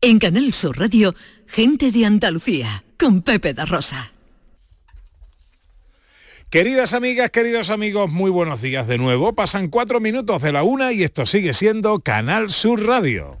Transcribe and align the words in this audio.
En 0.00 0.20
Canal 0.20 0.54
Sur 0.54 0.78
Radio, 0.78 1.16
gente 1.48 1.90
de 1.90 2.06
Andalucía, 2.06 2.84
con 3.00 3.22
Pepe 3.22 3.52
da 3.52 3.64
Rosa. 3.64 4.12
Queridas 6.50 6.92
amigas, 6.92 7.32
queridos 7.32 7.68
amigos, 7.68 8.08
muy 8.08 8.30
buenos 8.30 8.62
días 8.62 8.86
de 8.86 8.96
nuevo. 8.96 9.34
Pasan 9.34 9.66
cuatro 9.66 9.98
minutos 9.98 10.40
de 10.40 10.52
la 10.52 10.62
una 10.62 10.92
y 10.92 11.02
esto 11.02 11.26
sigue 11.26 11.52
siendo 11.52 11.98
Canal 11.98 12.50
Sur 12.50 12.86
Radio. 12.86 13.38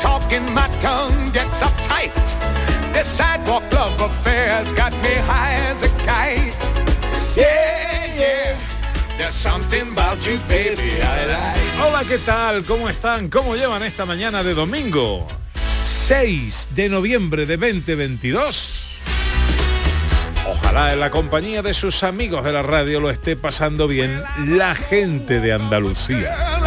Talking, 0.00 0.44
my 0.54 0.68
tongue 0.80 1.30
gets 1.32 1.62
uptight. 1.62 2.14
This 2.92 3.06
sidewalk 3.06 3.62
love 3.72 4.00
affair's 4.00 4.72
got 4.72 4.92
me 5.02 5.14
high 5.26 5.54
as 5.70 5.82
a 5.82 5.88
kite. 6.06 6.56
Yeah, 7.36 8.06
yeah. 8.16 8.58
There's 9.18 9.34
something 9.34 9.92
about 9.92 10.26
you, 10.26 10.38
baby, 10.48 11.02
I 11.02 11.26
like. 11.26 11.58
Hola, 11.80 12.04
¿qué 12.08 12.18
tal? 12.18 12.64
¿Cómo 12.64 12.88
están? 12.88 13.28
¿Cómo 13.28 13.56
llevan 13.56 13.82
esta 13.82 14.04
mañana 14.04 14.42
de 14.42 14.54
domingo? 14.54 15.26
6 15.84 16.68
de 16.74 16.88
noviembre 16.88 17.46
de 17.46 17.56
2022. 17.56 18.84
Ojalá 20.46 20.92
en 20.92 21.00
la 21.00 21.10
compañía 21.10 21.62
de 21.62 21.74
sus 21.74 22.02
amigos 22.02 22.42
de 22.44 22.52
la 22.52 22.62
radio 22.62 23.00
lo 23.00 23.10
esté 23.10 23.36
pasando 23.36 23.86
bien 23.86 24.22
la 24.46 24.74
gente 24.74 25.40
de 25.40 25.52
Andalucía. 25.52 26.58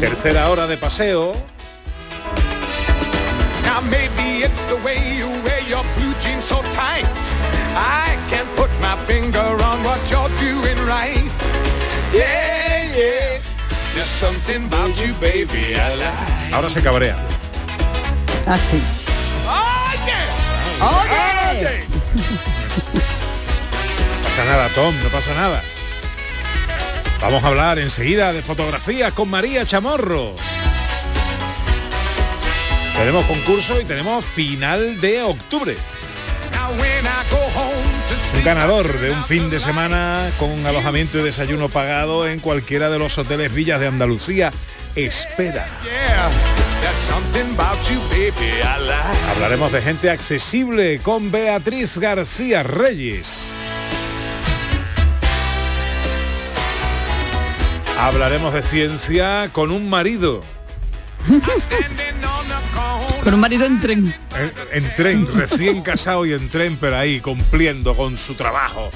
Tercera 0.00 0.48
hora 0.48 0.66
de 0.66 0.76
paseo. 0.76 1.32
Now 3.64 3.80
maybe 3.80 4.44
it's 4.44 4.64
the 4.64 4.76
way 4.84 5.16
you 5.16 5.26
wear 5.42 5.60
your 5.68 5.82
blue 5.96 6.14
jeans 6.20 6.44
so 6.44 6.62
tight. 6.74 7.06
I 7.74 8.16
can't 8.30 8.48
put 8.56 8.70
my 8.80 8.96
finger 8.96 9.40
on 9.40 9.82
what 9.82 10.00
you're 10.10 10.28
doing 10.38 10.78
right. 10.86 11.30
Yeah, 12.12 12.84
yeah. 12.96 13.40
There's 13.94 14.08
something 14.20 14.66
about 14.66 14.96
you, 15.00 15.12
baby, 15.20 15.74
I 15.74 15.94
like. 15.96 16.54
Ahora 16.54 16.70
se 16.70 16.80
cabrea. 16.80 17.16
Así. 18.46 18.80
Oh, 19.46 19.92
yeah. 20.06 20.28
¡Oye! 20.80 21.87
Nada, 24.48 24.70
Tom, 24.70 24.94
no 25.02 25.10
pasa 25.10 25.34
nada. 25.34 25.62
Vamos 27.20 27.44
a 27.44 27.48
hablar 27.48 27.78
enseguida 27.78 28.32
de 28.32 28.40
fotografía 28.40 29.10
con 29.10 29.28
María 29.28 29.66
Chamorro. 29.66 30.34
Tenemos 32.96 33.26
concurso 33.26 33.78
y 33.78 33.84
tenemos 33.84 34.24
final 34.24 34.98
de 35.02 35.22
octubre. 35.22 35.76
Un 38.38 38.42
ganador 38.42 38.98
de 38.98 39.10
un 39.10 39.22
fin 39.26 39.50
de 39.50 39.60
semana 39.60 40.30
con 40.38 40.66
alojamiento 40.66 41.18
y 41.18 41.24
desayuno 41.24 41.68
pagado 41.68 42.26
en 42.26 42.40
cualquiera 42.40 42.88
de 42.88 42.98
los 42.98 43.18
hoteles 43.18 43.52
villas 43.52 43.80
de 43.80 43.88
Andalucía. 43.88 44.50
Espera. 44.96 45.68
Hablaremos 49.30 49.72
de 49.72 49.82
gente 49.82 50.08
accesible 50.08 51.00
con 51.00 51.30
Beatriz 51.30 51.98
García 51.98 52.62
Reyes. 52.62 53.67
Hablaremos 57.98 58.54
de 58.54 58.62
ciencia 58.62 59.48
con 59.52 59.70
un 59.70 59.88
marido. 59.88 60.40
Con 63.24 63.34
un 63.34 63.40
marido 63.40 63.66
en 63.66 63.80
tren. 63.80 64.14
En, 64.36 64.84
en 64.84 64.94
tren, 64.94 65.28
recién 65.34 65.82
casado 65.82 66.24
y 66.24 66.32
en 66.32 66.48
tren, 66.48 66.76
pero 66.80 66.96
ahí 66.96 67.20
cumpliendo 67.20 67.96
con 67.96 68.16
su 68.16 68.34
trabajo. 68.34 68.90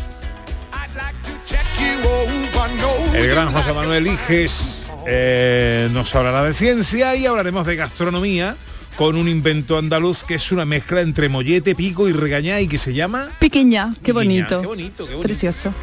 El 3.15 3.29
gran 3.29 3.53
José 3.53 3.73
Manuel 3.73 4.07
Iges 4.07 4.87
eh, 5.07 5.89
nos 5.93 6.15
hablará 6.15 6.45
de 6.45 6.55
ciencia 6.55 7.15
y 7.17 7.27
hablaremos 7.27 7.67
de 7.67 7.77
gastronomía 7.77 8.57
con 8.97 9.17
un 9.17 9.29
invento 9.29 9.77
andaluz 9.79 10.23
que 10.25 10.35
es 10.37 10.53
una 10.53 10.65
mezcla 10.65 11.01
entre 11.01 11.29
mollete, 11.29 11.75
pico 11.75 12.09
y 12.09 12.13
regañá 12.13 12.61
y 12.61 12.69
que 12.69 12.79
se 12.79 12.95
llama... 12.95 13.29
Piquiña, 13.41 13.95
qué 14.03 14.13
Piquiña. 14.15 14.15
bonito. 14.15 14.61
Qué 14.61 14.67
bonito, 14.67 14.97
qué 15.07 15.15
bonito. 15.15 15.23
Precioso. 15.23 15.75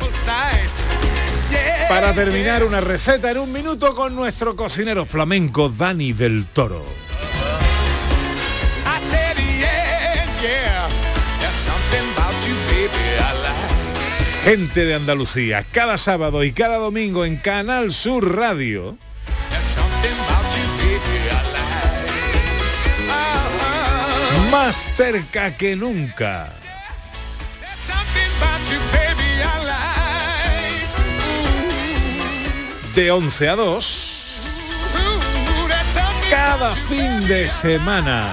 Para 1.87 2.13
terminar 2.13 2.63
una 2.63 2.79
receta 2.79 3.31
en 3.31 3.39
un 3.39 3.51
minuto 3.51 3.95
con 3.95 4.15
nuestro 4.15 4.55
cocinero 4.55 5.05
flamenco 5.05 5.69
Dani 5.69 6.13
del 6.13 6.45
Toro. 6.45 6.83
Gente 14.43 14.85
de 14.85 14.95
Andalucía, 14.95 15.65
cada 15.71 15.97
sábado 15.97 16.43
y 16.43 16.53
cada 16.53 16.77
domingo 16.77 17.25
en 17.25 17.37
Canal 17.37 17.91
Sur 17.91 18.35
Radio. 18.35 18.97
Más 24.49 24.75
cerca 24.95 25.55
que 25.55 25.75
nunca. 25.75 26.51
De 32.99 33.09
11 33.09 33.47
a 33.47 33.55
2. 33.55 34.41
Ooh, 34.93 35.67
there's 35.69 35.87
something 35.87 36.29
Cada 36.29 36.73
fin 36.89 37.25
de 37.29 37.47
semana. 37.47 38.27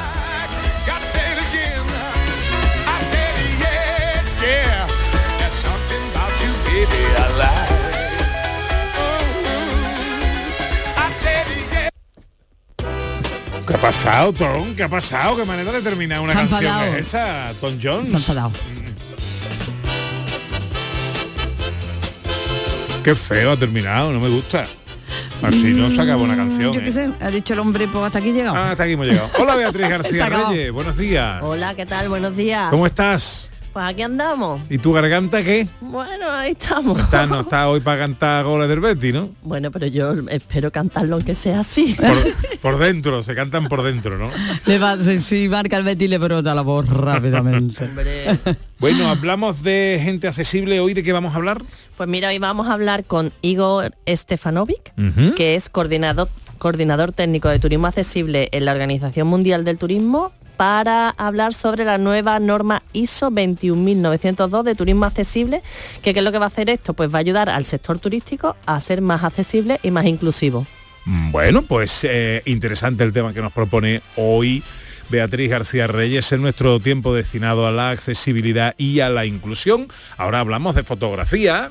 ¿Qué 13.65 13.75
ha 13.75 13.81
pasado, 13.81 14.33
Tom? 14.33 14.75
¿Qué 14.75 14.83
ha 14.83 14.89
pasado? 14.89 15.37
¿Qué 15.37 15.45
manera 15.45 15.71
de 15.71 15.81
terminar 15.81 16.21
una 16.21 16.33
canción 16.33 16.65
es 16.97 17.07
esa, 17.07 17.53
Tom 17.61 17.79
Jones? 17.81 18.11
Qué 23.07 23.15
feo 23.15 23.53
ha 23.53 23.57
terminado, 23.57 24.13
no 24.13 24.19
me 24.19 24.29
gusta. 24.29 24.65
Así 25.41 25.73
no 25.73 25.93
se 25.93 26.01
acaba 26.03 26.23
una 26.23 26.35
canción. 26.35 26.73
Yo 26.73 26.81
¿eh? 26.81 26.91
sé, 26.91 27.13
ha 27.21 27.31
dicho 27.31 27.55
el 27.55 27.61
hombre, 27.61 27.87
pues 27.87 28.05
hasta 28.05 28.19
aquí 28.19 28.33
llegado. 28.33 28.57
Ah, 28.57 28.73
hasta 28.73 28.83
aquí 28.83 28.95
hemos 28.95 29.07
llegado. 29.07 29.31
Hola 29.39 29.55
Beatriz 29.55 29.89
García. 29.89 30.29
Reyes, 30.29 30.73
buenos 30.73 30.97
días. 30.97 31.41
Hola, 31.41 31.77
¿qué 31.77 31.87
tal? 31.87 32.09
Buenos 32.09 32.37
días. 32.37 32.69
¿Cómo 32.69 32.85
estás? 32.85 33.49
Pues 33.73 33.87
aquí 33.87 34.03
andamos. 34.03 34.63
¿Y 34.71 34.79
tu 34.79 34.93
garganta 34.93 35.45
qué? 35.45 35.69
Bueno, 35.83 36.33
ahí 36.33 36.53
estamos. 36.53 36.99
Está, 36.99 37.27
no 37.27 37.41
está 37.43 37.69
hoy 37.69 37.79
para 37.79 37.99
cantar 37.99 38.45
goles 38.45 38.69
del 38.69 38.81
Betty, 38.81 39.13
¿no? 39.13 39.31
Bueno, 39.43 39.71
pero 39.71 39.87
yo 39.87 40.15
espero 40.29 40.73
cantarlo 40.73 41.15
aunque 41.15 41.37
sea 41.37 41.61
así. 41.61 41.95
Por, 41.95 42.59
por 42.61 42.79
dentro, 42.79 43.23
se 43.23 43.37
cantan 43.37 43.69
por 43.69 43.85
dentro, 43.85 44.19
¿no? 44.19 44.33
Le 44.65 44.79
va, 44.81 44.97
si, 44.97 45.21
si 45.21 45.49
marca 45.49 45.77
el 45.77 45.85
Betis 45.85 46.11
le 46.11 46.19
brota 46.19 46.57
la 46.57 46.63
voz 46.63 46.89
rápidamente. 46.89 47.89
Bueno, 48.79 49.09
hablamos 49.09 49.63
de 49.63 50.01
gente 50.03 50.27
accesible. 50.27 50.81
¿Hoy 50.81 50.93
de 50.93 51.03
qué 51.03 51.13
vamos 51.13 51.35
a 51.35 51.37
hablar? 51.37 51.63
Pues 51.97 52.09
mira, 52.11 52.29
hoy 52.29 52.39
vamos 52.39 52.67
a 52.69 52.75
hablar 52.75 53.05
con 53.05 53.33
Igor 53.41 53.95
Stefanovic, 54.07 54.93
que 55.35 55.55
es 55.55 55.71
coordinador, 55.71 56.29
coordinador 56.59 57.13
técnico 57.13 57.49
de 57.49 57.59
turismo 57.59 57.87
accesible 57.87 58.49
en 58.53 58.67
la 58.67 58.73
Organización 58.73 59.29
Mundial 59.29 59.65
del 59.65 59.79
Turismo, 59.79 60.33
para 60.59 61.11
hablar 61.11 61.55
sobre 61.55 61.85
la 61.85 61.97
nueva 61.97 62.39
norma 62.39 62.83
ISO 62.93 63.31
21902 63.31 64.65
de 64.65 64.75
turismo 64.75 65.07
accesible, 65.07 65.63
que 66.03 66.13
qué 66.13 66.21
es 66.21 66.25
lo 66.25 66.33
que 66.33 66.39
va 66.39 66.45
a 66.45 66.49
hacer 66.49 66.69
esto, 66.69 66.93
pues 66.93 67.13
va 67.13 67.19
a 67.19 67.21
ayudar 67.21 67.49
al 67.49 67.65
sector 67.65 67.99
turístico 67.99 68.57
a 68.67 68.79
ser 68.81 69.01
más 69.01 69.25
accesible 69.25 69.81
y 69.83 69.91
más 69.91 70.05
inclusivo. 70.07 70.67
Bueno, 71.07 71.63
pues 71.63 72.05
eh, 72.05 72.43
interesante 72.47 73.05
el 73.05 73.13
tema 73.13 73.33
que 73.33 73.41
nos 73.41 73.53
propone 73.53 74.03
hoy 74.17 74.63
Beatriz 75.09 75.51
García 75.51 75.87
Reyes 75.87 76.33
en 76.33 76.43
nuestro 76.43 76.81
tiempo 76.81 77.15
destinado 77.15 77.67
a 77.67 77.71
la 77.71 77.91
accesibilidad 77.91 78.75
y 78.79 79.01
a 79.01 79.09
la 79.09 79.25
inclusión. 79.25 79.89
Ahora 80.17 80.41
hablamos 80.41 80.75
de 80.75 80.83
fotografía. 80.83 81.71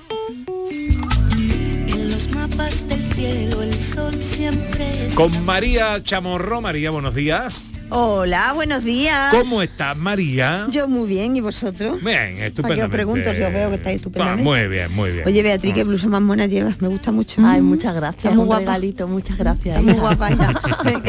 El 3.75 3.81
sol 3.81 4.15
siempre 4.21 5.07
es 5.07 5.15
Con 5.15 5.43
María 5.45 6.01
Chamorro. 6.01 6.61
María, 6.61 6.91
buenos 6.91 7.13
días. 7.13 7.71
Hola, 7.89 8.53
buenos 8.53 8.83
días. 8.83 9.31
¿Cómo 9.31 9.61
estás, 9.61 9.95
María? 9.97 10.65
Yo 10.71 10.87
muy 10.87 11.07
bien, 11.07 11.35
¿y 11.37 11.41
vosotros? 11.41 12.01
Bien, 12.03 12.35
¿Para 12.35 12.47
estupendamente. 12.47 12.75
qué 12.75 12.83
os 12.83 12.89
pregunto 12.89 13.35
si 13.35 13.41
os 13.43 13.53
veo 13.53 13.69
que 13.69 13.75
estáis 13.75 13.95
Ah, 13.95 13.97
estupendamente? 13.97 14.43
muy 14.43 14.67
bien, 14.67 14.91
muy 14.93 15.11
bien. 15.11 15.23
Oye, 15.27 15.43
Beatriz, 15.43 15.73
qué 15.75 15.83
blusa 15.83 16.07
más 16.07 16.21
mona 16.21 16.45
llevas, 16.47 16.81
me 16.81 16.87
gusta 16.87 17.11
mucho. 17.11 17.41
Ay, 17.45 17.61
muchas 17.61 17.93
gracias. 17.93 18.23
Está 18.25 18.35
muy 18.35 18.45
guapa. 18.45 18.59
regalito, 18.61 19.07
muchas 19.07 19.37
gracias. 19.37 19.77
Está 19.79 19.91
muy 19.91 19.99
guapa. 19.99 20.29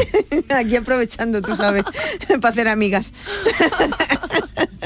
Aquí 0.55 0.75
aprovechando, 0.75 1.41
tú 1.41 1.55
sabes, 1.55 1.83
para 2.41 2.49
hacer 2.49 2.67
amigas. 2.67 3.11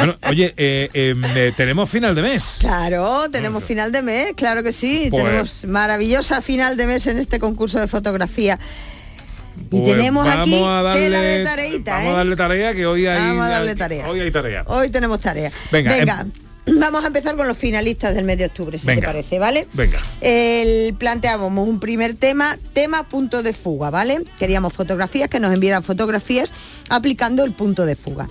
Bueno, 0.06 0.18
oye, 0.30 0.54
eh, 0.58 0.90
em, 0.94 1.24
eh, 1.26 1.54
tenemos 1.56 1.90
final 1.90 2.16
de 2.16 2.22
mes. 2.22 2.58
Claro, 2.60 3.30
tenemos 3.30 3.64
final 3.64 3.92
de 3.92 4.02
mes, 4.02 4.34
claro 4.36 4.64
que 4.64 4.74
sí. 4.74 5.08
Pues- 5.10 5.24
tenemos 5.24 5.66
maravillosa 5.66 6.42
final 6.42 6.78
de 6.78 6.88
mes 6.88 7.08
en 7.08 7.18
este 7.18 7.40
concurso 7.40 7.80
de 7.80 7.88
fotografía. 7.88 8.60
Y 9.58 9.64
Pues 9.66 9.84
tenemos 9.86 10.28
aquí 10.28 10.52
vamos 10.54 10.70
a 10.70 10.82
darle, 10.82 11.04
tela 11.04 11.22
de 11.22 11.44
tareita, 11.44 11.94
Vamos 11.94 12.08
¿eh? 12.08 12.14
a 12.14 12.18
darle 12.18 12.36
tarea 12.36 12.74
que 12.74 12.86
hoy 12.86 13.06
hay. 13.06 13.20
Vamos 13.20 13.46
a 13.46 13.50
darle 13.50 13.76
tarea. 13.76 14.10
Hoy 14.10 14.20
hay 14.20 14.32
tarea. 14.32 14.64
Hoy 14.68 14.90
tenemos 14.90 15.20
tarea. 15.20 15.52
Venga, 15.72 15.96
Venga, 15.96 16.26
vamos 16.66 17.04
a 17.04 17.08
empezar 17.08 17.36
con 17.36 17.48
los 17.48 17.58
finalistas 17.58 18.16
del 18.16 18.26
mes 18.26 18.38
de 18.38 18.46
octubre, 18.46 18.78
si 18.80 18.88
te 18.88 19.02
parece, 19.02 19.40
¿vale? 19.40 19.68
Venga. 19.74 20.00
El, 20.22 20.94
planteábamos 20.96 21.68
un 21.68 21.80
primer 21.80 22.16
tema, 22.16 22.58
tema 22.74 23.08
punto 23.08 23.44
de 23.44 23.54
fuga, 23.54 23.90
¿vale? 23.90 24.24
Queríamos 24.40 24.74
fotografías, 24.74 25.30
que 25.30 25.40
nos 25.40 25.54
enviaran 25.54 25.84
fotografías 25.84 26.54
aplicando 26.90 27.44
el 27.44 27.52
punto 27.54 27.86
de 27.86 27.96
fuga. 27.96 28.28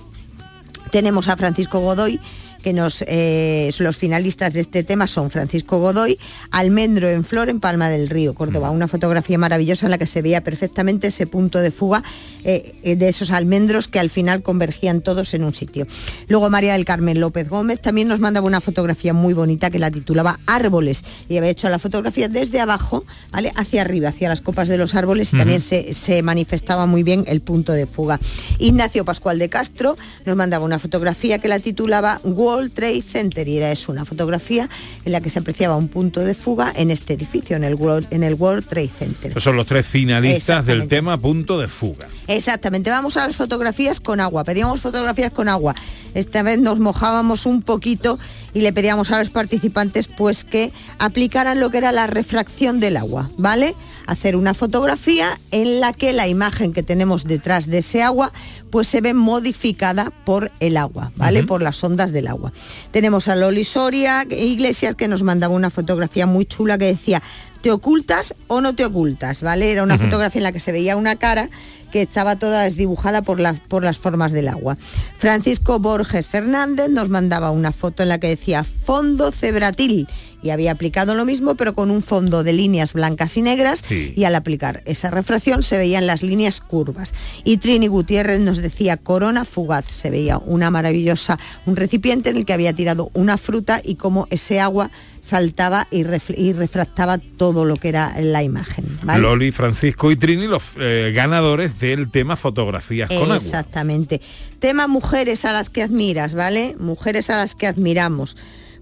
Tenemos 0.91 1.27
a 1.27 1.37
Francisco 1.37 1.79
Godoy, 1.79 2.19
que 2.61 2.73
nos 2.73 3.03
eh, 3.07 3.71
los 3.79 3.97
finalistas 3.97 4.53
de 4.53 4.61
este 4.61 4.83
tema 4.83 5.07
son 5.07 5.31
Francisco 5.31 5.79
Godoy, 5.79 6.17
Almendro 6.51 7.09
en 7.09 7.23
Flor 7.23 7.49
en 7.49 7.59
Palma 7.59 7.89
del 7.89 8.09
Río, 8.09 8.33
Córdoba. 8.33 8.71
Una 8.71 8.87
fotografía 8.87 9.37
maravillosa 9.37 9.85
en 9.87 9.91
la 9.91 9.97
que 9.97 10.05
se 10.05 10.21
veía 10.21 10.41
perfectamente 10.41 11.07
ese 11.07 11.27
punto 11.27 11.59
de 11.59 11.71
fuga 11.71 12.03
eh, 12.43 12.75
eh, 12.83 12.95
de 12.95 13.09
esos 13.09 13.31
almendros 13.31 13.87
que 13.87 13.99
al 13.99 14.09
final 14.09 14.43
convergían 14.43 15.01
todos 15.01 15.33
en 15.33 15.43
un 15.43 15.53
sitio. 15.53 15.87
Luego 16.27 16.49
María 16.49 16.73
del 16.73 16.85
Carmen 16.85 17.19
López 17.19 17.49
Gómez 17.49 17.81
también 17.81 18.07
nos 18.07 18.19
mandaba 18.19 18.47
una 18.47 18.61
fotografía 18.61 19.13
muy 19.13 19.33
bonita 19.33 19.69
que 19.69 19.79
la 19.79 19.91
titulaba 19.91 20.39
Árboles 20.45 21.03
y 21.27 21.37
había 21.37 21.49
hecho 21.49 21.69
la 21.69 21.79
fotografía 21.79 22.27
desde 22.27 22.59
abajo, 22.59 23.03
¿vale? 23.31 23.51
Hacia 23.55 23.81
arriba, 23.81 24.09
hacia 24.09 24.29
las 24.29 24.41
copas 24.41 24.67
de 24.67 24.77
los 24.77 24.95
árboles 24.95 25.33
y 25.33 25.37
también 25.37 25.61
se, 25.61 25.93
se 25.93 26.21
manifestaba 26.21 26.85
muy 26.85 27.03
bien 27.03 27.23
el 27.27 27.41
punto 27.41 27.73
de 27.73 27.87
fuga. 27.87 28.19
Ignacio 28.59 29.05
Pascual 29.05 29.39
de 29.39 29.49
Castro 29.49 29.95
nos 30.25 30.35
mandaba 30.35 30.65
una 30.65 30.79
fotografía 30.79 31.39
que 31.39 31.47
la 31.47 31.59
titulaba 31.59 32.21
World 32.51 32.73
Trade 32.73 33.01
Center 33.01 33.47
y 33.47 33.57
era 33.57 33.71
eso, 33.71 33.91
una 33.91 34.05
fotografía 34.05 34.69
en 35.05 35.11
la 35.11 35.21
que 35.21 35.29
se 35.29 35.39
apreciaba 35.39 35.75
un 35.77 35.87
punto 35.87 36.19
de 36.19 36.35
fuga 36.35 36.73
en 36.75 36.91
este 36.91 37.13
edificio, 37.13 37.55
en 37.55 37.63
el 37.63 37.75
World, 37.75 38.07
en 38.11 38.23
el 38.23 38.33
World 38.33 38.67
Trade 38.67 38.89
Center. 38.99 39.31
Esos 39.31 39.43
son 39.43 39.55
los 39.55 39.65
tres 39.65 39.85
finalistas 39.85 40.65
del 40.65 40.87
tema 40.87 41.19
punto 41.19 41.59
de 41.59 41.67
fuga. 41.67 42.09
Exactamente, 42.27 42.89
vamos 42.89 43.17
a 43.17 43.27
las 43.27 43.35
fotografías 43.35 43.99
con 43.99 44.19
agua. 44.19 44.43
Pedíamos 44.43 44.81
fotografías 44.81 45.31
con 45.31 45.47
agua. 45.47 45.75
Esta 46.13 46.43
vez 46.43 46.59
nos 46.59 46.79
mojábamos 46.79 47.45
un 47.45 47.61
poquito 47.61 48.19
y 48.53 48.61
le 48.61 48.73
pedíamos 48.73 49.11
a 49.11 49.19
los 49.19 49.29
participantes 49.29 50.07
pues 50.07 50.43
que 50.43 50.71
aplicaran 50.99 51.59
lo 51.59 51.69
que 51.69 51.77
era 51.77 51.91
la 51.91 52.07
refracción 52.07 52.79
del 52.79 52.97
agua, 52.97 53.29
¿vale? 53.37 53.75
Hacer 54.07 54.35
una 54.35 54.53
fotografía 54.53 55.37
en 55.51 55.79
la 55.79 55.93
que 55.93 56.11
la 56.11 56.27
imagen 56.27 56.73
que 56.73 56.83
tenemos 56.83 57.23
detrás 57.23 57.67
de 57.67 57.79
ese 57.79 58.03
agua 58.03 58.33
pues 58.69 58.87
se 58.87 59.01
ve 59.01 59.13
modificada 59.13 60.11
por 60.25 60.51
el 60.59 60.77
agua, 60.77 61.11
¿vale? 61.15 61.43
Por 61.43 61.61
las 61.61 61.83
ondas 61.83 62.11
del 62.11 62.27
agua. 62.27 62.51
Tenemos 62.91 63.27
a 63.27 63.35
Loli 63.35 63.63
Soria 63.63 64.25
Iglesias 64.29 64.95
que 64.95 65.07
nos 65.07 65.23
mandaba 65.23 65.53
una 65.53 65.69
fotografía 65.69 66.25
muy 66.25 66.45
chula 66.45 66.77
que 66.77 66.85
decía 66.85 67.21
¿te 67.61 67.71
ocultas 67.71 68.35
o 68.47 68.59
no 68.59 68.75
te 68.75 68.85
ocultas? 68.85 69.41
¿Vale? 69.41 69.71
Era 69.71 69.83
una 69.83 69.97
fotografía 69.97 70.39
en 70.39 70.43
la 70.43 70.51
que 70.51 70.59
se 70.59 70.71
veía 70.71 70.97
una 70.97 71.15
cara 71.15 71.49
que 71.91 72.01
estaba 72.01 72.37
toda 72.37 72.63
desdibujada 72.63 73.21
por 73.21 73.39
las, 73.39 73.59
por 73.59 73.83
las 73.83 73.97
formas 73.97 74.31
del 74.31 74.47
agua. 74.47 74.77
Francisco 75.17 75.79
Borges 75.79 76.25
Fernández 76.27 76.89
nos 76.89 77.09
mandaba 77.09 77.51
una 77.51 77.71
foto 77.71 78.03
en 78.03 78.09
la 78.09 78.19
que 78.19 78.27
decía 78.29 78.63
fondo 78.63 79.31
cebratil 79.31 80.07
y 80.43 80.49
había 80.49 80.71
aplicado 80.71 81.13
lo 81.13 81.23
mismo 81.23 81.53
pero 81.53 81.75
con 81.75 81.91
un 81.91 82.01
fondo 82.01 82.43
de 82.43 82.53
líneas 82.53 82.93
blancas 82.93 83.37
y 83.37 83.43
negras 83.43 83.83
Sí. 83.87 84.13
y 84.15 84.23
al 84.23 84.33
aplicar 84.33 84.81
esa 84.85 85.11
refracción 85.11 85.61
se 85.61 85.77
veían 85.77 86.07
las 86.07 86.23
líneas 86.23 86.61
curvas. 86.61 87.13
Y 87.43 87.57
Trini 87.57 87.87
Gutiérrez 87.87 88.39
nos 88.41 88.57
decía 88.57 88.97
corona 88.97 89.45
fugaz, 89.45 89.85
se 89.87 90.09
veía 90.09 90.39
una 90.39 90.71
maravillosa, 90.71 91.37
un 91.65 91.75
recipiente 91.75 92.29
en 92.31 92.37
el 92.37 92.45
que 92.45 92.53
había 92.53 92.73
tirado 92.73 93.11
una 93.13 93.37
fruta 93.37 93.81
y 93.83 93.95
cómo 93.95 94.27
ese 94.31 94.59
agua 94.59 94.89
saltaba 95.21 95.87
y, 95.91 96.03
y 96.35 96.53
refractaba 96.53 97.19
todo 97.19 97.63
lo 97.63 97.75
que 97.77 97.89
era 97.89 98.19
la 98.19 98.43
imagen. 98.43 98.85
¿vale? 99.03 99.21
Loli, 99.21 99.51
Francisco 99.51 100.11
y 100.11 100.15
Trini, 100.15 100.47
los 100.47 100.63
eh, 100.79 101.13
ganadores 101.15 101.79
del 101.79 102.09
tema 102.09 102.35
fotografías 102.35 103.07
con 103.07 103.23
agua. 103.23 103.37
Exactamente. 103.37 104.19
Tema 104.59 104.87
mujeres 104.87 105.45
a 105.45 105.53
las 105.53 105.69
que 105.69 105.83
admiras, 105.83 106.33
¿vale? 106.33 106.75
Mujeres 106.79 107.29
a 107.29 107.37
las 107.37 107.55
que 107.55 107.67
admiramos. 107.67 108.35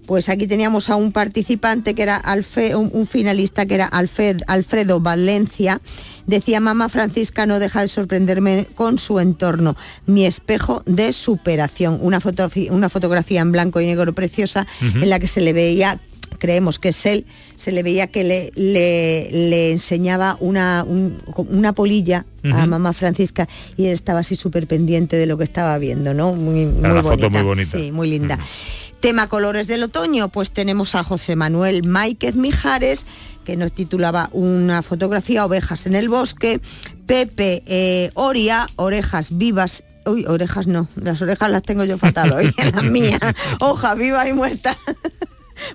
Pues 0.06 0.28
aquí 0.28 0.48
teníamos 0.48 0.90
a 0.90 0.96
un 0.96 1.12
participante 1.12 1.94
que 1.94 2.02
era 2.02 2.16
Alfe, 2.16 2.74
un, 2.74 2.90
un 2.92 3.06
finalista 3.06 3.66
que 3.66 3.74
era 3.74 3.86
Alfred, 3.86 4.40
Alfredo 4.48 4.98
Valencia. 4.98 5.80
Decía 6.26 6.58
mamá 6.58 6.88
Francisca 6.88 7.46
no 7.46 7.58
deja 7.58 7.82
de 7.82 7.88
sorprenderme 7.88 8.66
con 8.74 8.98
su 8.98 9.20
entorno, 9.20 9.76
mi 10.06 10.26
espejo 10.26 10.82
de 10.86 11.12
superación. 11.12 11.98
Una, 12.02 12.20
foto, 12.20 12.50
una 12.70 12.88
fotografía 12.88 13.40
en 13.40 13.52
blanco 13.52 13.80
y 13.80 13.86
negro 13.86 14.12
preciosa 14.12 14.66
en 14.80 15.08
la 15.08 15.20
que 15.20 15.28
se 15.28 15.40
le 15.40 15.52
veía 15.52 16.00
creemos 16.40 16.80
que 16.80 16.88
es 16.88 17.06
él, 17.06 17.26
se 17.54 17.70
le 17.70 17.84
veía 17.84 18.08
que 18.08 18.24
le, 18.24 18.50
le, 18.56 19.28
le 19.30 19.70
enseñaba 19.70 20.36
una, 20.40 20.84
un- 20.84 21.22
una 21.50 21.72
polilla 21.72 22.24
a 22.42 22.66
mamá 22.66 22.92
Francisca 22.94 23.46
y 23.76 23.86
él 23.86 23.92
estaba 23.92 24.20
así 24.20 24.34
súper 24.34 24.66
pendiente 24.66 25.16
de 25.16 25.26
lo 25.26 25.36
que 25.38 25.44
estaba 25.44 25.78
viendo, 25.78 26.14
¿no? 26.14 26.34
Muy, 26.34 26.66
muy 26.66 26.80
Era 26.80 26.92
una 26.94 27.02
foto 27.02 27.16
bonita. 27.16 27.30
muy 27.30 27.42
bonita. 27.42 27.78
Sí, 27.78 27.92
muy 27.92 28.10
linda. 28.10 28.38
Tema 29.00 29.28
colores 29.28 29.66
del 29.66 29.82
otoño, 29.84 30.28
pues 30.28 30.50
tenemos 30.50 30.94
a 30.94 31.04
José 31.04 31.36
Manuel 31.36 31.86
Máiquez 31.86 32.34
Mijares, 32.34 33.04
que 33.44 33.56
nos 33.56 33.72
titulaba 33.72 34.28
una 34.32 34.82
fotografía 34.82 35.44
Ovejas 35.46 35.86
en 35.86 35.94
el 35.94 36.08
bosque, 36.08 36.60
Pepe 37.06 37.62
eh, 37.66 38.10
Oria, 38.14 38.66
Orejas 38.76 39.36
vivas 39.38 39.84
Uy, 40.06 40.24
orejas 40.26 40.66
no, 40.66 40.88
las 40.96 41.20
orejas 41.20 41.50
las 41.50 41.62
tengo 41.62 41.84
yo 41.84 41.98
fatal 41.98 42.32
hoy, 42.32 42.50
las 42.72 42.82
mías. 42.84 43.20
Hoja 43.60 43.94
viva 43.94 44.26
y 44.26 44.32
muerta. 44.32 44.74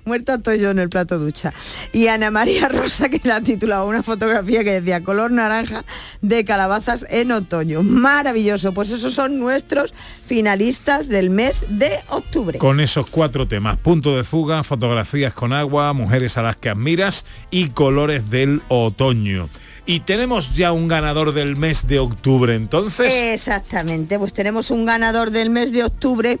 Muerta 0.04 0.34
estoy 0.34 0.58
yo 0.58 0.70
en 0.70 0.78
el 0.78 0.88
plato 0.88 1.18
ducha. 1.18 1.52
Y 1.92 2.08
Ana 2.08 2.30
María 2.30 2.68
Rosa, 2.70 3.08
que 3.08 3.20
la 3.24 3.40
titulaba 3.40 3.84
una 3.84 4.02
fotografía 4.02 4.64
que 4.64 4.80
decía 4.80 5.02
color 5.02 5.30
naranja 5.30 5.84
de 6.22 6.44
calabazas 6.44 7.06
en 7.10 7.32
otoño. 7.32 7.82
Maravilloso. 7.82 8.72
Pues 8.72 8.90
esos 8.90 9.14
son 9.14 9.38
nuestros 9.38 9.94
finalistas 10.24 11.08
del 11.08 11.30
mes 11.30 11.64
de 11.68 11.92
octubre. 12.08 12.58
Con 12.58 12.80
esos 12.80 13.08
cuatro 13.08 13.46
temas, 13.46 13.76
punto 13.76 14.16
de 14.16 14.24
fuga, 14.24 14.62
fotografías 14.64 15.32
con 15.32 15.52
agua, 15.52 15.92
mujeres 15.92 16.36
a 16.36 16.42
las 16.42 16.56
que 16.56 16.70
admiras 16.70 17.24
y 17.50 17.68
colores 17.68 18.28
del 18.30 18.62
otoño. 18.68 19.48
Y 19.88 20.00
tenemos 20.00 20.54
ya 20.54 20.72
un 20.72 20.88
ganador 20.88 21.32
del 21.32 21.54
mes 21.54 21.86
de 21.86 22.00
octubre, 22.00 22.56
entonces... 22.56 23.12
Exactamente, 23.14 24.18
pues 24.18 24.32
tenemos 24.32 24.72
un 24.72 24.84
ganador 24.84 25.30
del 25.30 25.48
mes 25.48 25.70
de 25.70 25.84
octubre 25.84 26.40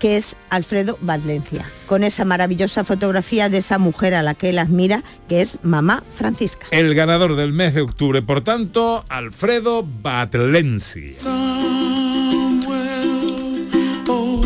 que 0.00 0.16
es 0.16 0.34
Alfredo 0.48 0.98
Valencia, 1.02 1.70
con 1.86 2.02
esa 2.02 2.24
maravillosa 2.24 2.82
fotografía 2.82 3.48
de 3.48 3.58
esa 3.58 3.78
mujer 3.78 4.14
a 4.14 4.22
la 4.22 4.34
que 4.34 4.48
él 4.50 4.58
admira, 4.58 5.04
que 5.28 5.42
es 5.42 5.58
mamá 5.62 6.02
Francisca. 6.10 6.66
El 6.72 6.94
ganador 6.96 7.36
del 7.36 7.52
mes 7.52 7.74
de 7.74 7.82
octubre, 7.82 8.22
por 8.22 8.40
tanto, 8.40 9.04
Alfredo 9.08 9.86
Batlenci. 10.02 11.12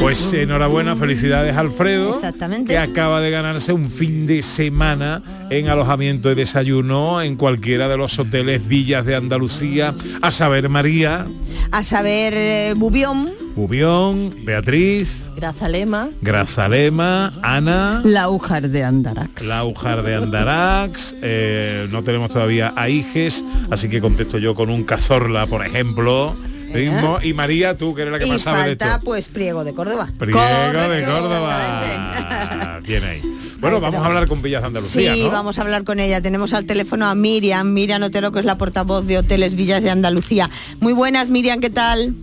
Pues 0.00 0.34
enhorabuena, 0.34 0.96
felicidades 0.96 1.56
Alfredo, 1.56 2.10
Exactamente. 2.14 2.72
que 2.72 2.78
acaba 2.78 3.22
de 3.22 3.30
ganarse 3.30 3.72
un 3.72 3.88
fin 3.88 4.26
de 4.26 4.42
semana 4.42 5.22
en 5.48 5.68
alojamiento 5.70 6.30
y 6.30 6.34
desayuno 6.34 7.22
en 7.22 7.36
cualquiera 7.36 7.88
de 7.88 7.96
los 7.96 8.18
hoteles 8.18 8.68
villas 8.68 9.06
de 9.06 9.14
Andalucía, 9.14 9.94
a 10.20 10.30
saber 10.30 10.68
María, 10.68 11.24
A 11.70 11.82
saber, 11.84 12.34
eh, 12.36 12.74
Bubión, 12.76 13.30
Bubión, 13.56 14.34
Beatriz, 14.44 15.30
Grazalema. 15.36 16.08
Grazalema, 16.20 17.32
Ana, 17.42 18.00
La 18.04 18.28
Ujar 18.28 18.68
de 18.68 18.82
Andarax. 18.82 19.44
Laujar 19.44 20.02
de 20.02 20.16
Andarax, 20.16 21.14
eh, 21.22 21.88
no 21.90 22.02
tenemos 22.02 22.30
todavía 22.32 22.72
a 22.76 22.88
Iges, 22.88 23.44
así 23.70 23.88
que 23.88 24.00
contesto 24.00 24.38
yo 24.38 24.54
con 24.56 24.70
un 24.70 24.82
cazorla, 24.84 25.46
por 25.46 25.64
ejemplo. 25.64 26.34
mismo. 26.74 27.18
Y 27.22 27.32
María, 27.34 27.78
tú 27.78 27.94
que 27.94 28.02
eres 28.02 28.10
la 28.12 28.18
que 28.18 28.26
y 28.26 28.30
más 28.30 28.42
sabe 28.42 28.64
de 28.64 28.72
esto. 28.72 28.84
falta 28.84 29.00
pues 29.04 29.28
Priego 29.28 29.62
de 29.62 29.72
Córdoba. 29.72 30.08
Priego 30.18 30.40
de 30.40 31.04
Córdoba. 31.04 32.80
Bien 32.84 33.04
ahí. 33.04 33.20
Bueno, 33.60 33.76
Ay, 33.76 33.82
vamos 33.82 33.90
pero- 34.00 34.02
a 34.02 34.06
hablar 34.08 34.26
con 34.28 34.42
Villas 34.42 34.62
de 34.62 34.66
Andalucía, 34.66 35.14
Sí, 35.14 35.22
¿no? 35.22 35.30
vamos 35.30 35.58
a 35.58 35.62
hablar 35.62 35.84
con 35.84 36.00
ella. 36.00 36.20
Tenemos 36.20 36.52
al 36.52 36.64
teléfono 36.66 37.06
a 37.06 37.14
Miriam, 37.14 37.72
Miriam 37.72 38.02
Otero, 38.02 38.32
que 38.32 38.40
es 38.40 38.44
la 38.44 38.58
portavoz 38.58 39.06
de 39.06 39.18
Hoteles 39.18 39.54
Villas 39.54 39.84
de 39.84 39.90
Andalucía. 39.90 40.50
Muy 40.80 40.92
buenas, 40.92 41.30
Miriam, 41.30 41.60
¿qué 41.60 41.70
tal? 41.70 42.16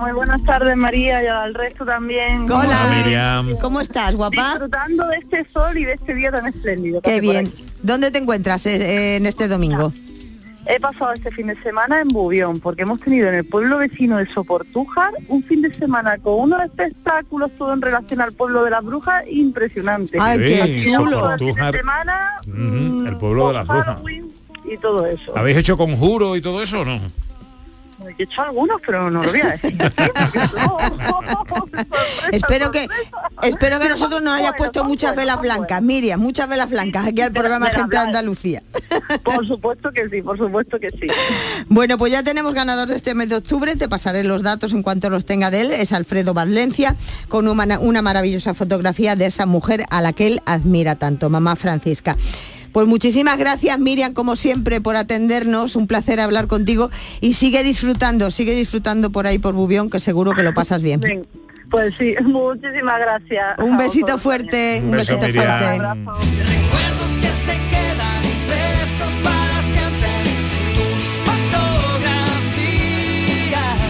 Muy 0.00 0.12
buenas 0.12 0.42
tardes 0.44 0.74
María 0.78 1.22
y 1.22 1.26
al 1.26 1.52
resto 1.52 1.84
también. 1.84 2.50
Hola. 2.50 2.60
Hola, 2.60 2.90
Miriam. 2.96 3.58
¿Cómo 3.60 3.82
estás, 3.82 4.16
guapa? 4.16 4.52
Disfrutando 4.52 5.06
de 5.08 5.16
este 5.16 5.46
sol 5.52 5.76
y 5.76 5.84
de 5.84 5.92
este 5.92 6.14
día 6.14 6.32
tan 6.32 6.46
espléndido. 6.46 7.02
que 7.02 7.10
Qué 7.10 7.20
bien. 7.20 7.52
¿Dónde 7.82 8.10
te 8.10 8.16
encuentras 8.16 8.64
eh, 8.64 9.16
en 9.16 9.26
este 9.26 9.46
domingo? 9.46 9.92
He 10.64 10.80
pasado 10.80 11.12
este 11.12 11.30
fin 11.32 11.48
de 11.48 11.62
semana 11.62 12.00
en 12.00 12.08
Bubión, 12.08 12.60
porque 12.60 12.82
hemos 12.82 12.98
tenido 13.00 13.28
en 13.28 13.34
el 13.34 13.44
pueblo 13.44 13.76
vecino 13.76 14.16
de 14.16 14.26
Soportujar 14.32 15.12
un 15.28 15.42
fin 15.44 15.60
de 15.60 15.74
semana 15.74 16.16
con 16.16 16.40
unos 16.40 16.62
espectáculos 16.64 17.50
todo 17.58 17.74
en 17.74 17.82
relación 17.82 18.22
al 18.22 18.32
pueblo 18.32 18.64
de 18.64 18.70
las 18.70 18.82
brujas 18.82 19.22
impresionante. 19.28 20.16
Ay, 20.18 20.38
qué 20.38 20.80
Sí, 20.80 20.94
chulo. 20.94 21.30
El 21.32 21.38
de 21.38 21.52
semana, 21.72 22.40
el 22.46 23.16
pueblo 23.18 23.48
de 23.48 23.52
las 23.52 23.66
brujas. 23.66 23.98
Y 24.64 24.78
todo 24.78 25.04
eso. 25.04 25.36
¿Habéis 25.36 25.58
hecho 25.58 25.76
conjuro 25.76 26.36
y 26.36 26.40
todo 26.40 26.62
eso 26.62 26.80
o 26.80 26.84
no? 26.86 27.00
He 28.18 28.22
hecho 28.22 28.42
algunos, 28.42 28.80
pero 28.84 29.10
no 29.10 29.22
lo 29.22 29.30
voy 29.30 29.40
a 29.40 29.50
decir. 29.50 29.76
Espero 32.32 32.70
que 32.70 32.88
espero 33.42 33.78
que 33.78 33.88
nosotros 33.88 34.22
nos 34.22 34.34
hayas 34.34 34.50
Bueno, 34.50 34.56
puesto 34.56 34.84
muchas 34.84 35.16
velas 35.16 35.40
blancas, 35.40 35.82
Miriam, 35.82 36.20
muchas 36.20 36.48
velas 36.48 36.70
blancas 36.70 37.06
aquí 37.06 37.20
al 37.20 37.32
programa 37.32 37.66
Gente 37.66 37.82
blancas. 37.82 38.06
Andalucía. 38.06 38.62
Por 39.24 39.46
supuesto 39.46 39.92
que 39.92 40.08
sí, 40.08 40.22
por 40.22 40.36
supuesto 40.38 40.78
que 40.78 40.90
sí. 40.90 41.08
Bueno, 41.68 41.98
pues 41.98 42.12
ya 42.12 42.22
tenemos 42.22 42.54
ganador 42.54 42.88
de 42.88 42.96
este 42.96 43.14
mes 43.14 43.28
de 43.28 43.36
octubre, 43.36 43.76
te 43.76 43.88
pasaré 43.88 44.24
los 44.24 44.42
datos 44.42 44.72
en 44.72 44.82
cuanto 44.82 45.10
los 45.10 45.24
tenga 45.24 45.50
de 45.50 45.62
él, 45.62 45.72
es 45.72 45.92
Alfredo 45.92 46.34
Badlencia, 46.34 46.96
con 47.28 47.48
una, 47.48 47.78
una 47.78 48.02
maravillosa 48.02 48.54
fotografía 48.54 49.16
de 49.16 49.26
esa 49.26 49.46
mujer 49.46 49.84
a 49.90 50.00
la 50.00 50.12
que 50.12 50.26
él 50.26 50.42
admira 50.46 50.96
tanto, 50.96 51.30
mamá 51.30 51.56
Francisca. 51.56 52.16
Pues 52.72 52.86
muchísimas 52.86 53.36
gracias 53.38 53.78
Miriam, 53.78 54.14
como 54.14 54.36
siempre, 54.36 54.80
por 54.80 54.96
atendernos, 54.96 55.74
un 55.76 55.86
placer 55.86 56.20
hablar 56.20 56.46
contigo 56.46 56.90
y 57.20 57.34
sigue 57.34 57.64
disfrutando, 57.64 58.30
sigue 58.30 58.54
disfrutando 58.54 59.10
por 59.10 59.26
ahí 59.26 59.38
por 59.38 59.54
Bubión, 59.54 59.90
que 59.90 59.98
seguro 60.00 60.32
que 60.34 60.42
lo 60.42 60.54
pasas 60.54 60.80
bien. 60.82 61.00
Pues 61.70 61.94
sí, 61.98 62.14
muchísimas 62.24 63.00
gracias. 63.00 63.58
Un 63.58 63.76
besito 63.76 64.18
fuerte, 64.18 64.78
Un 64.82 64.90
un 64.90 64.96
beso, 64.96 65.18
besito 65.18 65.26
Miriam. 65.40 66.04
fuerte. 66.04 66.22
Recuerdos 66.42 67.10
que 67.20 67.28
se 67.28 67.52
quedan 67.70 68.24
impresos 68.24 69.12
para 69.22 69.60
siempre 69.62 70.08
en 70.20 70.74
tus 70.74 71.00
fotografías, 72.60 73.80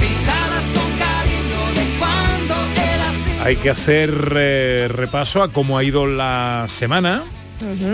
pintadas 0.00 0.64
con 0.74 0.90
cariño 0.98 1.62
de 1.74 1.84
cuando 1.98 2.54
eras 2.80 3.14
niño. 3.26 3.42
Hay 3.44 3.56
que 3.56 3.70
hacer 3.70 4.10
eh, 4.36 4.88
repaso 4.90 5.42
a 5.42 5.52
cómo 5.52 5.76
ha 5.78 5.84
ido 5.84 6.06
la 6.06 6.64
semana 6.68 7.24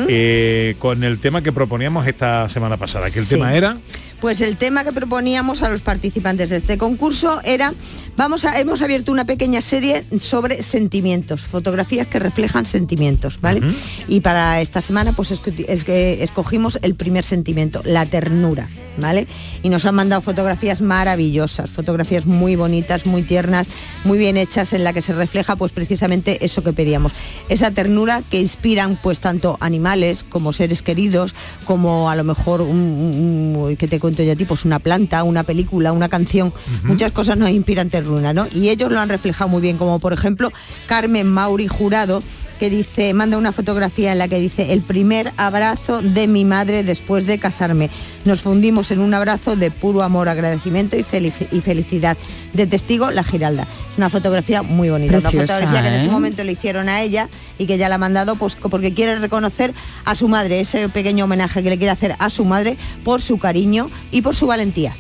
eh, 0.09 0.75
con 0.79 1.05
el 1.05 1.19
tema 1.19 1.43
que 1.43 1.53
proponíamos 1.53 2.07
esta 2.07 2.49
semana 2.49 2.77
pasada, 2.77 3.11
que 3.11 3.19
el 3.19 3.27
Sí. 3.27 3.35
tema 3.35 3.55
era... 3.55 3.79
Pues 4.21 4.41
el 4.41 4.57
tema 4.57 4.85
que 4.85 4.93
proponíamos 4.93 5.63
a 5.63 5.69
los 5.69 5.81
participantes 5.81 6.49
de 6.51 6.59
este 6.59 6.79
concurso 6.79 7.41
era, 7.43 7.73
vamos 8.17 8.45
a, 8.45 8.59
hemos 8.61 8.83
abierto 8.83 9.11
una 9.13 9.25
pequeña 9.25 9.61
serie 9.63 10.05
sobre 10.21 10.63
sentimientos, 10.63 11.43
fotografías 11.43 12.07
que 12.07 12.19
reflejan 12.19 12.67
sentimientos, 12.67 13.41
¿vale? 13.41 13.61
Y 14.09 14.21
para 14.21 14.61
esta 14.61 14.81
semana 14.81 15.13
pues 15.15 15.31
es 15.31 15.41
que 15.85 16.23
escogimos 16.23 16.79
el 16.83 16.95
primer 16.95 17.25
sentimiento, 17.25 17.81
la 17.85 18.07
ternura, 18.07 18.69
¿vale? 18.99 19.27
Y 19.63 19.69
nos 19.71 19.85
han 19.87 19.95
mandado 19.95 20.23
fotografías 20.23 20.81
maravillosas, 20.81 21.71
fotografías 21.71 22.27
muy 22.27 22.57
bonitas, 22.57 23.07
muy 23.07 23.23
tiernas, 23.23 23.67
muy 24.05 24.19
bien 24.19 24.37
hechas 24.37 24.73
en 24.73 24.85
la 24.85 24.93
que 24.93 25.03
se 25.03 25.13
refleja 25.15 25.57
pues 25.57 25.73
precisamente 25.73 26.45
eso 26.45 26.63
que 26.63 26.73
pedíamos, 26.73 27.13
esa 27.49 27.71
ternura 27.71 28.21
que 28.31 28.41
inspiran 28.41 28.99
pues 29.03 29.19
tanto 29.21 29.57
animales 29.61 30.25
como 30.25 30.53
seres 30.53 30.83
queridos, 30.83 31.35
como 31.65 32.11
a 32.11 32.17
lo 32.17 32.25
mejor 32.25 32.61
un, 32.61 32.69
un- 32.71 33.57
un- 33.57 33.77
que 33.77 33.89
te 33.89 33.99
cuento 33.99 34.23
yo 34.23 34.33
a 34.33 34.37
ti, 34.37 34.45
pues 34.45 34.65
una 34.65 34.79
planta, 34.79 35.23
una 35.25 35.43
película, 35.45 35.93
una 35.93 36.09
canción, 36.09 36.53
muchas 36.85 37.13
cosas 37.13 37.37
nos 37.39 37.51
inspiran 37.51 37.89
ternura, 37.89 38.02
¿no? 38.33 38.47
Y 38.53 38.69
ellos 38.69 38.91
lo 38.93 39.01
han 39.01 39.09
reflejado 39.09 39.49
muy 39.49 39.61
bien, 39.63 39.79
como 39.79 39.99
por 39.99 40.13
ejemplo 40.13 40.53
Carmen 40.87 41.27
Mauri 41.29 41.69
Jurado, 41.69 42.23
que 42.59 42.71
dice, 42.71 43.13
manda 43.13 43.39
una 43.39 43.51
fotografía 43.51 44.13
en 44.13 44.19
la 44.19 44.29
que 44.29 44.39
dice 44.39 44.73
el 44.73 44.83
primer 44.83 45.33
abrazo 45.37 46.01
de 46.01 46.29
mi 46.29 46.45
madre 46.45 46.85
después 46.85 47.27
de 47.27 47.39
casarme. 47.39 47.91
Nos 48.25 48.41
fundimos 48.43 48.93
en 48.93 49.01
un 49.01 49.15
abrazo 49.15 49.57
de 49.57 49.73
puro 49.73 50.03
amor, 50.05 50.29
agradecimiento 50.29 50.97
y, 50.97 51.03
felici- 51.03 51.49
y 51.51 51.61
felicidad. 51.61 52.17
De 52.53 52.69
testigo, 52.69 53.11
la 53.11 53.25
Giralda. 53.25 53.63
Es 53.65 53.99
una 53.99 54.11
fotografía 54.11 54.63
muy 54.63 54.91
bonita, 54.91 55.13
Preciosa, 55.19 55.37
una 55.39 55.47
fotografía 55.47 55.83
que 55.83 55.89
en 55.89 55.95
ese 55.95 56.05
¿eh? 56.07 56.11
momento 56.11 56.45
le 56.45 56.53
hicieron 56.53 56.89
a 56.89 57.01
ella 57.03 57.29
y 57.59 57.67
que 57.67 57.79
ya 57.79 57.89
la 57.89 57.97
ha 57.97 57.99
mandado 57.99 58.37
pues 58.37 58.55
porque 58.55 58.95
quiere 58.95 59.17
reconocer 59.19 59.75
a 60.05 60.15
su 60.15 60.29
madre, 60.29 60.61
ese 60.61 60.89
pequeño 60.89 61.25
homenaje 61.25 61.65
que 61.65 61.71
le 61.71 61.79
quiere 61.79 61.91
hacer 61.91 62.15
a 62.21 62.31
su 62.31 62.45
madre 62.45 62.77
por 63.03 63.23
su 63.23 63.39
cariño 63.39 63.89
y 64.13 64.23
por 64.23 64.37
su 64.37 64.47
valentía. 64.47 64.95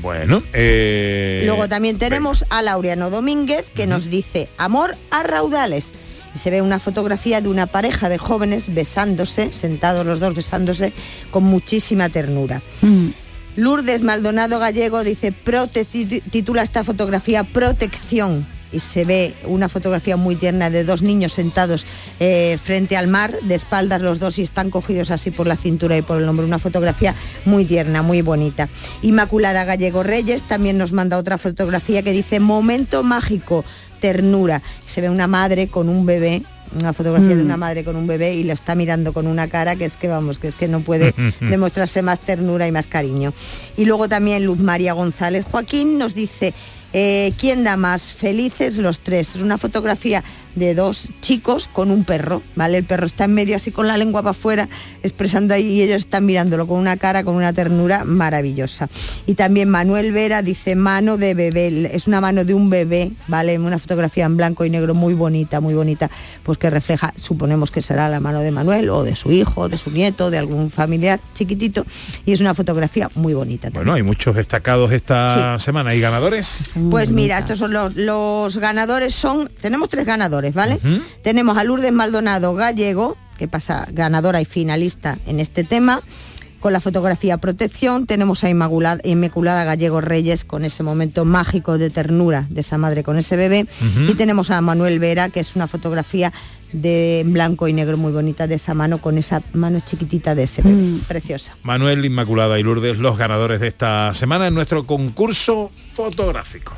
Bueno, 0.00 0.42
eh, 0.52 1.42
Luego 1.46 1.68
también 1.68 1.98
tenemos 1.98 2.44
a 2.50 2.62
Laureano 2.62 3.10
Domínguez 3.10 3.64
que 3.74 3.86
nos 3.86 4.06
dice 4.10 4.48
amor 4.58 4.96
a 5.10 5.22
raudales. 5.22 5.92
Y 6.34 6.38
se 6.38 6.50
ve 6.50 6.62
una 6.62 6.80
fotografía 6.80 7.40
de 7.42 7.48
una 7.48 7.66
pareja 7.66 8.08
de 8.08 8.16
jóvenes 8.18 8.72
besándose, 8.74 9.52
sentados 9.52 10.06
los 10.06 10.18
dos 10.18 10.34
besándose, 10.34 10.92
con 11.30 11.44
muchísima 11.44 12.08
ternura. 12.08 12.62
Mm. 12.80 13.08
Lourdes 13.56 14.00
Maldonado 14.02 14.58
Gallego 14.58 15.04
dice, 15.04 15.30
"Prote- 15.32 15.84
ti- 15.84 16.22
titula 16.22 16.62
esta 16.62 16.84
fotografía 16.84 17.44
Protección. 17.44 18.46
Y 18.72 18.80
se 18.80 19.04
ve 19.04 19.34
una 19.44 19.68
fotografía 19.68 20.16
muy 20.16 20.36
tierna 20.36 20.70
de 20.70 20.84
dos 20.84 21.02
niños 21.02 21.34
sentados 21.34 21.84
eh, 22.20 22.58
frente 22.62 22.96
al 22.96 23.08
mar, 23.08 23.32
de 23.42 23.54
espaldas 23.54 24.00
los 24.00 24.18
dos 24.18 24.38
y 24.38 24.42
están 24.42 24.70
cogidos 24.70 25.10
así 25.10 25.30
por 25.30 25.46
la 25.46 25.56
cintura 25.56 25.96
y 25.96 26.02
por 26.02 26.20
el 26.20 26.28
hombro. 26.28 26.46
Una 26.46 26.58
fotografía 26.58 27.14
muy 27.44 27.64
tierna, 27.64 28.02
muy 28.02 28.22
bonita. 28.22 28.68
Inmaculada 29.02 29.64
Gallego 29.64 30.02
Reyes 30.02 30.42
también 30.42 30.78
nos 30.78 30.92
manda 30.92 31.18
otra 31.18 31.38
fotografía 31.38 32.02
que 32.02 32.12
dice 32.12 32.40
Momento 32.40 33.02
mágico, 33.02 33.64
ternura. 34.00 34.62
Se 34.86 35.00
ve 35.00 35.10
una 35.10 35.26
madre 35.26 35.68
con 35.68 35.88
un 35.88 36.06
bebé 36.06 36.42
una 36.74 36.92
fotografía 36.92 37.36
de 37.36 37.42
una 37.42 37.56
madre 37.56 37.84
con 37.84 37.96
un 37.96 38.06
bebé 38.06 38.34
y 38.34 38.44
lo 38.44 38.52
está 38.52 38.74
mirando 38.74 39.12
con 39.12 39.26
una 39.26 39.48
cara 39.48 39.76
que 39.76 39.84
es 39.84 39.96
que 39.96 40.08
vamos, 40.08 40.38
que 40.38 40.48
es 40.48 40.54
que 40.54 40.68
no 40.68 40.80
puede 40.80 41.14
demostrarse 41.40 42.02
más 42.02 42.20
ternura 42.20 42.66
y 42.66 42.72
más 42.72 42.86
cariño. 42.86 43.32
Y 43.76 43.84
luego 43.84 44.08
también 44.08 44.44
Luz 44.44 44.58
María 44.58 44.92
González 44.92 45.44
Joaquín 45.50 45.98
nos 45.98 46.14
dice, 46.14 46.54
eh, 46.92 47.32
¿quién 47.38 47.64
da 47.64 47.76
más? 47.76 48.02
Felices 48.02 48.76
los 48.76 49.00
tres. 49.00 49.36
Es 49.36 49.42
una 49.42 49.58
fotografía 49.58 50.22
de 50.54 50.74
dos 50.74 51.08
chicos 51.20 51.68
con 51.72 51.90
un 51.90 52.04
perro, 52.04 52.42
¿vale? 52.56 52.78
El 52.78 52.84
perro 52.84 53.06
está 53.06 53.24
en 53.24 53.34
medio 53.34 53.56
así 53.56 53.70
con 53.70 53.86
la 53.86 53.96
lengua 53.96 54.22
para 54.22 54.32
afuera, 54.32 54.68
expresando 55.02 55.54
ahí 55.54 55.66
y 55.66 55.82
ellos 55.82 55.98
están 55.98 56.26
mirándolo 56.26 56.66
con 56.66 56.78
una 56.78 56.96
cara, 56.96 57.24
con 57.24 57.34
una 57.34 57.52
ternura 57.52 58.04
maravillosa. 58.04 58.88
Y 59.26 59.34
también 59.34 59.68
Manuel 59.68 60.12
Vera 60.12 60.42
dice 60.42 60.74
mano 60.74 61.16
de 61.16 61.34
bebé, 61.34 61.90
es 61.94 62.06
una 62.06 62.20
mano 62.20 62.44
de 62.44 62.54
un 62.54 62.70
bebé, 62.70 63.12
¿vale? 63.28 63.58
Una 63.58 63.78
fotografía 63.78 64.24
en 64.24 64.36
blanco 64.36 64.64
y 64.64 64.70
negro 64.70 64.94
muy 64.94 65.14
bonita, 65.14 65.60
muy 65.60 65.74
bonita, 65.74 66.10
pues 66.42 66.58
que 66.58 66.70
refleja, 66.70 67.14
suponemos 67.16 67.70
que 67.70 67.82
será 67.82 68.08
la 68.08 68.20
mano 68.20 68.40
de 68.40 68.50
Manuel 68.50 68.90
o 68.90 69.04
de 69.04 69.16
su 69.16 69.30
hijo, 69.30 69.68
de 69.68 69.78
su 69.78 69.90
nieto, 69.90 70.30
de 70.30 70.38
algún 70.38 70.70
familiar 70.70 71.20
chiquitito. 71.34 71.86
Y 72.24 72.32
es 72.32 72.40
una 72.40 72.54
fotografía 72.54 73.10
muy 73.14 73.34
bonita. 73.34 73.68
también. 73.68 73.84
Bueno, 73.84 73.94
hay 73.94 74.02
muchos 74.02 74.34
destacados 74.34 74.92
esta 74.92 75.58
semana. 75.58 75.94
¿Y 75.94 76.00
ganadores? 76.00 76.70
Pues 76.90 77.10
mira, 77.10 77.38
estos 77.38 77.58
son 77.58 77.72
los, 77.72 77.94
los 77.96 78.56
ganadores, 78.58 79.14
son, 79.14 79.50
tenemos 79.60 79.88
tres 79.88 80.04
ganadores, 80.04 80.41
¿vale? 80.50 80.80
Tenemos 81.22 81.56
a 81.56 81.64
Lourdes 81.64 81.92
Maldonado 81.92 82.54
Gallego, 82.54 83.16
que 83.38 83.48
pasa 83.48 83.86
ganadora 83.92 84.40
y 84.40 84.44
finalista 84.44 85.18
en 85.26 85.40
este 85.40 85.64
tema, 85.64 86.02
con 86.60 86.72
la 86.72 86.80
fotografía 86.80 87.38
Protección. 87.38 88.06
Tenemos 88.06 88.44
a 88.44 88.48
Inmaculada, 88.48 89.00
Inmaculada 89.04 89.64
Gallego 89.64 90.00
Reyes 90.00 90.44
con 90.44 90.64
ese 90.64 90.82
momento 90.82 91.24
mágico 91.24 91.76
de 91.76 91.90
ternura 91.90 92.46
de 92.50 92.60
esa 92.60 92.78
madre 92.78 93.02
con 93.02 93.18
ese 93.18 93.36
bebé. 93.36 93.66
Y 94.08 94.14
tenemos 94.14 94.50
a 94.50 94.60
Manuel 94.60 94.98
Vera, 95.00 95.28
que 95.28 95.40
es 95.40 95.56
una 95.56 95.66
fotografía 95.66 96.32
de 96.72 97.24
blanco 97.26 97.68
y 97.68 97.72
negro 97.72 97.98
muy 97.98 98.12
bonita 98.12 98.46
de 98.46 98.54
esa 98.54 98.74
mano 98.74 98.98
con 98.98 99.18
esa 99.18 99.42
mano 99.52 99.80
chiquitita 99.80 100.34
de 100.34 100.44
ese 100.44 100.62
bebé. 100.62 101.00
Preciosa. 101.08 101.52
Manuel, 101.64 102.04
Inmaculada 102.04 102.58
y 102.58 102.62
Lourdes, 102.62 102.98
los 102.98 103.18
ganadores 103.18 103.60
de 103.60 103.66
esta 103.68 104.14
semana 104.14 104.46
en 104.46 104.54
nuestro 104.54 104.86
concurso 104.86 105.70
fotográfico. 105.92 106.74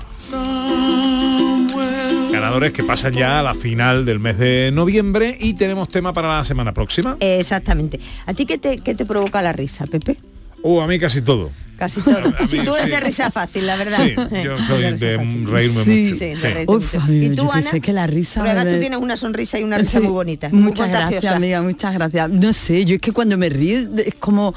Ganadores 2.44 2.74
que 2.74 2.84
pasan 2.84 3.14
ya 3.14 3.40
a 3.40 3.42
la 3.42 3.54
final 3.54 4.04
del 4.04 4.20
mes 4.20 4.36
de 4.36 4.68
noviembre 4.70 5.34
y 5.40 5.54
tenemos 5.54 5.88
tema 5.88 6.12
para 6.12 6.28
la 6.28 6.44
semana 6.44 6.74
próxima. 6.74 7.16
Exactamente. 7.18 7.98
¿A 8.26 8.34
ti 8.34 8.44
qué 8.44 8.58
te, 8.58 8.80
qué 8.80 8.94
te 8.94 9.06
provoca 9.06 9.40
la 9.40 9.54
risa, 9.54 9.86
Pepe? 9.86 10.18
Uh, 10.62 10.82
a 10.82 10.86
mí 10.86 10.98
casi 10.98 11.22
todo. 11.22 11.50
Casi 11.78 12.02
todo. 12.02 12.20
Mí 12.40 12.46
Si 12.50 12.58
tú 12.58 12.74
eres 12.76 12.84
sí. 12.84 12.90
de 12.90 13.00
risa 13.00 13.30
fácil, 13.30 13.66
la 13.66 13.76
verdad. 13.76 13.96
Sí, 13.96 14.14
yo 14.44 14.58
soy 14.58 14.82
de 14.98 15.16
fácil. 15.16 15.46
reírme 15.50 15.84
Sí. 15.84 15.90
mucho. 16.10 16.18
Sí, 16.18 17.14
de 17.16 17.26
¿Y 17.32 17.34
tú, 17.34 17.50
Ana? 17.50 17.62
sé 17.70 17.80
que 17.80 17.94
la 17.94 18.06
risa 18.06 18.42
además 18.42 18.66
me- 18.66 18.74
tú 18.74 18.80
tienes 18.80 18.98
una 18.98 19.16
sonrisa 19.16 19.58
y 19.58 19.62
una 19.64 19.78
risa 19.78 19.92
Sí, 19.92 20.00
muy 20.04 20.12
bonita. 20.12 20.50
Muchas 20.52 20.90
gracias, 20.90 21.24
amiga, 21.34 21.62
muchas 21.62 21.94
gracias. 21.94 22.28
No 22.28 22.52
sé, 22.52 22.84
yo 22.84 22.96
es 22.96 23.00
que 23.00 23.12
cuando 23.12 23.38
me 23.38 23.48
río 23.48 23.88
es 24.04 24.16
como 24.16 24.54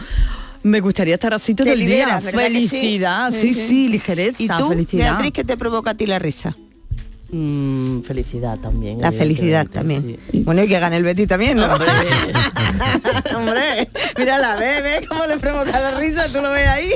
me 0.61 0.81
gustaría 0.81 1.13
estar 1.13 1.33
así 1.33 1.55
todo 1.55 1.67
Te 1.67 1.73
el 1.73 1.85
día. 1.85 2.19
Felicidad, 2.19 3.31
Sí, 3.31 3.53
sí, 3.53 3.53
sí. 3.53 3.67
sí, 3.67 3.87
ligereza, 3.87 4.43
¿Y 4.43 4.47
tú, 4.49 4.67
felicidad. 4.67 5.11
Beatriz, 5.13 5.31
qué 5.31 5.43
te 5.45 5.55
provoca 5.55 5.91
a 5.91 5.93
ti 5.95 6.05
la 6.05 6.19
risa? 6.19 6.57
Mm, 7.29 8.01
felicidad 8.03 8.57
también. 8.57 9.01
La 9.01 9.11
felicidad 9.11 9.67
también. 9.67 10.17
Bueno, 10.45 10.63
y 10.63 10.67
que 10.67 10.79
gane 10.79 10.97
el 10.97 11.03
Betty 11.03 11.27
también, 11.27 11.57
¿no? 11.57 11.65
Hombre. 11.65 11.87
Hombre, 13.35 13.89
mira 14.17 14.37
la 14.37 14.55
ve, 14.55 14.81
ve 14.81 15.05
cómo 15.07 15.25
le 15.25 15.37
provoca 15.37 15.77
la 15.79 15.99
risa, 15.99 16.27
tú 16.31 16.41
lo 16.41 16.51
ves 16.51 16.67
ahí. 16.67 16.91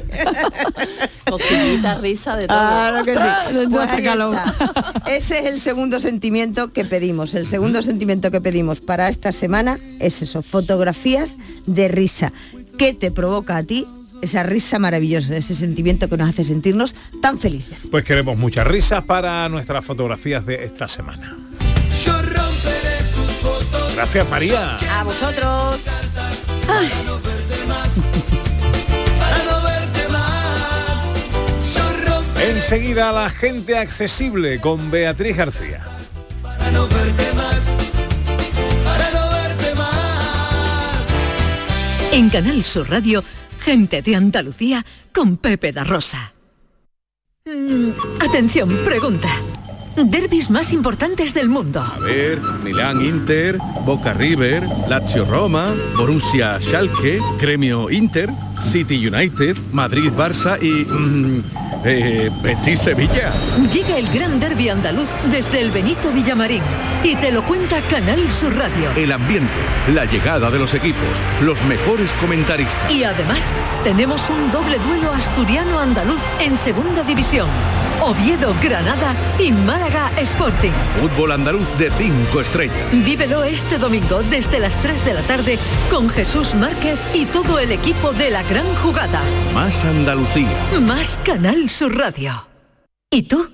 Cosquillita, 1.30 1.96
risa, 1.96 2.36
de 2.38 2.48
todo. 2.48 2.58
Claro 2.58 3.06
que 3.06 3.16
sí. 3.16 3.22
Pues. 3.72 5.24
Ese 5.24 5.40
es 5.40 5.46
el 5.46 5.60
segundo 5.60 6.00
sentimiento 6.00 6.72
que 6.72 6.86
pedimos. 6.86 7.34
El 7.34 7.48
segundo 7.48 7.82
sentimiento 7.84 8.32
que 8.32 8.42
pedimos 8.42 8.80
para 8.80 9.10
esta 9.10 9.32
semana 9.32 9.80
es 10.00 10.22
eso, 10.22 10.42
fotografías 10.42 11.38
de 11.66 11.88
risa. 11.88 12.32
¿Qué 12.78 12.94
te 12.94 13.12
provoca 13.12 13.58
a 13.58 13.64
ti 13.64 13.88
esa 14.22 14.44
risa 14.44 14.80
maravillosa, 14.80 15.36
ese 15.36 15.56
sentimiento 15.56 16.08
que 16.10 16.18
nos 16.18 16.30
hace 16.30 16.44
sentirnos 16.44 16.96
tan 17.22 17.40
felices. 17.40 17.88
Pues 17.90 18.04
queremos 18.04 18.38
muchas 18.38 18.68
risas 18.68 19.04
para 19.04 19.48
nuestras 19.50 19.84
fotografías 19.86 20.46
de 20.46 20.64
esta 20.64 20.88
semana. 20.88 21.36
Yo 22.06 22.14
romperé 22.14 22.98
tus 23.14 23.32
fotos. 23.42 23.96
Gracias 23.96 24.30
María. 24.30 24.78
A 25.00 25.04
vosotros. 25.04 25.82
Para 26.68 27.04
no 27.06 27.20
verte 27.20 27.66
más. 27.68 27.90
Para 29.20 29.44
no 29.44 29.64
verte 29.64 30.08
más. 30.10 31.76
Yo 31.76 31.84
romperé 32.08 32.52
Enseguida 32.56 33.12
la 33.12 33.30
gente 33.30 33.78
accesible 33.78 34.60
con 34.60 34.90
Beatriz 34.92 35.36
García. 35.38 35.84
para 36.42 36.72
no 36.72 36.88
verte 36.88 37.34
más. 37.34 37.62
Para 38.84 39.12
no 39.12 39.32
verte 39.32 39.76
más. 39.76 41.02
En 42.14 42.30
Canal 42.30 42.64
Sur 42.64 42.90
Radio, 42.90 43.24
gente 43.62 44.02
de 44.02 44.16
Andalucía 44.16 44.86
con 45.14 45.38
Pepe 45.38 45.72
da 45.72 45.84
Rosa. 45.84 46.34
Mm, 47.46 47.92
atención, 48.20 48.70
pregunta. 48.84 49.30
Derbis 49.96 50.50
más 50.50 50.72
importantes 50.72 51.34
del 51.34 51.50
mundo. 51.50 51.82
A 51.82 52.00
ver, 52.00 52.40
Milán 52.64 53.02
Inter, 53.02 53.58
Boca 53.86 54.14
River, 54.14 54.64
Lazio 54.88 55.26
Roma, 55.26 55.74
Borussia 55.98 56.60
Schalke, 56.62 57.20
Gremio 57.40 57.90
Inter, 57.90 58.30
City 58.58 59.06
United, 59.06 59.58
Madrid 59.74 60.12
Barça 60.16 60.58
y 60.62 60.86
mm, 60.86 61.44
eh, 61.84 62.32
Betis 62.42 62.82
Sevilla. 62.82 63.32
Llega 63.72 63.98
el 63.98 64.10
gran 64.12 64.40
derby 64.40 64.70
andaluz 64.70 65.10
desde 65.30 65.62
el 65.62 65.72
Benito 65.72 66.12
Villamarín 66.12 66.64
y 67.04 67.16
te 67.16 67.32
lo 67.32 67.44
cuenta 67.44 67.82
Canal 67.82 68.32
Sur 68.32 68.56
Radio. 68.56 68.92
El 68.96 69.12
ambiente, 69.12 69.52
la 69.94 70.06
llegada 70.06 70.52
de 70.52 70.60
los 70.60 70.74
equipos, 70.74 71.02
los 71.42 71.62
mejores 71.64 72.12
comentaristas. 72.14 72.92
Y 72.92 73.04
además 73.04 73.44
tenemos 73.84 74.30
un 74.30 74.52
doble 74.52 74.78
duelo 74.80 75.12
asturiano-andaluz 75.12 76.22
en 76.40 76.56
segunda 76.58 77.04
división. 77.04 77.48
Oviedo, 78.02 78.54
Granada 78.62 79.16
y 79.40 79.52
Málaga 79.52 80.12
Sporting. 80.20 80.72
Fútbol 81.00 81.32
andaluz 81.32 81.68
de 81.78 81.92
cinco 81.92 82.42
estrellas. 82.42 82.76
Vívelo 82.92 83.44
este 83.44 83.78
domingo 83.78 84.22
desde 84.24 84.60
las 84.60 84.76
3 84.82 85.06
de 85.06 85.14
la 85.14 85.22
tarde 85.22 85.60
con 85.90 86.10
Jesús 86.10 86.56
Márquez 86.56 87.00
y 87.14 87.26
todo 87.26 87.60
el 87.60 87.72
equipo 87.72 88.12
de 88.14 88.32
la 88.32 88.44
gran 88.44 88.66
jugada. 88.76 89.22
Más 89.54 89.84
Andalucía. 89.86 90.50
Más 90.82 91.20
Canal 91.24 91.70
Sur 91.70 91.96
Radio. 91.96 92.48
¿Y 93.10 93.24
tú? 93.24 93.50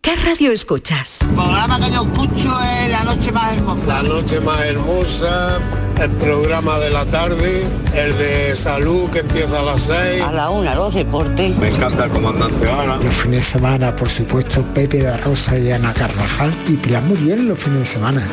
¿Qué 0.00 0.16
radio 0.16 0.50
escuchas? 0.50 1.18
programa 1.34 1.78
que 1.78 1.92
yo 1.92 2.02
escucho 2.02 2.60
es 2.62 2.90
La 2.90 3.04
Noche 3.04 3.30
Más 3.30 3.52
Hermosa. 3.52 3.86
La 3.86 4.02
noche 4.02 4.40
más 4.40 4.60
hermosa, 4.64 5.58
el 6.00 6.10
programa 6.10 6.78
de 6.78 6.90
la 6.90 7.04
tarde, 7.06 7.62
el 7.94 8.16
de 8.18 8.54
salud 8.54 9.10
que 9.10 9.20
empieza 9.20 9.60
a 9.60 9.62
las 9.62 9.80
6. 9.80 10.22
A 10.22 10.32
la 10.32 10.50
una, 10.50 10.74
los 10.74 10.94
deportes. 10.94 11.56
Me 11.56 11.68
encanta 11.68 12.04
el 12.04 12.10
comandante 12.10 12.68
Ana. 12.68 12.96
Los 12.96 13.14
fines 13.14 13.44
de 13.44 13.52
semana, 13.52 13.94
por 13.94 14.08
supuesto, 14.08 14.64
Pepe 14.74 14.98
de 14.98 15.16
Rosa 15.18 15.58
y 15.58 15.70
Ana 15.70 15.92
Carvajal 15.92 16.52
y 16.68 16.76
Pilar 16.76 17.02
Muriel 17.02 17.48
los 17.48 17.58
fines 17.58 17.80
de 17.80 17.86
semana. 17.86 18.28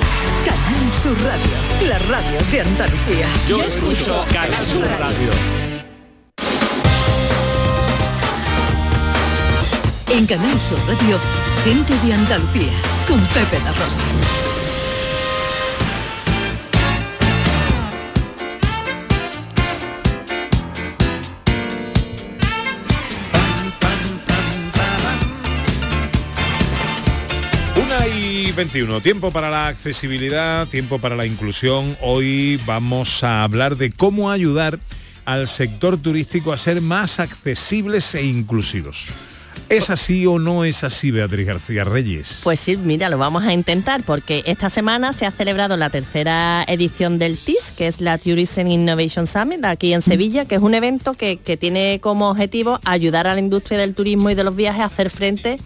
Canal 0.45 0.93
Sur 1.01 1.17
Radio, 1.23 1.89
la 1.89 1.99
radio 1.99 2.39
de 2.51 2.61
Andalucía. 2.61 3.27
Yo 3.47 3.61
escucho 3.61 4.23
Canal 4.33 4.65
Sur 4.65 4.85
Radio. 4.99 5.29
En 10.11 10.25
Canal 10.25 10.59
Sur 10.59 10.79
Radio, 10.87 11.17
gente 11.63 11.93
de 12.05 12.13
Andalucía 12.13 12.71
con 13.07 13.19
Pepe 13.27 13.59
da 13.63 13.71
Rosa. 13.71 14.68
21, 28.59 28.99
tiempo 28.99 29.31
para 29.31 29.49
la 29.49 29.67
accesibilidad, 29.67 30.67
tiempo 30.67 30.99
para 30.99 31.15
la 31.15 31.25
inclusión. 31.25 31.95
Hoy 32.01 32.59
vamos 32.65 33.23
a 33.23 33.43
hablar 33.43 33.77
de 33.77 33.89
cómo 33.89 34.31
ayudar 34.31 34.79
al 35.23 35.47
sector 35.47 35.97
turístico 35.97 36.51
a 36.51 36.57
ser 36.57 36.81
más 36.81 37.21
accesibles 37.21 38.13
e 38.15 38.25
inclusivos. 38.25 39.05
¿Es 39.69 39.89
así 39.89 40.25
o 40.25 40.39
no 40.39 40.65
es 40.65 40.83
así, 40.83 41.09
Beatriz 41.09 41.47
García 41.47 41.85
Reyes? 41.85 42.41
Pues 42.43 42.59
sí, 42.59 42.75
mira, 42.75 43.07
lo 43.07 43.17
vamos 43.17 43.43
a 43.43 43.53
intentar 43.53 44.03
porque 44.03 44.43
esta 44.45 44.69
semana 44.69 45.13
se 45.13 45.25
ha 45.25 45.31
celebrado 45.31 45.77
la 45.77 45.89
tercera 45.89 46.65
edición 46.67 47.17
del 47.17 47.37
TIS, 47.37 47.71
que 47.77 47.87
es 47.87 48.01
la 48.01 48.17
Tourism 48.17 48.67
Innovation 48.67 49.25
Summit, 49.25 49.63
aquí 49.63 49.93
en 49.93 50.01
Sevilla, 50.01 50.43
que 50.43 50.55
es 50.55 50.61
un 50.61 50.73
evento 50.73 51.13
que, 51.13 51.37
que 51.37 51.55
tiene 51.55 51.99
como 52.01 52.29
objetivo 52.29 52.79
ayudar 52.83 53.27
a 53.27 53.35
la 53.35 53.39
industria 53.39 53.77
del 53.77 53.93
turismo 53.93 54.31
y 54.31 54.35
de 54.35 54.43
los 54.43 54.55
viajes 54.55 54.81
a 54.81 54.85
hacer 54.85 55.09
frente 55.09 55.59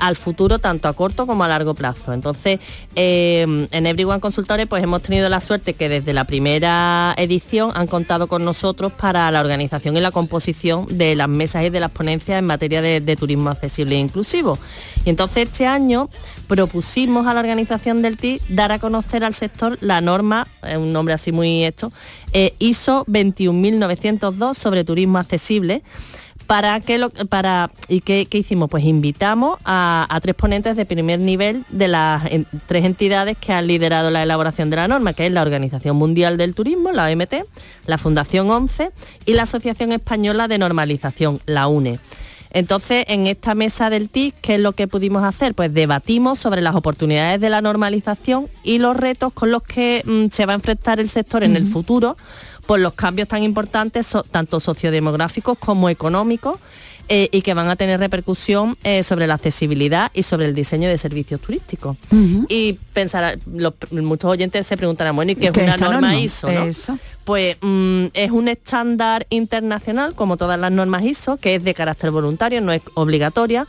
al 0.00 0.16
futuro 0.16 0.58
tanto 0.58 0.88
a 0.88 0.94
corto 0.94 1.26
como 1.26 1.44
a 1.44 1.48
largo 1.48 1.74
plazo. 1.74 2.12
Entonces, 2.12 2.58
eh, 2.96 3.68
en 3.70 3.86
Everyone 3.86 4.20
Consultores 4.20 4.66
pues 4.66 4.82
hemos 4.82 5.02
tenido 5.02 5.28
la 5.28 5.40
suerte 5.40 5.74
que 5.74 5.88
desde 5.88 6.12
la 6.12 6.24
primera 6.24 7.14
edición 7.16 7.70
han 7.74 7.86
contado 7.86 8.26
con 8.26 8.44
nosotros 8.44 8.92
para 8.92 9.30
la 9.30 9.40
organización 9.40 9.96
y 9.96 10.00
la 10.00 10.10
composición 10.10 10.86
de 10.90 11.14
las 11.14 11.28
mesas 11.28 11.64
y 11.64 11.70
de 11.70 11.80
las 11.80 11.90
ponencias 11.90 12.38
en 12.38 12.46
materia 12.46 12.82
de, 12.82 13.16
turismo 13.16 13.50
accesible 13.50 13.96
e 13.96 13.98
inclusivo. 13.98 14.58
Y 15.04 15.10
entonces 15.10 15.48
este 15.50 15.66
año 15.66 16.08
propusimos 16.46 17.26
a 17.26 17.34
la 17.34 17.40
organización 17.40 18.02
del 18.02 18.16
TIC 18.16 18.42
dar 18.48 18.72
a 18.72 18.78
conocer 18.78 19.24
al 19.24 19.34
sector 19.34 19.76
la 19.80 20.00
norma, 20.00 20.46
un 20.62 20.92
nombre 20.92 21.14
así 21.14 21.32
muy 21.32 21.64
hecho, 21.64 21.92
eh, 22.32 22.54
ISO 22.58 23.04
21902 23.06 24.56
sobre 24.56 24.84
turismo 24.84 25.18
accesible 25.18 25.82
para 26.50 26.80
que 26.80 26.98
lo, 26.98 27.10
para 27.10 27.70
y 27.86 28.00
qué, 28.00 28.26
qué 28.28 28.38
hicimos 28.38 28.68
pues 28.68 28.82
invitamos 28.82 29.56
a, 29.64 30.04
a 30.10 30.20
tres 30.20 30.34
ponentes 30.34 30.76
de 30.76 30.84
primer 30.84 31.20
nivel 31.20 31.64
de 31.68 31.86
las 31.86 32.24
en- 32.28 32.44
tres 32.66 32.84
entidades 32.84 33.36
que 33.38 33.52
han 33.52 33.68
liderado 33.68 34.10
la 34.10 34.24
elaboración 34.24 34.68
de 34.68 34.74
la 34.74 34.88
norma 34.88 35.12
que 35.12 35.26
es 35.26 35.32
la 35.32 35.42
Organización 35.42 35.94
Mundial 35.96 36.36
del 36.36 36.56
Turismo 36.56 36.90
la 36.90 37.06
OMT 37.06 37.34
la 37.86 37.98
Fundación 37.98 38.50
11 38.50 38.90
y 39.26 39.34
la 39.34 39.44
Asociación 39.44 39.92
Española 39.92 40.48
de 40.48 40.58
Normalización 40.58 41.38
la 41.46 41.68
UNE. 41.68 42.00
Entonces, 42.52 43.04
en 43.06 43.28
esta 43.28 43.54
mesa 43.54 43.90
del 43.90 44.08
TIC, 44.08 44.34
¿qué 44.40 44.56
es 44.56 44.60
lo 44.60 44.72
que 44.72 44.88
pudimos 44.88 45.22
hacer? 45.22 45.54
Pues 45.54 45.72
debatimos 45.72 46.40
sobre 46.40 46.62
las 46.62 46.74
oportunidades 46.74 47.40
de 47.40 47.48
la 47.48 47.60
normalización 47.60 48.48
y 48.64 48.78
los 48.78 48.96
retos 48.96 49.32
con 49.32 49.52
los 49.52 49.62
que 49.62 50.02
mm, 50.04 50.32
se 50.34 50.46
va 50.46 50.54
a 50.54 50.56
enfrentar 50.56 50.98
el 50.98 51.08
sector 51.08 51.44
en 51.44 51.54
el 51.54 51.64
futuro 51.64 52.16
por 52.70 52.78
los 52.78 52.92
cambios 52.94 53.26
tan 53.26 53.42
importantes, 53.42 54.06
so- 54.06 54.22
tanto 54.22 54.60
sociodemográficos 54.60 55.58
como 55.58 55.88
económicos, 55.88 56.60
eh, 57.08 57.28
y 57.32 57.42
que 57.42 57.52
van 57.52 57.68
a 57.68 57.74
tener 57.74 57.98
repercusión 57.98 58.76
eh, 58.84 59.02
sobre 59.02 59.26
la 59.26 59.34
accesibilidad 59.34 60.12
y 60.14 60.22
sobre 60.22 60.46
el 60.46 60.54
diseño 60.54 60.88
de 60.88 60.96
servicios 60.96 61.40
turísticos. 61.40 61.96
Y 62.48 62.74
pensar, 62.92 63.36
los- 63.52 63.74
muchos 63.90 64.30
oyentes 64.30 64.68
se 64.68 64.76
preguntarán, 64.76 65.16
bueno, 65.16 65.32
¿y 65.32 65.34
qué 65.34 65.46
es 65.46 65.50
¿Qué 65.50 65.62
es 65.62 65.66
una 65.66 65.76
norma 65.78 66.00
norma? 66.12 66.16
ISO? 66.20 66.48
no? 66.48 66.66
Pues 67.24 67.56
mm, 67.60 68.04
es 68.14 68.30
un 68.30 68.46
estándar 68.46 69.26
internacional, 69.30 70.14
como 70.14 70.36
todas 70.36 70.56
las 70.56 70.70
normas 70.70 71.02
ISO, 71.02 71.38
que 71.38 71.56
es 71.56 71.64
de 71.64 71.74
carácter 71.74 72.12
voluntario, 72.12 72.60
no 72.60 72.70
es 72.72 72.82
obligatoria, 72.94 73.66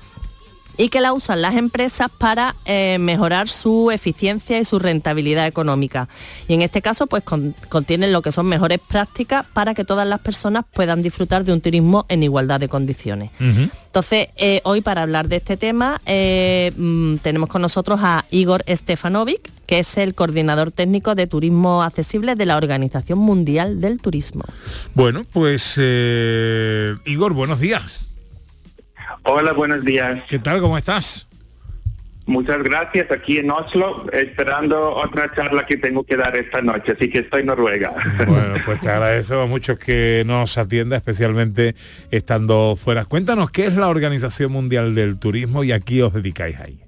y 0.81 0.89
que 0.89 0.99
la 0.99 1.13
usan 1.13 1.43
las 1.43 1.55
empresas 1.57 2.09
para 2.17 2.55
eh, 2.65 2.97
mejorar 2.99 3.47
su 3.47 3.91
eficiencia 3.91 4.59
y 4.59 4.65
su 4.65 4.79
rentabilidad 4.79 5.45
económica. 5.45 6.09
Y 6.47 6.55
en 6.55 6.63
este 6.63 6.81
caso, 6.81 7.05
pues 7.05 7.21
con- 7.23 7.53
contienen 7.69 8.11
lo 8.11 8.23
que 8.23 8.31
son 8.31 8.47
mejores 8.47 8.79
prácticas 8.79 9.45
para 9.53 9.75
que 9.75 9.85
todas 9.85 10.07
las 10.07 10.19
personas 10.21 10.65
puedan 10.73 11.03
disfrutar 11.03 11.43
de 11.43 11.53
un 11.53 11.61
turismo 11.61 12.07
en 12.09 12.23
igualdad 12.23 12.59
de 12.59 12.67
condiciones. 12.67 13.29
Entonces, 13.39 14.29
eh, 14.37 14.61
hoy 14.63 14.81
para 14.81 15.03
hablar 15.03 15.27
de 15.27 15.35
este 15.35 15.55
tema 15.55 16.01
eh, 16.07 16.71
mm, 16.75 17.17
tenemos 17.17 17.47
con 17.49 17.61
nosotros 17.61 17.99
a 18.01 18.25
Igor 18.31 18.63
Stefanovic, 18.67 19.51
que 19.67 19.77
es 19.79 19.97
el 19.97 20.15
coordinador 20.15 20.71
técnico 20.71 21.13
de 21.13 21.27
turismo 21.27 21.83
accesible 21.83 22.33
de 22.33 22.45
la 22.47 22.57
Organización 22.57 23.19
Mundial 23.19 23.81
del 23.81 23.99
Turismo. 24.01 24.45
Bueno, 24.95 25.25
pues 25.31 25.77
Igor, 25.77 27.33
buenos 27.33 27.59
días. 27.59 28.07
Hola, 29.23 29.53
buenos 29.53 29.83
días. 29.85 30.23
¿Qué 30.27 30.39
tal? 30.39 30.59
¿Cómo 30.61 30.77
estás? 30.77 31.27
Muchas 32.25 32.63
gracias. 32.63 33.11
Aquí 33.11 33.39
en 33.39 33.51
Oslo, 33.51 34.05
esperando 34.13 34.95
otra 34.95 35.31
charla 35.35 35.65
que 35.65 35.77
tengo 35.77 36.03
que 36.03 36.15
dar 36.15 36.35
esta 36.35 36.61
noche, 36.61 36.93
así 36.93 37.09
que 37.09 37.19
estoy 37.19 37.41
en 37.41 37.47
Noruega. 37.47 37.93
Bueno, 38.17 38.55
pues 38.65 38.79
te 38.81 38.89
agradecemos 38.89 39.49
mucho 39.49 39.77
que 39.77 40.23
nos 40.25 40.57
atienda, 40.57 40.97
especialmente 40.97 41.75
estando 42.09 42.75
fuera. 42.75 43.05
Cuéntanos 43.05 43.51
qué 43.51 43.67
es 43.67 43.75
la 43.75 43.89
Organización 43.89 44.51
Mundial 44.51 44.95
del 44.95 45.17
Turismo 45.19 45.63
y 45.63 45.71
a 45.71 45.79
qué 45.79 46.03
os 46.03 46.13
dedicáis 46.13 46.59
ahí. 46.59 46.79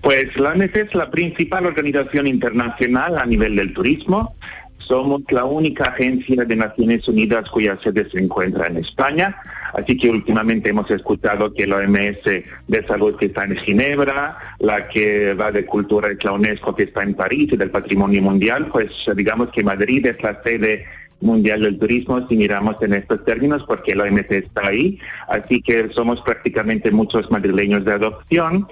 Pues 0.00 0.36
la 0.36 0.50
OMS 0.50 0.74
es 0.74 0.94
la 0.94 1.10
principal 1.10 1.66
organización 1.66 2.26
internacional 2.26 3.18
a 3.18 3.24
nivel 3.24 3.56
del 3.56 3.72
turismo. 3.72 4.36
Somos 4.78 5.22
la 5.30 5.44
única 5.44 5.84
agencia 5.84 6.44
de 6.44 6.56
Naciones 6.56 7.06
Unidas 7.08 7.48
cuya 7.48 7.78
sede 7.82 8.10
se 8.10 8.18
encuentra 8.18 8.66
en 8.66 8.78
España. 8.78 9.36
Así 9.72 9.96
que 9.96 10.10
últimamente 10.10 10.70
hemos 10.70 10.90
escuchado 10.90 11.52
que 11.52 11.66
la 11.66 11.76
OMS 11.76 12.24
de 12.24 12.86
salud 12.86 13.16
que 13.16 13.26
está 13.26 13.44
en 13.44 13.56
Ginebra, 13.56 14.36
la 14.58 14.88
que 14.88 15.34
va 15.34 15.50
de 15.50 15.64
cultura 15.64 16.08
es 16.08 16.22
la 16.24 16.32
UNESCO 16.32 16.74
que 16.74 16.84
está 16.84 17.02
en 17.02 17.14
París 17.14 17.48
y 17.52 17.56
del 17.56 17.70
patrimonio 17.70 18.22
mundial, 18.22 18.68
pues 18.72 18.90
digamos 19.16 19.50
que 19.50 19.62
Madrid 19.62 20.06
es 20.06 20.22
la 20.22 20.42
sede 20.42 20.84
Mundial 21.22 21.60
del 21.62 21.78
Turismo 21.78 22.26
si 22.28 22.36
miramos 22.36 22.76
en 22.82 22.94
estos 22.94 23.24
términos 23.24 23.62
porque 23.66 23.94
la 23.94 24.04
OMC 24.04 24.30
está 24.32 24.66
ahí, 24.66 24.98
así 25.28 25.62
que 25.62 25.88
somos 25.90 26.20
prácticamente 26.20 26.90
muchos 26.90 27.30
madrileños 27.30 27.84
de 27.84 27.92
adopción 27.92 28.66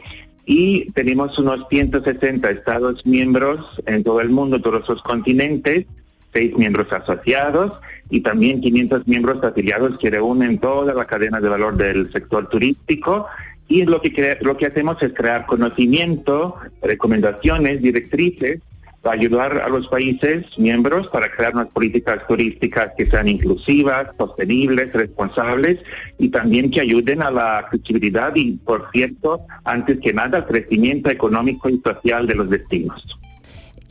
y 0.47 0.91
tenemos 0.93 1.39
unos 1.39 1.61
160 1.71 2.51
estados 2.51 3.07
miembros 3.07 3.61
en 3.87 4.03
todo 4.03 4.21
el 4.21 4.31
mundo, 4.31 4.61
todos 4.61 4.89
los 4.89 5.03
continentes, 5.03 5.87
seis 6.33 6.57
miembros 6.57 6.93
asociados 6.93 7.73
y 8.09 8.21
también 8.21 8.61
500 8.61 9.07
miembros 9.07 9.43
afiliados 9.43 9.99
que 9.99 10.11
reúnen 10.11 10.59
toda 10.59 10.95
la 10.95 11.05
cadena 11.05 11.41
de 11.41 11.49
valor 11.49 11.77
del 11.77 12.13
sector 12.13 12.49
turístico 12.49 13.27
y 13.69 13.85
lo 13.85 14.01
que, 14.03 14.39
lo 14.41 14.57
que 14.57 14.67
hacemos 14.67 15.01
es 15.03 15.13
crear 15.15 15.47
conocimiento, 15.47 16.57
recomendaciones, 16.83 17.81
directrices 17.81 18.61
para 19.01 19.15
ayudar 19.15 19.59
a 19.59 19.69
los 19.69 19.89
países 19.89 20.45
miembros 20.59 21.09
para 21.09 21.31
crear 21.31 21.55
unas 21.55 21.69
políticas 21.69 22.27
turísticas 22.27 22.93
que 22.99 23.09
sean 23.09 23.29
inclusivas, 23.29 24.09
sostenibles, 24.19 24.93
responsables 24.93 25.79
y 26.19 26.29
también 26.29 26.71
que 26.71 26.81
ayuden 26.81 27.23
a 27.23 27.31
la 27.31 27.59
accesibilidad 27.59 28.33
y, 28.35 28.53
por 28.57 28.91
cierto, 28.93 29.43
antes 29.65 30.01
que 30.01 30.13
nada, 30.13 30.39
al 30.39 30.47
crecimiento 30.47 31.09
económico 31.09 31.69
y 31.69 31.81
social 31.81 32.27
de 32.27 32.35
los 32.35 32.51
destinos. 32.51 33.21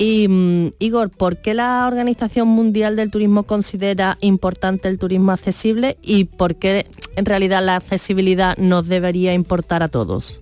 Y 0.02 0.28
mm, 0.30 0.76
Igor, 0.80 1.10
¿por 1.10 1.42
qué 1.42 1.54
la 1.54 1.86
Organización 1.86 2.48
Mundial 2.48 2.96
del 2.96 3.12
Turismo 3.12 3.44
considera 3.44 4.18
importante 4.22 4.88
el 4.88 4.98
turismo 4.98 5.34
accesible 5.34 5.98
y 6.02 6.24
por 6.24 6.56
qué 6.56 6.86
en 7.18 7.26
realidad 7.26 7.64
la 7.64 7.76
accesibilidad 7.76 8.58
nos 8.58 8.88
debería 8.88 9.34
importar 9.34 9.84
a 9.84 9.90
todos? 9.90 10.42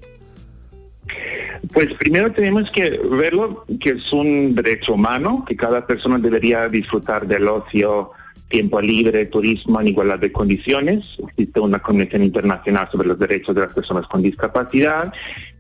Pues 1.74 1.92
primero 1.96 2.32
tenemos 2.32 2.70
que 2.70 3.02
verlo 3.10 3.66
que 3.80 3.92
es 3.92 4.14
un 4.14 4.54
derecho 4.54 4.94
humano, 4.94 5.44
que 5.48 5.56
cada 5.56 5.88
persona 5.88 6.20
debería 6.20 6.70
disfrutar 6.70 7.26
del 7.26 7.48
ocio, 7.48 8.12
tiempo 8.50 8.80
libre, 8.80 9.26
turismo 9.26 9.82
en 9.82 9.88
igualdad 9.88 10.20
de 10.20 10.32
condiciones. 10.32 11.04
Existe 11.30 11.60
una 11.60 11.80
Convención 11.80 12.22
Internacional 12.22 12.90
sobre 12.92 13.08
los 13.08 13.18
Derechos 13.18 13.56
de 13.56 13.62
las 13.62 13.74
Personas 13.74 14.06
con 14.06 14.22
Discapacidad 14.22 15.12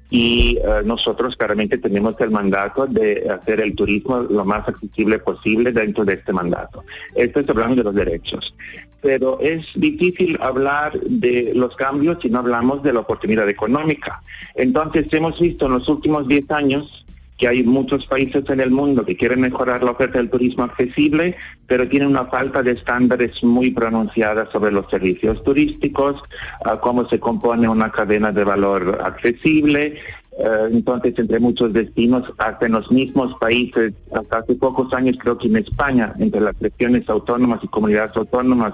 y 0.10 0.58
eh, 0.58 0.82
nosotros 0.86 1.36
claramente 1.36 1.78
tenemos 1.78 2.15
el 2.20 2.32
mandato 2.32 2.88
de 2.88 3.28
hacer 3.30 3.60
el 3.60 3.76
turismo 3.76 4.20
lo 4.20 4.46
más 4.46 4.67
accesible 4.67 5.20
posible 5.20 5.72
dentro 5.72 6.06
de 6.06 6.13
este 6.13 6.32
mandato. 6.32 6.84
Esto 7.15 7.41
es 7.41 7.50
hablando 7.50 7.76
de 7.76 7.84
los 7.84 7.96
derechos. 7.96 8.56
Pero 9.02 9.39
es 9.41 9.67
difícil 9.76 10.38
hablar 10.41 11.00
de 11.00 11.52
los 11.54 11.76
cambios 11.76 12.17
si 12.22 12.30
no 12.30 12.39
hablamos 12.39 12.82
de 12.84 12.93
la 12.93 13.02
oportunidad 13.02 13.48
económica. 13.48 14.22
Entonces 14.56 15.08
hemos 15.12 15.39
visto 15.39 15.67
en 15.67 15.74
los 15.74 15.88
últimos 15.88 16.28
10 16.28 16.52
años 16.52 17.06
que 17.38 17.47
hay 17.47 17.63
muchos 17.63 18.06
países 18.08 18.43
en 18.50 18.60
el 18.60 18.71
mundo 18.71 19.06
que 19.06 19.15
quieren 19.15 19.41
mejorar 19.41 19.84
la 19.84 19.91
oferta 19.91 20.17
del 20.17 20.30
turismo 20.30 20.63
accesible, 20.63 21.36
pero 21.67 21.88
tienen 21.88 22.10
una 22.10 22.26
falta 22.26 22.63
de 22.63 22.71
estándares 22.71 23.43
muy 23.43 23.71
pronunciada 23.71 24.50
sobre 24.52 24.71
los 24.71 24.89
servicios 24.89 25.43
turísticos, 25.43 26.21
ah, 26.65 26.80
cómo 26.82 27.08
se 27.08 27.19
compone 27.19 27.69
una 27.69 27.91
cadena 27.91 28.32
de 28.32 28.43
valor 28.43 29.00
accesible. 29.04 30.00
Eh, 30.39 30.69
entonces, 30.71 31.13
entre 31.17 31.39
muchos 31.39 31.73
destinos, 31.73 32.23
hasta 32.38 32.65
en 32.65 32.73
los 32.73 32.91
mismos 32.91 33.36
países, 33.39 33.93
hasta 34.13 34.38
hace 34.38 34.56
pocos 34.56 34.91
años, 34.93 35.17
creo 35.19 35.38
que 35.38 35.47
en 35.47 35.58
España, 35.58 36.13
entre 36.19 36.41
las 36.41 36.58
regiones 36.60 37.08
autónomas 37.10 37.60
y 37.63 37.67
comunidades 37.67 38.15
autónomas, 38.15 38.73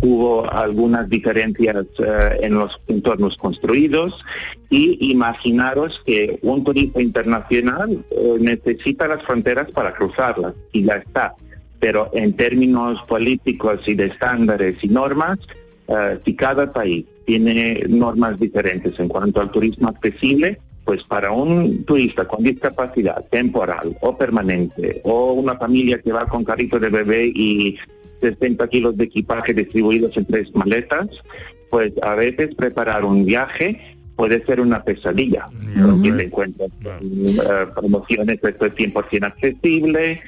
hubo 0.00 0.50
algunas 0.52 1.08
diferencias 1.08 1.86
eh, 1.98 2.38
en 2.42 2.54
los 2.54 2.80
entornos 2.88 3.36
construidos 3.36 4.12
y 4.68 5.10
imaginaros 5.10 6.02
que 6.04 6.38
un 6.42 6.64
turista 6.64 7.00
internacional 7.00 8.04
eh, 8.10 8.36
necesita 8.40 9.06
las 9.06 9.22
fronteras 9.22 9.70
para 9.70 9.92
cruzarlas 9.92 10.54
y 10.72 10.84
ya 10.84 10.96
está. 10.96 11.34
Pero 11.78 12.10
en 12.12 12.34
términos 12.34 13.00
políticos 13.08 13.80
y 13.86 13.94
de 13.94 14.06
estándares 14.06 14.82
y 14.82 14.88
normas, 14.88 15.38
eh, 15.88 16.18
si 16.24 16.34
cada 16.34 16.72
país 16.72 17.06
tiene 17.24 17.84
normas 17.88 18.38
diferentes 18.38 18.98
en 18.98 19.08
cuanto 19.08 19.40
al 19.40 19.50
turismo 19.50 19.88
accesible, 19.88 20.58
pues 20.84 21.04
para 21.04 21.30
un 21.30 21.84
turista 21.84 22.26
con 22.26 22.42
discapacidad 22.42 23.24
temporal 23.30 23.96
o 24.00 24.16
permanente 24.16 25.00
o 25.04 25.32
una 25.32 25.56
familia 25.56 26.00
que 26.00 26.12
va 26.12 26.26
con 26.26 26.44
carrito 26.44 26.80
de 26.80 26.88
bebé 26.88 27.30
y 27.32 27.78
60 28.22 28.66
kilos 28.68 28.96
de 28.96 29.04
equipaje 29.04 29.52
distribuidos 29.52 30.16
en 30.16 30.24
tres 30.24 30.54
maletas, 30.54 31.08
pues 31.70 31.92
a 32.02 32.14
veces 32.14 32.54
preparar 32.54 33.04
un 33.04 33.24
viaje 33.24 33.80
puede 34.16 34.44
ser 34.44 34.60
una 34.60 34.84
pesadilla. 34.84 35.48
Encuentras 35.74 36.68
con, 36.82 36.98
eh, 37.02 37.66
promociones, 37.74 38.38
esto 38.42 38.66
es 38.66 38.74
100% 38.74 39.24
accesible, 39.24 40.12
eh, 40.12 40.20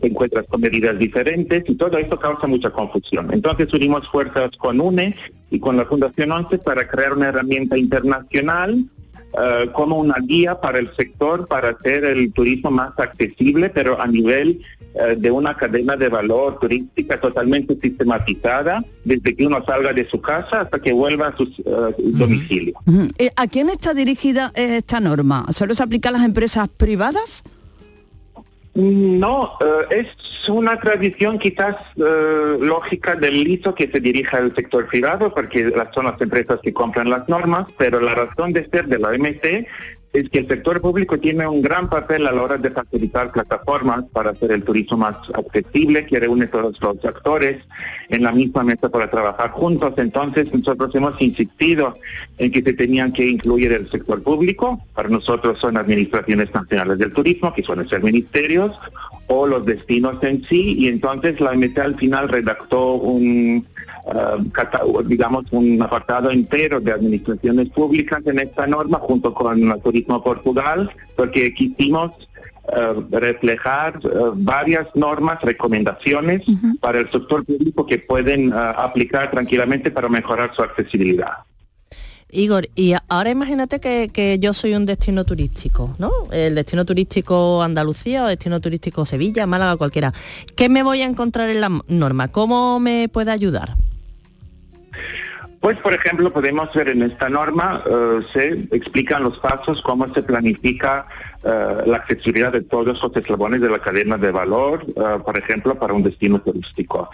te 0.00 0.06
encuentras 0.08 0.46
con 0.48 0.60
medidas 0.62 0.98
diferentes 0.98 1.64
y 1.68 1.74
todo 1.76 1.98
esto 1.98 2.18
causa 2.18 2.46
mucha 2.46 2.70
confusión. 2.70 3.32
Entonces 3.32 3.72
unimos 3.72 4.08
fuerzas 4.08 4.50
con 4.56 4.80
UNE 4.80 5.14
y 5.50 5.60
con 5.60 5.76
la 5.76 5.84
Fundación 5.84 6.32
11 6.32 6.58
para 6.58 6.88
crear 6.88 7.12
una 7.12 7.28
herramienta 7.28 7.78
internacional 7.78 8.86
eh, 9.38 9.68
como 9.72 9.98
una 9.98 10.16
guía 10.24 10.60
para 10.60 10.78
el 10.78 10.90
sector 10.96 11.46
para 11.46 11.70
hacer 11.70 12.04
el 12.04 12.32
turismo 12.32 12.70
más 12.70 12.98
accesible, 12.98 13.68
pero 13.68 14.00
a 14.00 14.06
nivel 14.06 14.62
de 15.18 15.30
una 15.30 15.56
cadena 15.56 15.96
de 15.96 16.08
valor 16.08 16.58
turística 16.58 17.20
totalmente 17.20 17.76
sistematizada, 17.80 18.84
desde 19.04 19.34
que 19.36 19.46
uno 19.46 19.62
salga 19.66 19.92
de 19.92 20.08
su 20.08 20.20
casa 20.20 20.62
hasta 20.62 20.78
que 20.80 20.92
vuelva 20.92 21.28
a 21.28 21.36
su 21.36 21.44
eh, 21.44 21.94
domicilio. 21.98 22.74
Ujú. 22.86 23.06
Eh, 23.18 23.30
¿A 23.36 23.46
quién 23.46 23.68
está 23.68 23.92
dirigida 23.94 24.52
eh, 24.54 24.78
esta 24.78 25.00
norma? 25.00 25.44
¿Solo 25.50 25.74
se 25.74 25.82
aplica 25.82 26.08
a 26.08 26.12
las 26.12 26.24
empresas 26.24 26.68
privadas? 26.68 27.44
No, 28.74 29.52
eh, 29.90 30.04
es 30.04 30.48
una 30.50 30.76
tradición 30.78 31.38
quizás 31.38 31.76
eh, 31.96 32.58
lógica 32.60 33.16
del 33.16 33.42
liso 33.42 33.74
que 33.74 33.90
se 33.90 34.00
dirija 34.00 34.36
al 34.36 34.54
sector 34.54 34.86
privado, 34.86 35.32
porque 35.32 35.64
las- 35.74 35.94
son 35.94 36.04
las 36.04 36.20
empresas 36.20 36.58
que 36.62 36.74
compran 36.74 37.08
las 37.08 37.26
normas, 37.26 37.66
pero 37.78 38.00
la 38.00 38.14
razón 38.14 38.52
de 38.52 38.68
ser 38.68 38.86
de 38.86 38.98
la 38.98 39.08
OMC 39.08 39.66
es 40.16 40.30
que 40.30 40.38
el 40.38 40.48
sector 40.48 40.80
público 40.80 41.18
tiene 41.18 41.46
un 41.46 41.60
gran 41.60 41.90
papel 41.90 42.26
a 42.26 42.32
la 42.32 42.42
hora 42.42 42.56
de 42.56 42.70
facilitar 42.70 43.32
plataformas 43.32 44.04
para 44.12 44.30
hacer 44.30 44.50
el 44.52 44.62
turismo 44.62 44.96
más 44.96 45.16
accesible, 45.34 46.06
que 46.06 46.18
reúne 46.18 46.46
todos 46.46 46.80
los 46.80 47.04
actores 47.04 47.62
en 48.08 48.22
la 48.22 48.32
misma 48.32 48.64
mesa 48.64 48.88
para 48.88 49.10
trabajar 49.10 49.50
juntos. 49.50 49.92
Entonces 49.98 50.52
nosotros 50.52 50.94
hemos 50.94 51.20
insistido 51.20 51.98
en 52.38 52.50
que 52.50 52.62
se 52.62 52.72
tenían 52.72 53.12
que 53.12 53.26
incluir 53.26 53.72
el 53.72 53.90
sector 53.90 54.22
público. 54.22 54.80
Para 54.94 55.08
nosotros 55.10 55.58
son 55.60 55.76
administraciones 55.76 56.52
nacionales 56.54 56.98
del 56.98 57.12
turismo, 57.12 57.52
que 57.52 57.62
suelen 57.62 57.88
ser 57.88 58.02
ministerios, 58.02 58.72
o 59.28 59.46
los 59.46 59.64
destinos 59.66 60.22
en 60.22 60.44
sí. 60.48 60.76
Y 60.78 60.88
entonces 60.88 61.40
la 61.40 61.50
OMT 61.50 61.78
al 61.78 61.96
final 61.96 62.28
redactó 62.28 62.94
un, 62.94 63.66
cata- 64.52 64.82
digamos, 65.04 65.44
un 65.50 65.82
apartado 65.82 66.30
entero 66.30 66.80
de 66.80 66.92
administraciones 66.92 67.68
públicas 67.70 68.20
en 68.26 68.38
esta 68.38 68.66
norma 68.66 68.98
junto 68.98 69.34
con 69.34 69.70
el 69.70 69.80
Turismo 69.80 70.22
Portugal, 70.22 70.90
porque 71.16 71.52
quisimos 71.54 72.12
eh, 72.76 72.94
reflejar 73.10 74.00
eh, 74.04 74.08
varias 74.34 74.86
normas, 74.94 75.40
recomendaciones 75.42 76.42
para 76.80 76.98
el 77.00 77.10
sector 77.10 77.44
público 77.44 77.86
que 77.86 77.98
pueden 77.98 78.52
aplicar 78.52 79.30
tranquilamente 79.30 79.90
para 79.90 80.08
mejorar 80.08 80.52
su 80.54 80.62
accesibilidad. 80.62 81.32
Igor, 82.32 82.68
y 82.74 82.94
ahora 83.08 83.30
imagínate 83.30 83.78
que, 83.78 84.38
yo 84.40 84.52
soy 84.52 84.74
un 84.74 84.84
destino 84.84 85.24
turístico, 85.24 85.94
¿no? 85.98 86.10
El 86.32 86.54
destino 86.56 86.84
turístico 86.84 87.62
Andalucía 87.62 88.24
o 88.24 88.26
destino 88.26 88.60
turístico 88.60 89.06
Sevilla, 89.06 89.46
Málaga, 89.46 89.76
cualquiera. 89.76 90.12
¿Qué 90.56 90.68
me 90.68 90.82
voy 90.82 91.02
a 91.02 91.06
encontrar 91.06 91.50
en 91.50 91.60
la 91.60 91.70
norma? 91.86 92.28
¿Cómo 92.28 92.80
me 92.80 93.08
puede 93.08 93.30
ayudar? 93.30 93.76
Pues, 95.60 95.78
por 95.78 95.94
ejemplo, 95.94 96.32
podemos 96.32 96.72
ver 96.74 96.90
en 96.90 97.02
esta 97.02 97.28
norma, 97.28 97.82
eh, 97.86 98.20
se 98.32 98.76
explican 98.76 99.24
los 99.24 99.38
pasos, 99.38 99.82
cómo 99.82 100.12
se 100.14 100.22
planifica 100.22 101.08
eh, 101.42 101.82
la 101.86 101.96
accesibilidad 101.96 102.52
de 102.52 102.60
todos 102.60 103.02
los 103.02 103.16
eslabones 103.16 103.60
de 103.60 103.70
la 103.70 103.80
cadena 103.80 104.16
de 104.16 104.30
valor, 104.30 104.84
eh, 104.86 105.18
por 105.24 105.36
ejemplo, 105.36 105.74
para 105.76 105.92
un 105.92 106.02
destino 106.02 106.40
turístico. 106.40 107.10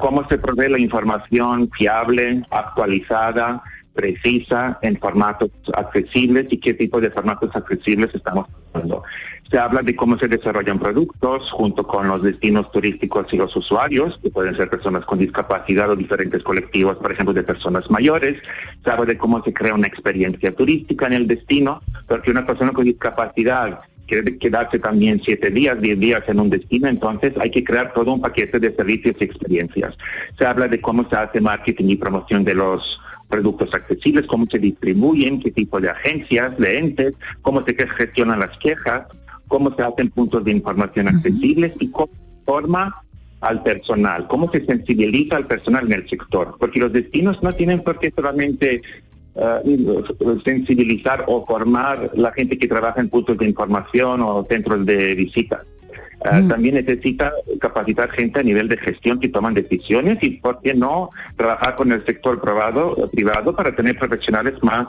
Cómo 0.00 0.26
se 0.28 0.38
provee 0.38 0.68
la 0.68 0.78
información 0.78 1.68
fiable, 1.70 2.44
actualizada, 2.50 3.62
precisa, 4.00 4.78
en 4.80 4.98
formatos 4.98 5.50
accesibles 5.74 6.46
y 6.50 6.56
qué 6.56 6.72
tipo 6.72 7.00
de 7.00 7.10
formatos 7.10 7.50
accesibles 7.54 8.08
estamos 8.14 8.46
usando. 8.72 9.02
Se 9.50 9.58
habla 9.58 9.82
de 9.82 9.94
cómo 9.94 10.16
se 10.16 10.28
desarrollan 10.28 10.78
productos 10.78 11.50
junto 11.50 11.86
con 11.86 12.08
los 12.08 12.22
destinos 12.22 12.70
turísticos 12.72 13.26
y 13.32 13.36
los 13.36 13.54
usuarios, 13.54 14.18
que 14.22 14.30
pueden 14.30 14.56
ser 14.56 14.70
personas 14.70 15.04
con 15.04 15.18
discapacidad 15.18 15.90
o 15.90 15.96
diferentes 15.96 16.42
colectivos, 16.42 16.96
por 16.96 17.12
ejemplo, 17.12 17.34
de 17.34 17.42
personas 17.42 17.90
mayores. 17.90 18.40
Se 18.82 18.90
habla 18.90 19.04
de 19.04 19.18
cómo 19.18 19.42
se 19.42 19.52
crea 19.52 19.74
una 19.74 19.88
experiencia 19.88 20.54
turística 20.54 21.06
en 21.08 21.12
el 21.12 21.26
destino, 21.26 21.82
porque 22.06 22.30
una 22.30 22.46
persona 22.46 22.72
con 22.72 22.84
discapacidad 22.84 23.80
quiere 24.06 24.38
quedarse 24.38 24.78
también 24.78 25.20
siete 25.24 25.50
días, 25.50 25.80
diez 25.80 25.98
días 25.98 26.22
en 26.26 26.40
un 26.40 26.50
destino, 26.50 26.88
entonces 26.88 27.32
hay 27.38 27.50
que 27.50 27.62
crear 27.62 27.92
todo 27.92 28.14
un 28.14 28.20
paquete 28.20 28.58
de 28.58 28.74
servicios 28.74 29.14
y 29.20 29.24
experiencias. 29.24 29.94
Se 30.36 30.46
habla 30.46 30.66
de 30.68 30.80
cómo 30.80 31.08
se 31.08 31.16
hace 31.16 31.40
marketing 31.40 31.90
y 31.90 31.96
promoción 31.96 32.44
de 32.44 32.54
los 32.54 33.00
productos 33.30 33.72
accesibles, 33.72 34.26
cómo 34.26 34.46
se 34.50 34.58
distribuyen, 34.58 35.40
qué 35.40 35.50
tipo 35.50 35.80
de 35.80 35.88
agencias, 35.88 36.58
de 36.58 36.78
entes, 36.78 37.14
cómo 37.40 37.64
se 37.64 37.74
gestionan 37.74 38.40
las 38.40 38.56
quejas, 38.58 39.04
cómo 39.48 39.74
se 39.74 39.82
hacen 39.82 40.10
puntos 40.10 40.44
de 40.44 40.50
información 40.50 41.08
accesibles 41.08 41.72
y 41.80 41.90
cómo 41.90 42.12
se 42.12 42.44
forma 42.44 43.02
al 43.40 43.62
personal, 43.62 44.26
cómo 44.28 44.50
se 44.50 44.64
sensibiliza 44.66 45.36
al 45.36 45.46
personal 45.46 45.86
en 45.86 45.92
el 45.94 46.08
sector, 46.08 46.56
porque 46.58 46.80
los 46.80 46.92
destinos 46.92 47.42
no 47.42 47.52
tienen 47.52 47.82
por 47.82 47.98
qué 47.98 48.12
solamente 48.14 48.82
eh, 49.34 50.02
sensibilizar 50.44 51.24
o 51.26 51.46
formar 51.46 52.10
la 52.14 52.32
gente 52.32 52.58
que 52.58 52.68
trabaja 52.68 53.00
en 53.00 53.08
puntos 53.08 53.38
de 53.38 53.46
información 53.46 54.20
o 54.22 54.46
centros 54.48 54.84
de 54.84 55.14
Eh, 56.24 56.44
También 56.48 56.74
necesita 56.74 57.32
capacitar 57.60 58.10
gente 58.10 58.40
a 58.40 58.42
nivel 58.42 58.68
de 58.68 58.76
gestión 58.76 59.20
que 59.20 59.28
toman 59.28 59.54
decisiones 59.54 60.18
y, 60.20 60.30
¿por 60.30 60.60
qué 60.60 60.74
no, 60.74 61.10
trabajar 61.36 61.76
con 61.76 61.92
el 61.92 62.04
sector 62.04 62.40
privado, 62.40 63.08
privado 63.10 63.56
para 63.56 63.74
tener 63.74 63.98
profesionales 63.98 64.54
más 64.62 64.86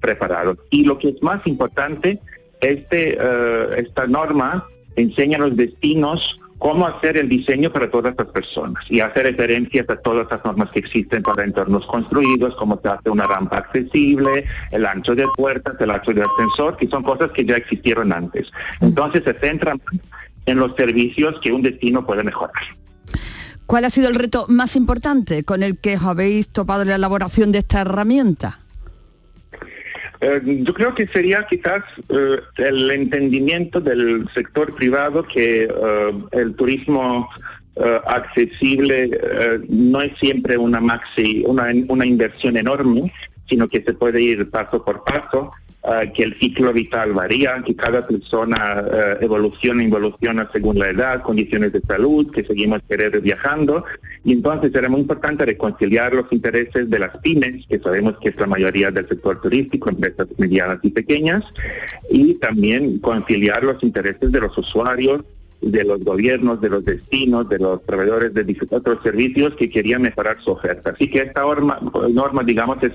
preparados? 0.00 0.56
Y 0.70 0.84
lo 0.84 0.98
que 0.98 1.10
es 1.10 1.22
más 1.22 1.46
importante, 1.46 2.20
este, 2.60 3.18
eh, 3.20 3.66
esta 3.76 4.06
norma 4.06 4.66
enseña 4.96 5.36
a 5.36 5.40
los 5.40 5.56
destinos 5.56 6.40
cómo 6.60 6.86
hacer 6.86 7.16
el 7.16 7.28
diseño 7.28 7.72
para 7.72 7.90
todas 7.90 8.12
estas 8.12 8.28
personas 8.28 8.84
y 8.90 9.00
hacer 9.00 9.24
referencias 9.24 9.88
a 9.88 9.96
todas 9.96 10.26
las 10.30 10.44
normas 10.44 10.70
que 10.70 10.80
existen 10.80 11.22
para 11.22 11.42
entornos 11.42 11.86
construidos, 11.86 12.54
cómo 12.56 12.78
se 12.82 12.88
hace 12.88 13.08
una 13.08 13.26
rampa 13.26 13.58
accesible, 13.58 14.44
el 14.70 14.84
ancho 14.84 15.14
de 15.14 15.26
puertas, 15.36 15.74
el 15.80 15.90
ancho 15.90 16.12
de 16.12 16.22
ascensor, 16.22 16.76
que 16.76 16.86
son 16.86 17.02
cosas 17.02 17.30
que 17.30 17.46
ya 17.46 17.56
existieron 17.56 18.12
antes. 18.12 18.46
Entonces 18.80 19.22
se 19.24 19.32
centran 19.40 19.80
en 20.46 20.58
los 20.58 20.74
servicios 20.76 21.40
que 21.40 21.52
un 21.52 21.62
destino 21.62 22.06
puede 22.06 22.24
mejorar. 22.24 22.62
¿Cuál 23.66 23.84
ha 23.84 23.90
sido 23.90 24.08
el 24.08 24.16
reto 24.16 24.46
más 24.48 24.74
importante 24.74 25.44
con 25.44 25.62
el 25.62 25.78
que 25.78 25.96
os 25.96 26.02
habéis 26.02 26.48
topado 26.48 26.82
en 26.82 26.88
la 26.88 26.96
elaboración 26.96 27.52
de 27.52 27.58
esta 27.58 27.82
herramienta? 27.82 28.58
Eh, 30.20 30.40
yo 30.64 30.74
creo 30.74 30.94
que 30.94 31.06
sería 31.06 31.46
quizás 31.48 31.82
eh, 32.10 32.40
el 32.58 32.90
entendimiento 32.90 33.80
del 33.80 34.28
sector 34.34 34.74
privado 34.74 35.22
que 35.22 35.64
eh, 35.64 35.68
el 36.32 36.54
turismo 36.54 37.28
accesible 38.06 39.18
no 39.70 40.02
es 40.02 40.18
siempre 40.18 40.58
una 40.58 40.82
maxi, 40.82 41.42
una, 41.46 41.68
una 41.88 42.04
inversión 42.04 42.58
enorme, 42.58 43.10
sino 43.48 43.68
que 43.68 43.82
se 43.82 43.94
puede 43.94 44.20
ir 44.20 44.50
paso 44.50 44.84
por 44.84 45.02
paso, 45.02 45.52
eh, 45.82 46.12
que 46.12 46.24
el 46.24 46.38
ciclo 46.38 46.74
vital 46.74 47.14
varía, 47.14 47.62
que 47.64 47.74
cada 47.74 48.06
persona 48.06 48.84
eh, 48.92 49.16
evoluciona, 49.22 49.82
involuciona 49.82 50.50
según 50.52 50.78
la 50.78 50.90
edad, 50.90 51.22
condiciones 51.22 51.72
de 51.72 51.80
salud, 51.80 52.30
que 52.30 52.44
seguimos 52.44 52.80
querer 52.86 53.18
viajando, 53.22 53.84
y 54.22 54.32
entonces 54.32 54.74
era 54.74 54.90
muy 54.90 55.00
importante 55.00 55.46
reconciliar 55.46 56.12
los 56.12 56.30
intereses 56.32 56.90
de 56.90 56.98
las 56.98 57.16
pymes, 57.18 57.66
que 57.66 57.78
sabemos 57.78 58.14
que 58.22 58.28
es 58.28 58.36
la 58.36 58.46
mayoría 58.46 58.90
del 58.90 59.08
sector 59.08 59.40
turístico, 59.40 59.88
empresas 59.88 60.26
medianas 60.36 60.80
y 60.82 60.90
pequeñas, 60.90 61.42
y 62.10 62.34
también 62.34 62.98
conciliar 62.98 63.64
los 63.64 63.82
intereses 63.82 64.30
de 64.30 64.40
los 64.40 64.56
usuarios, 64.58 65.22
de 65.60 65.84
los 65.84 66.02
gobiernos, 66.02 66.60
de 66.60 66.70
los 66.70 66.84
destinos, 66.84 67.48
de 67.48 67.58
los 67.58 67.80
proveedores 67.82 68.32
de 68.32 68.56
otros 68.70 68.98
servicios 69.02 69.54
que 69.56 69.68
querían 69.68 70.02
mejorar 70.02 70.38
su 70.42 70.52
oferta. 70.52 70.90
Así 70.90 71.08
que 71.08 71.22
esta 71.22 71.42
norma, 71.42 71.78
norma 72.10 72.42
digamos, 72.42 72.78
es 72.82 72.92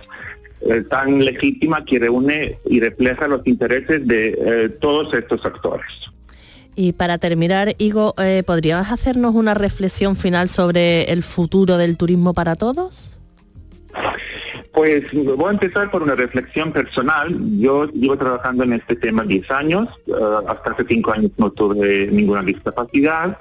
eh, 0.66 0.82
tan 0.82 1.24
legítima 1.24 1.86
que 1.86 2.00
reúne 2.00 2.60
y 2.66 2.80
refleja 2.80 3.28
los 3.28 3.46
intereses 3.46 4.08
de 4.08 4.28
eh, 4.38 4.70
todos 4.70 5.14
estos 5.14 5.46
actores. 5.46 5.86
Y 6.76 6.92
para 6.92 7.18
terminar, 7.18 7.74
Igo, 7.78 8.14
eh, 8.18 8.44
¿podrías 8.46 8.92
hacernos 8.92 9.34
una 9.34 9.54
reflexión 9.54 10.16
final 10.16 10.50
sobre 10.50 11.04
el 11.04 11.24
futuro 11.24 11.78
del 11.78 11.96
turismo 11.96 12.34
para 12.34 12.56
todos? 12.56 13.18
Pues 14.74 15.06
voy 15.14 15.48
a 15.48 15.52
empezar 15.52 15.90
por 15.90 16.04
una 16.04 16.16
reflexión 16.16 16.74
personal. 16.74 17.34
Yo 17.58 17.86
llevo 17.92 18.18
trabajando 18.18 18.66
en 18.66 18.74
este 18.74 18.98
tema 18.98 19.24
10 19.24 19.50
años, 19.52 19.88
eh, 20.08 20.12
hasta 20.48 20.72
hace 20.72 20.84
5 20.86 21.14
años 21.14 21.32
no 21.38 21.50
tuve 21.50 22.10
ninguna 22.12 22.44
discapacidad 22.44 23.38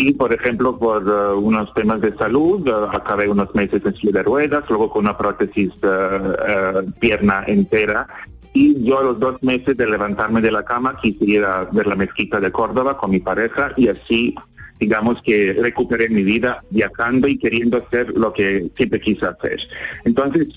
y, 0.00 0.14
por 0.14 0.32
ejemplo, 0.32 0.78
por 0.78 1.02
eh, 1.06 1.34
unos 1.34 1.72
temas 1.74 2.00
de 2.00 2.16
salud, 2.16 2.66
eh, 2.66 2.72
acabé 2.92 3.28
unos 3.28 3.54
meses 3.54 3.82
en 3.84 3.94
silla 3.94 4.12
de 4.14 4.22
ruedas, 4.22 4.64
luego 4.68 4.90
con 4.90 5.04
una 5.04 5.16
prótesis 5.16 5.70
eh, 5.82 6.82
pierna 6.98 7.44
entera 7.46 8.06
y 8.52 8.82
yo 8.82 8.98
a 8.98 9.02
los 9.04 9.20
dos 9.20 9.42
meses 9.42 9.76
de 9.76 9.86
levantarme 9.86 10.40
de 10.40 10.50
la 10.50 10.64
cama 10.64 10.98
quise 11.00 11.24
ir 11.24 11.44
a 11.44 11.66
ver 11.66 11.86
la 11.86 11.94
mezquita 11.94 12.40
de 12.40 12.50
Córdoba 12.50 12.96
con 12.96 13.10
mi 13.10 13.20
pareja 13.20 13.72
y 13.76 13.88
así 13.88 14.34
digamos 14.80 15.20
que 15.22 15.52
recuperé 15.52 16.08
mi 16.08 16.22
vida 16.24 16.64
viajando 16.70 17.28
y 17.28 17.38
queriendo 17.38 17.76
hacer 17.76 18.10
lo 18.16 18.32
que 18.32 18.66
siempre 18.76 18.98
quise 19.00 19.26
hacer. 19.26 19.60
Entonces, 20.04 20.48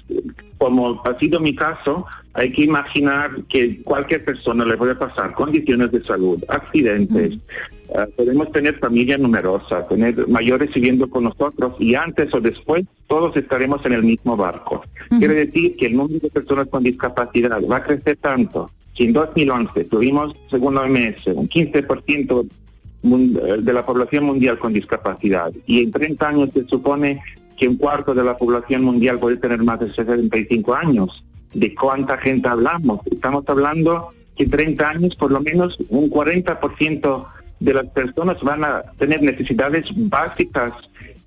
como 0.58 1.02
ha 1.06 1.20
sido 1.20 1.40
mi 1.40 1.54
caso, 1.56 2.06
hay 2.34 2.52
que 2.52 2.64
imaginar 2.64 3.32
que 3.50 3.82
cualquier 3.84 4.24
persona 4.24 4.66
le 4.66 4.78
puede 4.78 4.96
pasar 4.96 5.34
condiciones 5.34 5.92
de 5.92 6.04
salud, 6.04 6.42
accidentes, 6.48 7.34
eh, 7.90 8.08
podemos 8.16 8.52
tener 8.52 8.80
familia 8.80 9.18
numerosa, 9.18 9.88
tener 9.88 10.28
mayores 10.28 10.74
viviendo 10.74 11.10
con 11.10 11.26
nosotros 11.26 11.76
y 11.80 11.94
antes 11.96 12.34
o 12.34 12.40
después 12.42 12.86
todos 13.08 13.36
estaremos 13.36 13.86
en 13.86 13.94
el 13.94 14.04
mismo 14.04 14.36
barco. 14.38 14.84
Quiere 15.20 15.34
decir 15.46 15.76
que 15.76 15.88
el 15.88 15.98
número 15.98 16.20
de 16.20 16.30
personas 16.30 16.68
con 16.70 16.84
discapacidad 16.84 17.62
va 17.70 17.78
a 17.78 17.84
crecer 17.84 18.18
tanto. 18.22 18.72
Si 18.96 19.04
en 19.04 19.14
2011 19.14 19.84
tuvimos, 19.86 20.34
según 20.50 20.76
la 20.76 20.82
OMS, 20.82 21.28
un 21.36 21.48
15% 21.50 22.34
mun- 22.38 22.50
eh, 22.50 22.50
de 23.04 23.74
la 23.74 23.86
población 23.86 24.24
mundial 24.24 24.58
con 24.58 24.74
discapacidad 24.74 25.52
y 25.66 25.84
en 25.84 25.92
30 25.92 26.28
años 26.28 26.50
se 26.54 26.66
supone 26.66 27.22
que 27.58 27.68
un 27.68 27.76
cuarto 27.76 28.14
de 28.14 28.24
la 28.24 28.38
población 28.38 28.84
mundial 28.84 29.20
puede 29.20 29.38
tener 29.38 29.62
más 29.62 29.80
de 29.80 29.94
65 29.94 30.74
años. 30.74 31.24
¿De 31.54 31.76
cuánta 31.76 32.18
gente 32.18 32.48
hablamos? 32.48 33.02
Estamos 33.12 33.44
hablando 33.48 34.10
que 34.36 34.44
en 34.44 34.50
30 34.50 34.90
años 34.90 35.16
por 35.16 35.32
lo 35.32 35.42
menos 35.42 35.78
un 35.90 36.10
40% 36.10 37.28
de 37.60 37.74
las 37.74 37.86
personas 37.88 38.42
van 38.42 38.64
a 38.64 38.84
tener 38.98 39.22
necesidades 39.22 39.86
básicas 39.96 40.72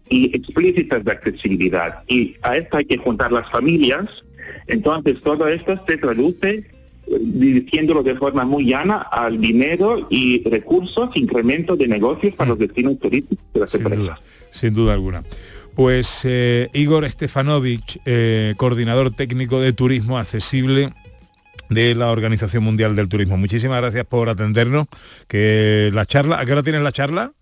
y 0.08 0.36
explícitas 0.36 1.04
de 1.04 1.12
accesibilidad. 1.12 2.02
Y 2.08 2.36
a 2.42 2.56
esto 2.56 2.78
hay 2.78 2.86
que 2.86 2.98
juntar 2.98 3.32
las 3.32 3.50
familias. 3.50 4.06
Entonces 4.66 5.20
todo 5.22 5.46
esto 5.46 5.78
se 5.86 5.96
traduce 5.98 6.64
diciéndolo 7.06 8.02
de 8.02 8.14
forma 8.16 8.44
muy 8.44 8.66
llana 8.66 8.96
al 8.96 9.40
dinero 9.40 10.06
y 10.10 10.42
recursos, 10.48 11.10
incremento 11.16 11.76
de 11.76 11.88
negocios 11.88 12.34
para 12.34 12.50
los 12.50 12.58
destinos 12.58 12.98
turísticos 12.98 13.44
de 13.54 13.60
las 13.60 13.74
empresas. 13.74 14.18
Sin 14.50 14.74
duda 14.74 14.94
alguna. 14.94 15.22
Pues 15.74 16.22
eh, 16.24 16.70
Igor 16.72 17.08
Stefanovic, 17.08 18.00
eh, 18.06 18.54
coordinador 18.56 19.14
técnico 19.14 19.60
de 19.60 19.72
turismo 19.72 20.18
accesible 20.18 20.94
de 21.68 21.94
la 21.94 22.10
Organización 22.10 22.64
Mundial 22.64 22.96
del 22.96 23.08
Turismo. 23.08 23.36
Muchísimas 23.36 23.80
gracias 23.80 24.06
por 24.06 24.28
atendernos. 24.28 24.86
Que 25.28 25.90
la 25.92 26.06
charla, 26.06 26.40
¿a 26.40 26.46
qué 26.46 26.52
hora 26.52 26.62
tienes 26.62 26.82
la 26.82 26.92
charla? 26.92 27.32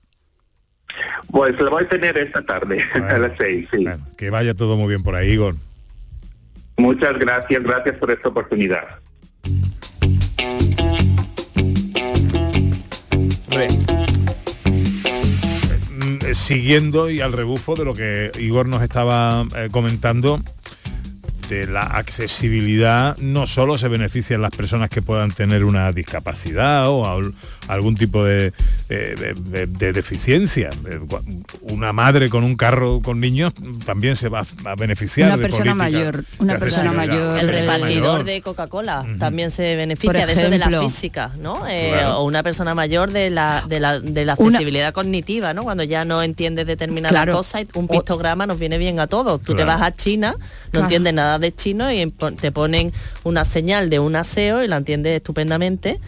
Pues 1.31 1.59
lo 1.61 1.70
voy 1.70 1.85
a 1.85 1.88
tener 1.88 2.16
esta 2.18 2.42
tarde, 2.44 2.83
a 2.94 3.18
las 3.18 3.33
seis. 3.38 3.68
sí. 3.72 3.87
Que 4.16 4.31
vaya 4.31 4.55
todo 4.55 4.77
muy 4.77 4.88
bien 4.88 5.03
por 5.03 5.14
ahí, 5.14 5.31
Igor. 5.31 5.57
Muchas 6.77 7.18
gracias, 7.18 7.62
gracias 7.62 7.96
por 7.96 8.11
esta 8.11 8.29
oportunidad. 8.29 9.04
Mm, 15.91 16.19
eh, 16.27 16.35
Siguiendo 16.35 17.11
y 17.11 17.21
al 17.21 17.33
rebufo 17.33 17.75
de 17.75 17.85
lo 17.85 17.95
que 17.95 18.31
Igor 18.39 18.67
nos 18.67 18.83
estaba 18.83 19.47
eh, 19.57 19.69
comentando, 19.71 20.43
de 21.49 21.67
la 21.67 21.83
accesibilidad 21.83 23.17
no 23.19 23.47
solo 23.47 23.77
se 23.79 23.89
benefician 23.89 24.41
las 24.43 24.51
personas 24.51 24.91
que 24.91 25.03
puedan 25.03 25.31
tener 25.31 25.65
una 25.65 25.93
discapacidad 25.93 26.89
o 26.89 27.07
al- 27.07 27.35
algún 27.69 27.95
tipo 27.97 28.25
de, 28.25 28.53
de- 28.89 29.35
de- 29.35 29.67
de 29.67 29.93
deficiencia. 29.93 30.71
Eh, 30.89 30.99
Una 31.63 31.93
madre 31.93 32.29
con 32.29 32.45
un 32.45 32.57
carro 32.57 33.01
con 33.03 33.21
niños 33.21 33.53
también 33.85 34.17
se 34.17 34.29
va 34.29 34.45
a 34.65 34.75
beneficiar. 34.75 35.29
Una 35.29 35.37
de 35.37 35.43
persona 35.43 35.75
mayor, 35.75 36.25
una 36.39 36.55
de 36.55 36.59
persona 36.59 36.93
mayor, 36.93 37.39
El 37.39 37.49
repartidor 37.49 38.03
mayor. 38.13 38.25
de 38.25 38.43
Coca-Cola 38.43 39.05
también 39.19 39.51
se 39.51 39.77
beneficia 39.77 40.27
de 40.27 40.33
eso 40.33 40.51
de 40.51 40.59
la 40.59 40.81
física, 40.81 41.33
¿no? 41.39 41.67
Eh, 41.69 41.91
Claro. 41.93 42.19
O 42.19 42.25
una 42.25 42.43
persona 42.43 42.75
mayor 42.75 43.11
de 43.13 43.31
la, 43.31 43.65
de 43.69 43.81
la, 43.81 44.01
de 44.01 44.25
la 44.25 44.35
Una- 44.39 44.49
accesibilidad 44.49 44.93
cognitiva, 44.93 45.55
¿no? 45.55 45.63
Cuando 45.65 45.85
ya 45.85 46.05
no 46.05 46.23
entiendes 46.23 46.67
determinada 46.67 47.11
Claro. 47.11 47.35
cosa 47.35 47.61
y 47.61 47.69
un 47.75 47.89
pictograma 47.89 48.47
nos 48.47 48.59
viene 48.59 48.79
bien 48.79 48.99
a 49.01 49.07
todos. 49.07 49.41
Tú 49.43 49.55
te 49.55 49.65
vas 49.65 49.81
a 49.83 49.93
China, 49.95 50.35
no 50.39 50.41
Claro. 50.71 50.85
entiendes 50.87 51.15
nada 51.15 51.34
de 51.40 51.55
chino 51.55 51.90
y 51.92 52.12
te 52.40 52.53
ponen 52.53 52.92
una 53.25 53.44
señal 53.44 53.90
de 53.90 53.99
un 53.99 54.16
aseo 54.16 54.62
y 54.64 54.68
la 54.68 54.77
entiendes 54.77 55.14
estupendamente. 55.16 56.01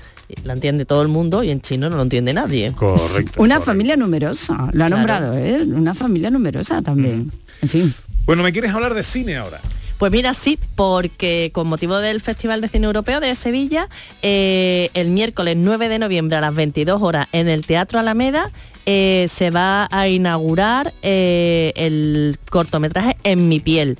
La 0.42 0.54
entiende 0.54 0.84
todo 0.84 1.02
el 1.02 1.08
mundo 1.08 1.44
y 1.44 1.50
en 1.50 1.60
chino 1.60 1.88
no 1.88 1.96
lo 1.96 2.02
entiende 2.02 2.32
nadie. 2.32 2.72
Correcto. 2.72 3.40
Una 3.40 3.60
familia 3.60 3.96
numerosa, 3.96 4.54
lo 4.54 4.62
ha 4.64 4.70
Claro. 4.72 4.96
nombrado 4.96 5.34
él, 5.38 5.72
una 5.72 5.94
familia 5.94 6.30
numerosa 6.30 6.82
también. 6.82 7.30
En 7.62 7.68
fin. 7.68 7.94
Bueno, 8.24 8.42
¿me 8.42 8.50
quieres 8.52 8.72
hablar 8.72 8.94
de 8.94 9.04
cine 9.04 9.36
ahora? 9.36 9.60
Pues 9.98 10.12
mira, 10.12 10.34
sí, 10.34 10.58
porque 10.74 11.50
con 11.54 11.68
motivo 11.68 11.96
del 11.98 12.20
Festival 12.20 12.60
de 12.60 12.68
Cine 12.68 12.84
Europeo 12.86 13.18
de 13.20 13.34
Sevilla, 13.34 13.88
eh, 14.20 14.90
el 14.92 15.08
miércoles 15.10 15.56
9 15.56 15.88
de 15.88 15.98
noviembre 15.98 16.36
a 16.36 16.40
las 16.42 16.54
22 16.54 17.00
horas 17.00 17.28
en 17.32 17.48
el 17.48 17.64
Teatro 17.64 17.98
Alameda 17.98 18.50
eh, 18.84 19.26
se 19.32 19.50
va 19.50 19.88
a 19.90 20.06
inaugurar 20.08 20.92
eh, 21.02 21.72
el 21.76 22.36
cortometraje 22.50 23.16
En 23.24 23.48
mi 23.48 23.58
piel 23.58 23.98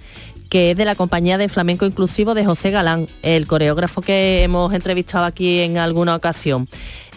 que 0.48 0.70
es 0.70 0.76
de 0.76 0.85
la 0.85 0.94
compañía 0.94 1.38
de 1.38 1.48
flamenco 1.48 1.87
inclusivo 1.87 2.35
de 2.35 2.44
José 2.44 2.70
Galán, 2.70 3.09
el 3.22 3.46
coreógrafo 3.46 4.00
que 4.00 4.42
hemos 4.42 4.72
entrevistado 4.72 5.24
aquí 5.24 5.61
en 5.61 5.78
alguna 5.78 6.14
ocasión. 6.14 6.68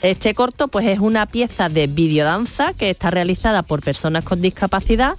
Este 0.01 0.33
corto 0.33 0.67
pues 0.69 0.87
es 0.87 0.99
una 0.99 1.25
pieza 1.25 1.69
de 1.69 1.87
videodanza 1.87 2.73
que 2.73 2.89
está 2.89 3.11
realizada 3.11 3.63
por 3.63 3.81
personas 3.81 4.23
con 4.23 4.41
discapacidad 4.41 5.15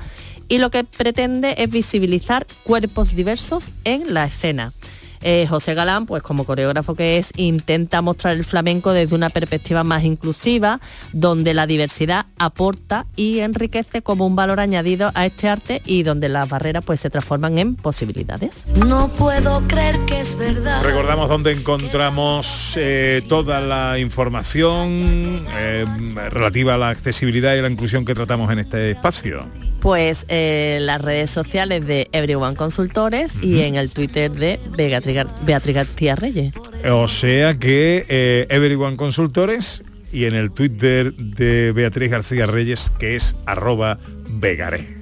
y 0.48 0.58
lo 0.58 0.70
que 0.70 0.84
pretende 0.84 1.54
es 1.58 1.70
visibilizar 1.70 2.46
cuerpos 2.64 3.14
diversos 3.14 3.70
en 3.84 4.14
la 4.14 4.24
escena. 4.24 4.72
Eh, 5.22 5.46
José 5.48 5.74
Galán, 5.74 6.06
pues 6.06 6.22
como 6.22 6.44
coreógrafo 6.44 6.94
que 6.94 7.18
es, 7.18 7.32
intenta 7.36 8.00
mostrar 8.02 8.36
el 8.36 8.44
flamenco 8.44 8.92
desde 8.92 9.14
una 9.14 9.30
perspectiva 9.30 9.84
más 9.84 10.04
inclusiva, 10.04 10.80
donde 11.12 11.54
la 11.54 11.66
diversidad 11.66 12.26
aporta 12.38 13.06
y 13.16 13.40
enriquece 13.40 14.02
como 14.02 14.26
un 14.26 14.36
valor 14.36 14.60
añadido 14.60 15.12
a 15.14 15.26
este 15.26 15.48
arte 15.48 15.82
y 15.84 16.02
donde 16.02 16.28
las 16.28 16.48
barreras 16.48 16.84
pues 16.84 17.00
se 17.00 17.10
transforman 17.10 17.58
en 17.58 17.76
posibilidades. 17.76 18.64
No 18.86 19.08
puedo 19.08 19.66
creer 19.68 19.98
que 20.06 20.20
es 20.20 20.36
verdad. 20.36 20.82
Recordamos 20.82 21.28
dónde 21.28 21.52
encontramos 21.52 22.74
eh, 22.76 23.22
toda 23.28 23.60
la 23.60 23.98
información 23.98 25.46
eh, 25.50 25.84
relativa 26.30 26.74
a 26.74 26.78
la 26.78 26.88
accesibilidad 26.88 27.54
y 27.54 27.60
la 27.60 27.68
inclusión 27.68 28.04
que 28.04 28.14
tratamos 28.14 28.50
en 28.52 28.60
este 28.60 28.92
espacio. 28.92 29.46
Pues 29.80 30.26
eh, 30.28 30.78
las 30.82 31.00
redes 31.00 31.30
sociales 31.30 31.86
de 31.86 32.08
Everyone 32.12 32.54
Consultores 32.54 33.32
y 33.40 33.60
en 33.62 33.74
el 33.76 33.90
Twitter 33.90 34.30
de 34.30 34.60
Beatriz, 34.76 35.16
Gar- 35.16 35.44
Beatriz 35.44 35.74
García 35.74 36.14
Reyes. 36.16 36.52
O 36.90 37.08
sea 37.08 37.58
que 37.58 38.04
eh, 38.08 38.46
Everyone 38.50 38.96
Consultores 38.96 39.82
y 40.12 40.24
en 40.26 40.34
el 40.34 40.50
Twitter 40.50 41.14
de 41.14 41.72
Beatriz 41.72 42.10
García 42.10 42.46
Reyes, 42.46 42.92
que 42.98 43.16
es 43.16 43.36
arroba 43.46 43.98
vegaré. 44.28 44.98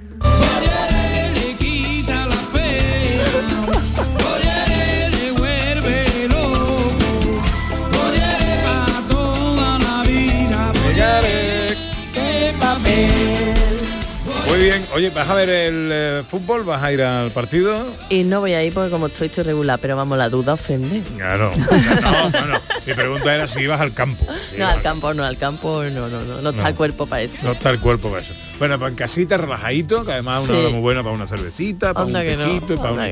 Muy 14.59 14.67
bien, 14.67 14.85
oye, 14.93 15.09
¿vas 15.11 15.29
a 15.29 15.35
ver 15.35 15.47
el 15.47 15.89
eh, 15.89 16.23
fútbol? 16.29 16.65
¿Vas 16.65 16.83
a 16.83 16.91
ir 16.91 17.01
al 17.01 17.31
partido? 17.31 17.95
Y 18.09 18.25
no 18.25 18.41
voy 18.41 18.55
a 18.55 18.61
ir 18.61 18.73
porque 18.73 18.89
como 18.89 19.07
estoy, 19.07 19.27
estoy 19.27 19.45
regular, 19.45 19.79
pero 19.81 19.95
vamos, 19.95 20.17
la 20.17 20.27
duda 20.27 20.55
ofende. 20.55 21.01
Claro. 21.15 21.53
No, 22.01 22.29
no, 22.29 22.45
no. 22.45 22.59
Mi 22.85 22.93
pregunta 22.93 23.33
era 23.33 23.47
si 23.47 23.61
ibas 23.61 23.79
al 23.79 23.93
campo. 23.93 24.25
Si 24.51 24.57
No, 24.57 24.67
al 24.67 24.81
campo, 24.81 25.13
no, 25.13 25.23
al 25.23 25.37
campo, 25.37 25.81
no, 25.83 26.09
no, 26.09 26.21
no, 26.25 26.41
no 26.41 26.49
está 26.49 26.67
el 26.67 26.75
cuerpo 26.75 27.05
para 27.05 27.21
eso. 27.21 27.47
No 27.47 27.53
está 27.53 27.69
el 27.69 27.79
cuerpo 27.79 28.09
para 28.09 28.21
eso. 28.21 28.33
Bueno, 28.57 28.77
para 28.77 28.89
en 28.89 28.95
casita, 28.95 29.37
relajadito, 29.37 30.03
que 30.03 30.11
además 30.11 30.43
es 30.43 30.49
una 30.49 30.57
Sí. 30.57 30.63
hora 30.65 30.73
muy 30.73 30.81
buena 30.81 31.03
para 31.03 31.15
una 31.15 31.25
cervecita, 31.27 31.93
para 31.93 32.05
Anda 32.07 32.19
un 32.19 32.59
no, 32.67 32.75
para 32.75 32.91
una. 32.91 33.07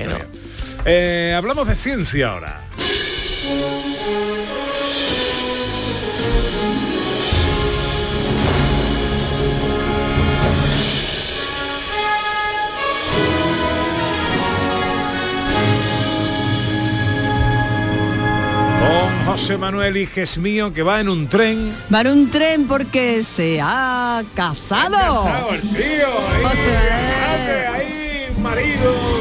Eh, 0.83 1.33
hablamos 1.33 1.65
de 1.65 1.77
ciencia 1.77 2.31
ahora. 2.31 2.61
José 19.47 19.57
Manuel 19.59 19.95
Hijes 19.95 20.37
mío 20.37 20.73
que 20.73 20.83
va 20.83 20.99
en 20.99 21.07
un 21.07 21.29
tren. 21.29 21.73
Va 21.93 22.01
en 22.01 22.07
un 22.07 22.29
tren 22.29 22.67
porque 22.67 23.23
se 23.23 23.61
ha 23.63 24.21
casado. 24.35 24.91
casado 24.91 25.53
el 25.53 25.61
tío, 25.61 25.77
ahí, 26.33 26.43
José 26.43 26.75
grande, 26.85 27.67
ahí, 27.67 28.35
marido 28.41 29.16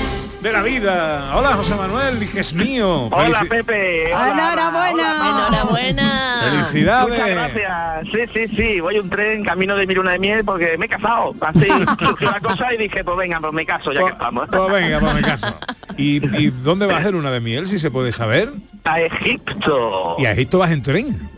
de 0.47 0.53
la 0.53 0.63
vida. 0.63 1.33
Hola 1.37 1.49
José 1.55 1.75
Manuel, 1.75 2.23
Hijes 2.23 2.55
mío. 2.55 3.09
Hola 3.11 3.41
Felici- 3.41 3.49
Pepe. 3.49 4.15
Hola, 4.15 4.31
Enhorabuena. 4.53 5.29
Enhorabuena. 5.29 6.41
Felicidades. 6.45 7.19
Muchas 7.19 7.31
gracias. 7.31 8.09
Sí, 8.13 8.21
sí, 8.49 8.57
sí. 8.57 8.81
Voy 8.81 8.99
un 9.01 9.11
tren 9.11 9.45
camino 9.45 9.75
de 9.77 9.87
mi 9.89 9.95
luna 9.95 10.13
de 10.13 10.19
miel 10.21 10.45
porque 10.45 10.79
me 10.79 10.87
he 10.87 10.89
casado. 10.89 11.35
Así 11.41 11.67
surgió 11.99 12.31
la 12.31 12.41
cosa 12.41 12.73
y 12.73 12.77
dije, 12.77 13.03
pues 13.03 13.17
venga, 13.17 13.41
pues 13.41 13.53
me 13.53 13.67
caso 13.67 13.93
ya 13.93 14.05
que 14.05 14.13
estamos. 14.13 14.47
Pues 14.49 14.73
venga, 14.73 15.01
pues 15.01 15.15
me 15.15 15.23
caso. 15.23 15.59
¿Y, 15.97 16.25
y 16.45 16.51
dónde 16.51 16.87
va 16.87 16.95
a 16.97 16.99
hacer 16.99 17.17
una 17.17 17.31
de 17.33 17.41
miel, 17.41 17.67
si 17.67 17.79
se 17.81 17.91
puede 17.91 18.13
saber? 18.13 18.53
A 18.85 19.01
Egipto. 19.01 20.15
¿Y 20.19 20.27
a 20.27 20.33
Egipto 20.33 20.59
vas 20.59 20.71
en 20.71 20.83
tren? 20.83 21.31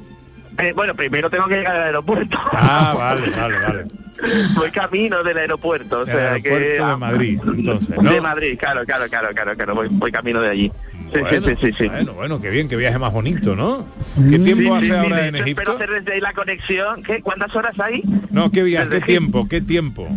Eh, 0.58 0.72
bueno, 0.74 0.94
primero 0.94 1.30
tengo 1.30 1.46
que 1.46 1.54
llegar 1.56 1.76
al 1.76 1.82
aeropuerto. 1.84 2.38
Ah, 2.52 2.92
vale, 2.96 3.30
vale, 3.30 3.58
vale. 3.60 3.84
Voy 4.56 4.70
camino 4.70 5.22
del 5.22 5.38
aeropuerto. 5.38 6.00
O 6.00 6.02
El 6.02 6.06
sea 6.06 6.32
aeropuerto 6.32 6.58
que, 6.58 6.84
de 6.84 6.96
Madrid, 6.96 7.40
entonces, 7.44 7.96
¿no? 7.96 8.10
De 8.10 8.20
Madrid, 8.20 8.58
claro, 8.58 8.84
claro, 8.84 9.08
claro, 9.08 9.28
claro, 9.34 9.56
claro. 9.56 9.74
Voy, 9.74 9.88
voy 9.90 10.12
camino 10.12 10.40
de 10.40 10.50
allí. 10.50 10.72
Sí, 11.12 11.20
Bueno, 11.20 11.48
sí, 11.48 11.56
sí, 11.60 11.66
sí, 11.66 11.74
sí. 11.78 11.88
Bueno, 11.88 12.12
bueno, 12.14 12.40
qué 12.40 12.50
bien, 12.50 12.68
qué 12.68 12.76
viaje 12.76 12.98
más 12.98 13.12
bonito, 13.12 13.56
¿no? 13.56 13.86
¿Qué 14.28 14.38
tiempo 14.38 14.62
Sí, 14.62 14.70
hace 14.70 14.86
sí, 14.86 14.92
ahora 14.92 15.26
en 15.26 15.36
Egipto? 15.36 15.62
Espero 15.62 15.76
hacer 15.76 15.90
desde 15.90 16.12
ahí 16.12 16.20
la 16.20 16.32
conexión. 16.34 17.02
¿Qué? 17.02 17.22
¿Cuántas 17.22 17.54
horas 17.56 17.72
hay? 17.78 18.02
No, 18.30 18.50
qué 18.50 18.62
viaje, 18.62 18.88
Desde 18.88 19.00
qué 19.00 19.06
tiempo, 19.06 19.48
qué 19.48 19.60
tiempo. 19.60 20.08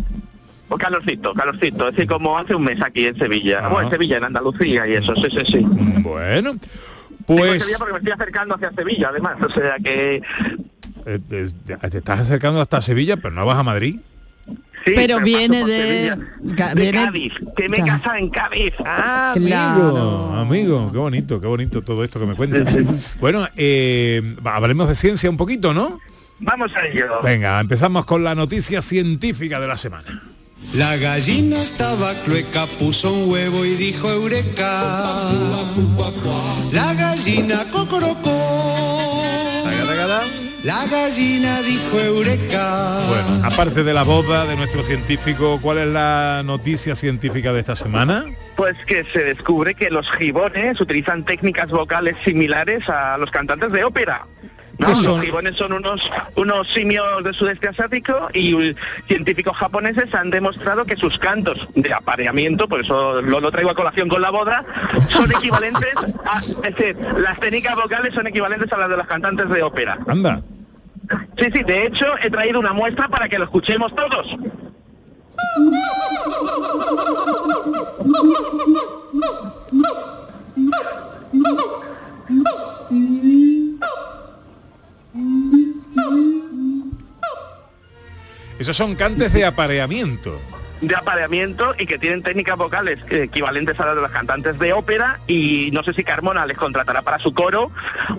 O 0.68 0.76
calorcito, 0.76 1.34
calorcito. 1.34 1.88
Es 1.88 1.96
decir, 1.96 2.08
como 2.08 2.38
hace 2.38 2.54
un 2.54 2.64
mes 2.64 2.80
aquí 2.82 3.06
en 3.06 3.16
Sevilla. 3.18 3.60
Ajá. 3.60 3.68
Bueno, 3.68 3.88
en 3.88 3.92
Sevilla, 3.92 4.16
en 4.18 4.24
Andalucía 4.24 4.86
y 4.86 4.94
eso, 4.94 5.14
sí, 5.16 5.28
sí, 5.30 5.44
sí. 5.46 5.66
Bueno, 6.02 6.58
pues... 7.26 7.62
Sevilla 7.62 7.78
porque 7.78 7.92
me 7.92 7.98
estoy 7.98 8.12
acercando 8.12 8.54
hacia 8.54 8.72
Sevilla, 8.72 9.08
además. 9.08 9.36
O 9.42 9.50
sea 9.50 9.76
que... 9.82 10.22
eh, 11.06 11.18
eh, 11.30 11.48
te 11.90 11.98
estás 11.98 12.20
acercando 12.20 12.60
hasta 12.60 12.80
Sevilla, 12.82 13.16
pero 13.16 13.34
no 13.34 13.44
vas 13.46 13.58
a 13.58 13.62
Madrid. 13.62 14.00
Sí, 14.84 14.92
Pero 14.96 15.20
viene 15.20 15.64
de- 15.64 16.08
Sevilla. 16.08 16.18
ca- 16.56 16.74
De 16.74 16.80
viene- 16.82 17.04
Cádiz, 17.04 17.32
que 17.56 17.68
me 17.68 17.76
he 17.76 17.80
Ca- 17.80 17.86
casado 17.98 18.16
en 18.16 18.28
Cádiz. 18.30 18.72
Ah, 18.84 19.32
Claro. 19.36 20.32
amigo, 20.34 20.34
amigo, 20.34 20.92
qué 20.92 20.98
bonito, 20.98 21.40
qué 21.40 21.46
bonito 21.46 21.82
todo 21.82 22.02
esto 22.02 22.18
que 22.18 22.26
me 22.26 22.34
cuentas. 22.34 23.16
Bueno, 23.20 23.46
eh, 23.56 24.34
hablemos 24.44 24.88
de 24.88 24.96
ciencia 24.96 25.30
un 25.30 25.36
poquito, 25.36 25.72
¿no? 25.72 26.00
Vamos 26.40 26.72
a 26.74 26.84
ello. 26.86 27.06
Venga, 27.22 27.60
empezamos 27.60 28.04
con 28.04 28.24
la 28.24 28.34
noticia 28.34 28.82
científica 28.82 29.60
de 29.60 29.68
la 29.68 29.76
semana. 29.76 30.20
La 30.74 30.96
gallina 30.96 31.62
estaba 31.62 32.14
clueca, 32.24 32.66
puso 32.78 33.12
un 33.12 33.30
huevo 33.30 33.64
y 33.64 33.76
dijo 33.76 34.10
eureka. 34.10 34.82
La 36.72 36.94
gallina 36.94 37.64
cocorocó. 37.70 38.30
La 40.64 40.86
gallina 40.86 41.60
dijo 41.62 41.98
eureka. 41.98 42.98
Bueno, 43.08 43.44
aparte 43.44 43.82
de 43.82 43.92
la 43.92 44.04
boda 44.04 44.44
de 44.46 44.54
nuestro 44.54 44.84
científico, 44.84 45.58
¿cuál 45.60 45.78
es 45.78 45.88
la 45.88 46.42
noticia 46.44 46.94
científica 46.94 47.52
de 47.52 47.58
esta 47.58 47.74
semana? 47.74 48.26
Pues 48.54 48.76
que 48.86 49.02
se 49.12 49.24
descubre 49.24 49.74
que 49.74 49.90
los 49.90 50.08
gibones 50.12 50.80
utilizan 50.80 51.24
técnicas 51.24 51.68
vocales 51.68 52.14
similares 52.24 52.88
a 52.88 53.18
los 53.18 53.28
cantantes 53.32 53.72
de 53.72 53.82
ópera. 53.82 54.24
¿no? 54.78 54.86
¿Qué 54.86 54.94
son? 54.94 55.16
Los 55.16 55.24
gibones 55.26 55.56
son 55.56 55.72
unos, 55.72 56.08
unos 56.36 56.68
simios 56.68 57.24
del 57.24 57.34
sudeste 57.34 57.66
asiático 57.66 58.28
y 58.32 58.76
científicos 59.08 59.56
japoneses 59.56 60.14
han 60.14 60.30
demostrado 60.30 60.84
que 60.84 60.96
sus 60.96 61.18
cantos 61.18 61.68
de 61.74 61.92
apareamiento, 61.92 62.68
por 62.68 62.82
eso 62.82 63.20
lo, 63.20 63.40
lo 63.40 63.50
traigo 63.50 63.70
a 63.70 63.74
colación 63.74 64.08
con 64.08 64.22
la 64.22 64.30
boda, 64.30 64.64
son 65.08 65.28
equivalentes 65.32 65.94
a... 66.24 66.38
Es 66.38 66.76
decir, 66.76 66.96
las 67.18 67.40
técnicas 67.40 67.74
vocales 67.74 68.14
son 68.14 68.28
equivalentes 68.28 68.72
a 68.72 68.76
las 68.76 68.90
de 68.90 68.96
los 68.96 69.06
cantantes 69.08 69.48
de 69.48 69.60
ópera. 69.64 69.98
Anda. 70.06 70.40
Sí, 71.38 71.46
sí, 71.52 71.62
de 71.62 71.86
hecho 71.86 72.06
he 72.22 72.30
traído 72.30 72.60
una 72.60 72.72
muestra 72.72 73.08
para 73.08 73.28
que 73.28 73.38
lo 73.38 73.44
escuchemos 73.44 73.94
todos. 73.94 74.36
Esos 88.58 88.76
son 88.76 88.94
cantes 88.94 89.32
de 89.32 89.44
apareamiento. 89.44 90.38
De 90.82 90.96
apareamiento 90.96 91.74
y 91.78 91.86
que 91.86 91.98
tienen 91.98 92.22
técnicas 92.22 92.56
vocales 92.56 92.98
equivalentes 93.08 93.78
a 93.78 93.86
las 93.86 93.94
de 93.94 94.02
los 94.02 94.10
cantantes 94.10 94.58
de 94.58 94.72
ópera 94.72 95.20
y 95.28 95.70
no 95.72 95.82
sé 95.84 95.94
si 95.94 96.02
Carmona 96.02 96.44
les 96.44 96.58
contratará 96.58 97.02
para 97.02 97.20
su 97.20 97.32
coro 97.32 97.70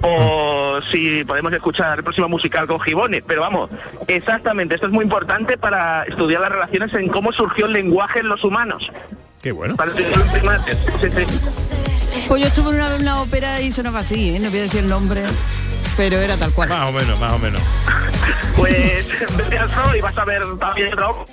o 0.02 0.80
si 0.90 1.26
podemos 1.26 1.52
escuchar 1.52 1.98
el 1.98 2.04
próximo 2.04 2.30
musical 2.30 2.66
con 2.66 2.80
Gibones, 2.80 3.22
pero 3.28 3.42
vamos, 3.42 3.70
exactamente, 4.08 4.76
esto 4.76 4.88
es 4.88 4.94
muy 4.94 5.04
importante 5.04 5.58
para 5.58 6.04
estudiar 6.04 6.42
las 6.42 6.52
relaciones 6.52 6.94
en 6.94 7.10
cómo 7.10 7.34
surgió 7.34 7.66
el 7.66 7.74
lenguaje 7.74 8.20
en 8.20 8.30
los 8.30 8.44
humanos. 8.44 8.92
Qué 9.42 9.52
bueno. 9.52 9.76
Para 9.76 9.92
estudiar 9.92 10.18
los 10.18 10.28
primates. 10.30 10.78
Sí, 11.02 11.10
sí. 11.12 12.24
Pues 12.30 12.42
yo 12.42 12.48
estuve 12.48 12.70
en 12.70 12.76
una, 12.76 12.96
una 12.96 13.22
ópera 13.22 13.60
y 13.60 13.72
sonaba 13.72 14.00
así, 14.00 14.36
¿eh? 14.36 14.40
no 14.40 14.50
voy 14.50 14.60
a 14.60 14.62
decir 14.64 14.80
el 14.80 14.90
nombre, 14.90 15.24
pero 15.98 16.16
era 16.16 16.38
tal 16.38 16.54
cual. 16.54 16.70
Más 16.70 16.88
o 16.88 16.94
menos, 16.94 17.20
más 17.20 17.34
o 17.34 17.40
menos. 17.40 17.62
Pues 18.56 19.06
vete 19.38 19.58
al 19.58 19.98
y 19.98 20.02
vas 20.02 20.18
a 20.18 20.24
ver 20.24 20.44
también 20.60 20.94
otra 20.94 21.26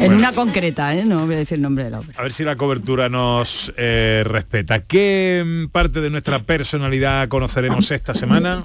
En 0.00 0.12
una 0.12 0.32
concreta, 0.32 0.94
¿eh? 0.94 1.04
no 1.04 1.24
voy 1.26 1.34
a 1.34 1.38
decir 1.38 1.56
el 1.56 1.62
nombre 1.62 1.84
de 1.84 1.90
la 1.90 2.00
ópera. 2.00 2.18
A 2.18 2.22
ver 2.22 2.32
si 2.32 2.44
la 2.44 2.56
cobertura 2.56 3.08
nos 3.08 3.72
eh, 3.76 4.22
respeta. 4.26 4.80
¿Qué 4.80 5.42
mm, 5.44 5.68
parte 5.70 6.00
de 6.00 6.10
nuestra 6.10 6.42
personalidad 6.42 7.28
conoceremos 7.28 7.90
esta 7.90 8.14
semana? 8.14 8.64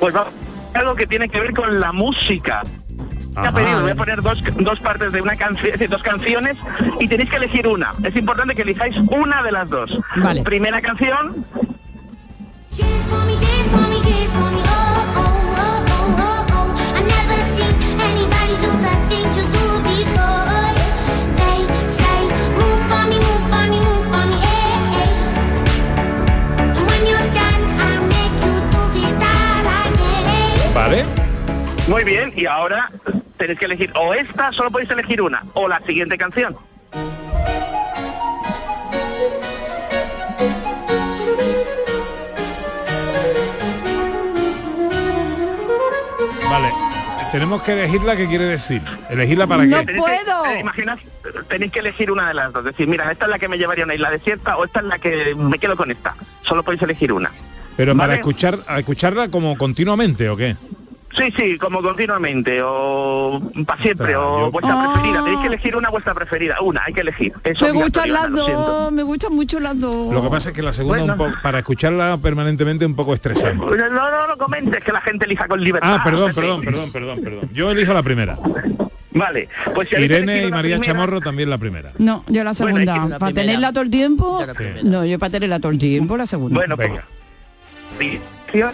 Pues 0.00 0.14
va 0.14 0.30
algo 0.74 0.94
que 0.96 1.06
tiene 1.06 1.28
que 1.28 1.40
ver 1.40 1.52
con 1.52 1.80
la 1.80 1.92
música. 1.92 2.62
Me 3.34 3.40
ha 3.40 3.42
Ajá. 3.48 3.52
pedido, 3.54 3.80
voy 3.82 3.90
a 3.90 3.94
poner 3.96 4.22
dos, 4.22 4.42
dos 4.58 4.80
partes 4.80 5.12
de 5.12 5.20
una 5.20 5.36
canción, 5.36 5.66
es 5.66 5.72
decir, 5.72 5.88
dos 5.88 6.02
canciones 6.02 6.56
y 7.00 7.08
tenéis 7.08 7.30
que 7.30 7.36
elegir 7.36 7.66
una. 7.66 7.92
Es 8.04 8.14
importante 8.16 8.54
que 8.54 8.62
elijáis 8.62 8.96
una 8.96 9.42
de 9.42 9.52
las 9.52 9.68
dos. 9.68 9.98
Vale. 10.16 10.42
Primera 10.42 10.80
canción, 10.80 11.44
muy 31.88 32.04
bien, 32.04 32.32
y 32.36 32.46
ahora 32.46 32.90
tenéis 33.36 33.58
que 33.58 33.64
elegir 33.66 33.90
o 33.94 34.14
esta, 34.14 34.52
solo 34.52 34.70
podéis 34.70 34.90
elegir 34.90 35.20
una, 35.22 35.44
o 35.54 35.68
la 35.68 35.80
siguiente 35.86 36.16
canción. 36.16 36.56
Vale. 46.50 46.68
Tenemos 47.32 47.62
que 47.62 47.72
elegirla, 47.72 48.16
¿qué 48.16 48.28
quiere 48.28 48.44
decir? 48.44 48.80
¿Elegirla 49.10 49.46
para 49.46 49.64
No 49.64 49.78
qué? 49.80 49.86
Tenéis 49.86 50.04
que- 50.04 50.24
puedo. 50.24 50.46
eh, 50.46 50.60
imaginad, 50.60 50.98
tenéis 51.48 51.72
que 51.72 51.80
elegir 51.80 52.10
una 52.12 52.28
de 52.28 52.34
las 52.34 52.52
dos. 52.52 52.64
Decir, 52.64 52.86
mira, 52.86 53.10
esta 53.10 53.24
es 53.24 53.30
la 53.30 53.38
que 53.40 53.48
me 53.48 53.58
llevaría 53.58 53.82
a 53.84 53.86
una 53.86 53.94
isla 53.94 54.10
desierta 54.10 54.56
o 54.56 54.64
esta 54.64 54.80
es 54.80 54.86
la 54.86 54.98
que 54.98 55.34
me 55.34 55.58
quedo 55.58 55.76
con 55.76 55.90
esta. 55.90 56.14
Solo 56.42 56.62
podéis 56.62 56.82
elegir 56.82 57.12
una. 57.12 57.32
Pero 57.76 57.96
para 57.96 58.14
escuchar, 58.14 58.60
a 58.68 58.78
escucharla 58.78 59.28
como 59.30 59.58
continuamente, 59.58 60.28
¿o 60.30 60.36
qué? 60.36 60.56
Sí, 61.16 61.32
sí, 61.36 61.58
como 61.58 61.80
continuamente, 61.80 62.60
o 62.62 63.40
para 63.66 63.80
siempre, 63.82 64.16
Ostras, 64.16 64.18
o 64.32 64.40
yo- 64.46 64.50
vuestra 64.50 64.74
Ah. 64.74 64.92
preferida. 64.92 65.22
Tenéis 65.22 65.40
que 65.40 65.46
elegir 65.46 65.76
una 65.76 65.88
vuestra 65.90 66.12
preferida. 66.14 66.60
Una, 66.60 66.82
hay 66.84 66.92
que 66.92 67.00
elegir. 67.02 67.32
Es 67.44 67.62
Me 67.62 67.70
gustan 67.70 68.12
las 68.12 68.30
dos, 68.32 68.90
me 68.92 69.02
gustan 69.04 69.32
mucho 69.32 69.60
las 69.60 69.78
dos. 69.78 70.12
Lo 70.12 70.22
que 70.22 70.28
pasa 70.28 70.48
es 70.48 70.54
que 70.56 70.62
la 70.62 70.72
segunda, 70.72 70.98
Bueno. 70.98 71.12
un 71.12 71.18
poco- 71.18 71.42
para 71.42 71.58
escucharla 71.60 72.18
permanentemente, 72.18 72.84
un 72.84 72.96
poco 72.96 73.14
estresante. 73.14 73.64
No, 73.64 73.76
no, 73.76 74.10
no 74.10 74.26
lo 74.26 74.36
comentes, 74.38 74.82
que 74.82 74.90
la 74.92 75.00
gente 75.02 75.24
elija 75.26 75.46
con 75.46 75.62
libertad. 75.62 75.96
Ah, 76.00 76.02
perdón, 76.04 76.32
perdón, 76.34 76.60
perdón, 76.62 76.90
perdón, 76.92 77.20
perdón. 77.22 77.48
Yo 77.52 77.70
elijo 77.70 77.92
la 77.94 78.02
primera. 78.02 78.36
Vale, 79.12 79.48
pues 79.72 79.88
si 79.90 79.94
Irene 79.94 80.46
y 80.46 80.50
María 80.50 80.76
primera- 80.78 80.82
Chamorro 80.98 81.20
también 81.20 81.48
la 81.48 81.58
primera. 81.58 81.92
No, 81.98 82.24
yo 82.26 82.42
la 82.42 82.52
segunda. 82.54 82.94
para 82.94 83.06
primera. 83.18 83.34
tenerla 83.34 83.70
todo 83.72 83.82
el 83.84 83.90
tiempo. 83.90 84.44
No, 84.82 85.04
yo 85.04 85.18
para 85.20 85.30
tenerla 85.30 85.60
todo 85.60 85.70
el 85.70 85.78
tiempo, 85.78 86.16
la 86.16 86.26
segunda. 86.26 86.56
Bueno, 86.58 86.74
pues, 86.76 86.88
Venga. 86.90 87.04
sí, 88.00 88.18
sí, 88.52 88.58
la- 88.58 88.72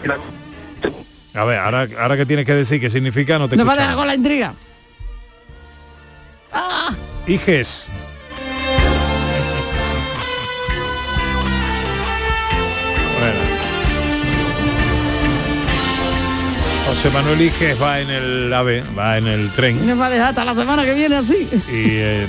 A 1.35 1.45
ver, 1.45 1.59
ahora, 1.59 1.89
ahora 1.99 2.17
que 2.17 2.27
tienes 2.27 2.45
que 2.45 2.55
decir 2.55 2.81
qué 2.81 2.91
significa, 2.91 3.39
no 3.39 3.49
te 3.49 3.57
Nos 3.57 3.67
va 3.67 3.75
a 3.75 3.77
dejar 3.77 3.95
con 3.95 4.07
la 4.07 4.15
intriga. 4.15 4.55
¡Ah! 6.53 6.95
Iges. 7.27 7.91
José 17.03 17.15
Manuel 17.15 17.41
Iges 17.41 17.83
va 17.83 17.99
en 17.99 18.11
el 18.11 18.53
AVE, 18.53 18.85
va 18.99 19.17
en 19.17 19.27
el 19.27 19.49
tren 19.53 19.87
Nos 19.87 19.99
va 19.99 20.07
a 20.07 20.11
dejar 20.11 20.29
hasta 20.29 20.45
la 20.45 20.55
semana 20.55 20.85
que 20.85 20.93
viene 20.95 21.17
así. 21.17 21.49
y, 21.73 21.97
eh, 21.97 22.27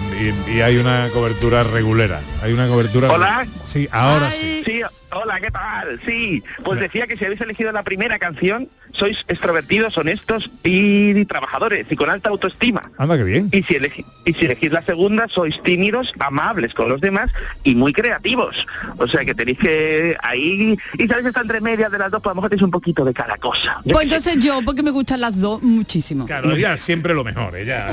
y- 0.47 0.51
y 0.51 0.61
hay 0.61 0.77
una 0.77 1.09
cobertura 1.11 1.63
regulera. 1.63 2.21
Hay 2.41 2.53
una 2.53 2.67
cobertura. 2.69 3.11
Hola. 3.11 3.45
Sí, 3.65 3.89
ahora 3.91 4.31
sí. 4.31 4.63
Sí, 4.65 4.81
hola, 5.11 5.41
¿qué 5.41 5.51
tal? 5.51 5.99
Sí, 6.05 6.41
pues 6.63 6.79
decía 6.79 7.05
que 7.05 7.17
si 7.17 7.25
habéis 7.25 7.41
elegido 7.41 7.71
la 7.73 7.83
primera 7.83 8.17
canción, 8.17 8.69
sois 8.93 9.23
extrovertidos, 9.29 9.97
honestos 9.97 10.49
y 10.65 11.23
trabajadores 11.25 11.85
y 11.89 11.95
con 11.95 12.09
alta 12.09 12.29
autoestima. 12.29 12.91
Anda 12.97 13.17
que 13.17 13.23
bien. 13.23 13.47
Y 13.53 13.63
si, 13.63 13.75
elegi- 13.75 14.05
y 14.25 14.33
si 14.33 14.45
elegís 14.45 14.71
la 14.71 14.83
segunda, 14.83 15.27
sois 15.29 15.61
tímidos, 15.63 16.13
amables 16.19 16.73
con 16.73 16.89
los 16.89 16.99
demás 16.99 17.29
y 17.63 17.75
muy 17.75 17.93
creativos. 17.93 18.67
O 18.97 19.07
sea 19.07 19.23
que 19.23 19.33
tenéis 19.33 19.59
que 19.59 20.17
ahí... 20.23 20.77
Y 20.97 21.07
sabéis, 21.07 21.27
está 21.27 21.39
entre 21.41 21.61
medias 21.61 21.89
de 21.91 21.99
las 21.99 22.11
dos, 22.11 22.21
pues 22.21 22.31
a 22.31 22.33
lo 22.33 22.35
mejor 22.35 22.49
tenéis 22.49 22.63
un 22.63 22.71
poquito 22.71 23.05
de 23.05 23.13
cada 23.13 23.37
cosa. 23.37 23.79
Yo 23.85 23.93
Pues 23.93 24.07
qué 24.07 24.19
sé. 24.19 24.31
entonces 24.31 24.43
yo, 24.43 24.60
porque 24.63 24.83
me 24.83 24.91
gustan 24.91 25.21
las 25.21 25.39
dos 25.39 25.61
muchísimo. 25.61 26.25
Claro, 26.25 26.51
ella 26.51 26.77
siempre 26.77 27.13
lo 27.13 27.23
mejor, 27.23 27.55
ella. 27.55 27.87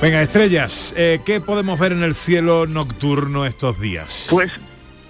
Venga, 0.00 0.22
estrellas, 0.22 0.94
eh, 0.96 1.20
¿qué 1.24 1.40
podemos 1.40 1.78
ver 1.78 1.90
en 1.92 2.04
el 2.04 2.14
cielo 2.14 2.66
nocturno 2.66 3.44
estos 3.44 3.80
días? 3.80 4.28
Pues 4.30 4.52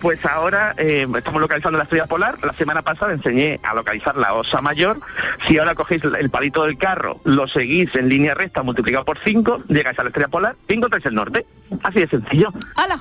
pues 0.00 0.24
ahora 0.24 0.74
eh, 0.78 1.06
estamos 1.16 1.40
localizando 1.40 1.76
la 1.76 1.84
estrella 1.84 2.06
polar. 2.06 2.38
La 2.44 2.54
semana 2.54 2.82
pasada 2.82 3.12
enseñé 3.12 3.58
a 3.62 3.74
localizar 3.74 4.16
la 4.16 4.34
osa 4.34 4.60
mayor. 4.60 5.00
Si 5.46 5.58
ahora 5.58 5.74
cogéis 5.74 6.02
el 6.04 6.30
palito 6.30 6.64
del 6.64 6.78
carro, 6.78 7.20
lo 7.24 7.48
seguís 7.48 7.94
en 7.94 8.08
línea 8.08 8.34
recta 8.34 8.62
multiplicado 8.62 9.04
por 9.04 9.18
5, 9.18 9.64
llegáis 9.68 9.98
a 9.98 10.04
la 10.04 10.08
estrella 10.08 10.28
polar 10.28 10.56
y 10.68 10.74
encontráis 10.74 11.04
el 11.06 11.14
norte. 11.14 11.46
Así 11.82 12.00
de 12.00 12.08
sencillo. 12.08 12.52
¡Hala! 12.76 13.00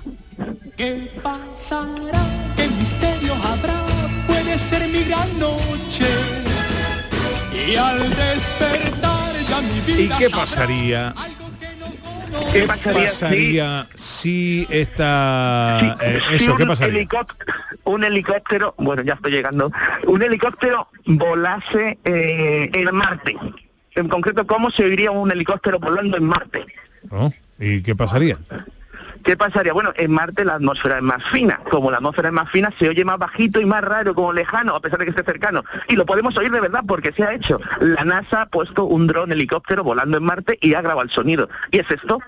¿Qué 0.76 1.11
pasará? 1.24 2.20
¿Qué 2.55 2.68
misterio 2.80 3.34
habrá? 3.36 3.96
Ser 4.58 4.88
mi 4.89 5.03
gran 5.03 5.39
noche. 5.39 6.05
Y 7.68 7.76
al 7.76 7.99
despertar 8.16 9.34
ya 9.47 9.62
mi 9.62 9.78
¿Y 9.78 9.82
vida 10.03 10.18
qué 10.18 10.30
sabrá 10.30 10.45
pasaría? 10.45 11.16
¿Qué 12.51 12.60
¿Qué 12.62 12.64
pasaría 12.68 13.03
pasaría 13.08 13.88
si 13.95 14.68
esta... 14.70 15.78
Sí, 15.80 16.05
eh, 16.05 16.20
si 16.30 16.36
eso, 16.36 16.51
un 16.53 16.58
¿qué 16.58 16.66
pasaría? 16.66 16.99
helicóptero- 17.01 17.45
un 17.86 18.03
helicóptero, 18.03 18.76
bueno, 18.78 19.03
ya 19.03 19.14
estoy 19.14 19.32
llegando, 19.32 19.72
un 20.08 20.22
helicóptero 20.24 20.89
volase 21.05 21.97
eh, 22.03 22.70
en 22.74 22.95
Marte. 22.95 23.36
En 23.95 24.10
concreto, 24.10 24.45
¿cómo 24.45 24.70
se 24.72 24.84
oiría 24.84 25.12
un 25.12 25.32
helicóptero 25.32 25.80
volando 25.80 26.18
en 26.18 26.24
Marte? 26.26 26.66
Oh, 27.10 27.32
¿Y 27.60 27.82
qué 27.82 27.95
pasaría? 27.95 28.38
¿Qué 29.28 29.36
pasaría? 29.36 29.73
Bueno, 29.73 29.91
en 29.97 30.09
Marte 30.09 30.45
la 30.45 30.53
atmósfera 30.53 30.95
es 30.95 31.03
más 31.03 31.21
fina. 31.25 31.59
Como 31.69 31.91
la 31.91 31.97
atmósfera 31.97 32.30
es 32.30 32.34
más 32.34 32.49
fina, 32.49 32.73
se 32.80 32.88
oye 32.88 33.03
más 33.03 33.17
bajito 33.17 33.59
y 33.59 33.65
más 33.65 33.84
raro, 33.84 34.15
como 34.15 34.32
lejano, 34.32 34.73
a 34.73 34.80
pesar 34.80 34.99
de 34.99 35.03
que 35.03 35.09
esté 35.09 35.23
cercano. 35.25 35.65
Y 35.89 35.97
lo 35.97 36.05
podemos 36.05 36.38
oír 36.38 36.49
de 36.49 36.61
verdad 36.61 36.86
porque 36.88 37.11
se 37.11 37.25
ha 37.25 37.34
hecho. 37.34 37.59
La 37.82 38.05
NASA 38.05 38.43
ha 38.43 38.45
puesto 38.45 38.86
un 38.86 39.05
dron 39.05 39.34
helicóptero 39.34 39.84
volando 39.84 40.15
en 40.15 40.23
Marte 40.23 40.57
y 40.61 40.75
ha 40.75 40.82
grabado 40.82 41.01
el 41.01 41.09
sonido. 41.09 41.49
¿Y 41.71 41.80
es 41.80 41.91
esto? 41.91 42.21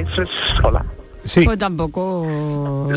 Eso 0.00 0.22
es... 0.22 0.28
Hola. 0.62 0.84
Sí. 1.24 1.42
Pues 1.44 1.58
tampoco 1.58 2.24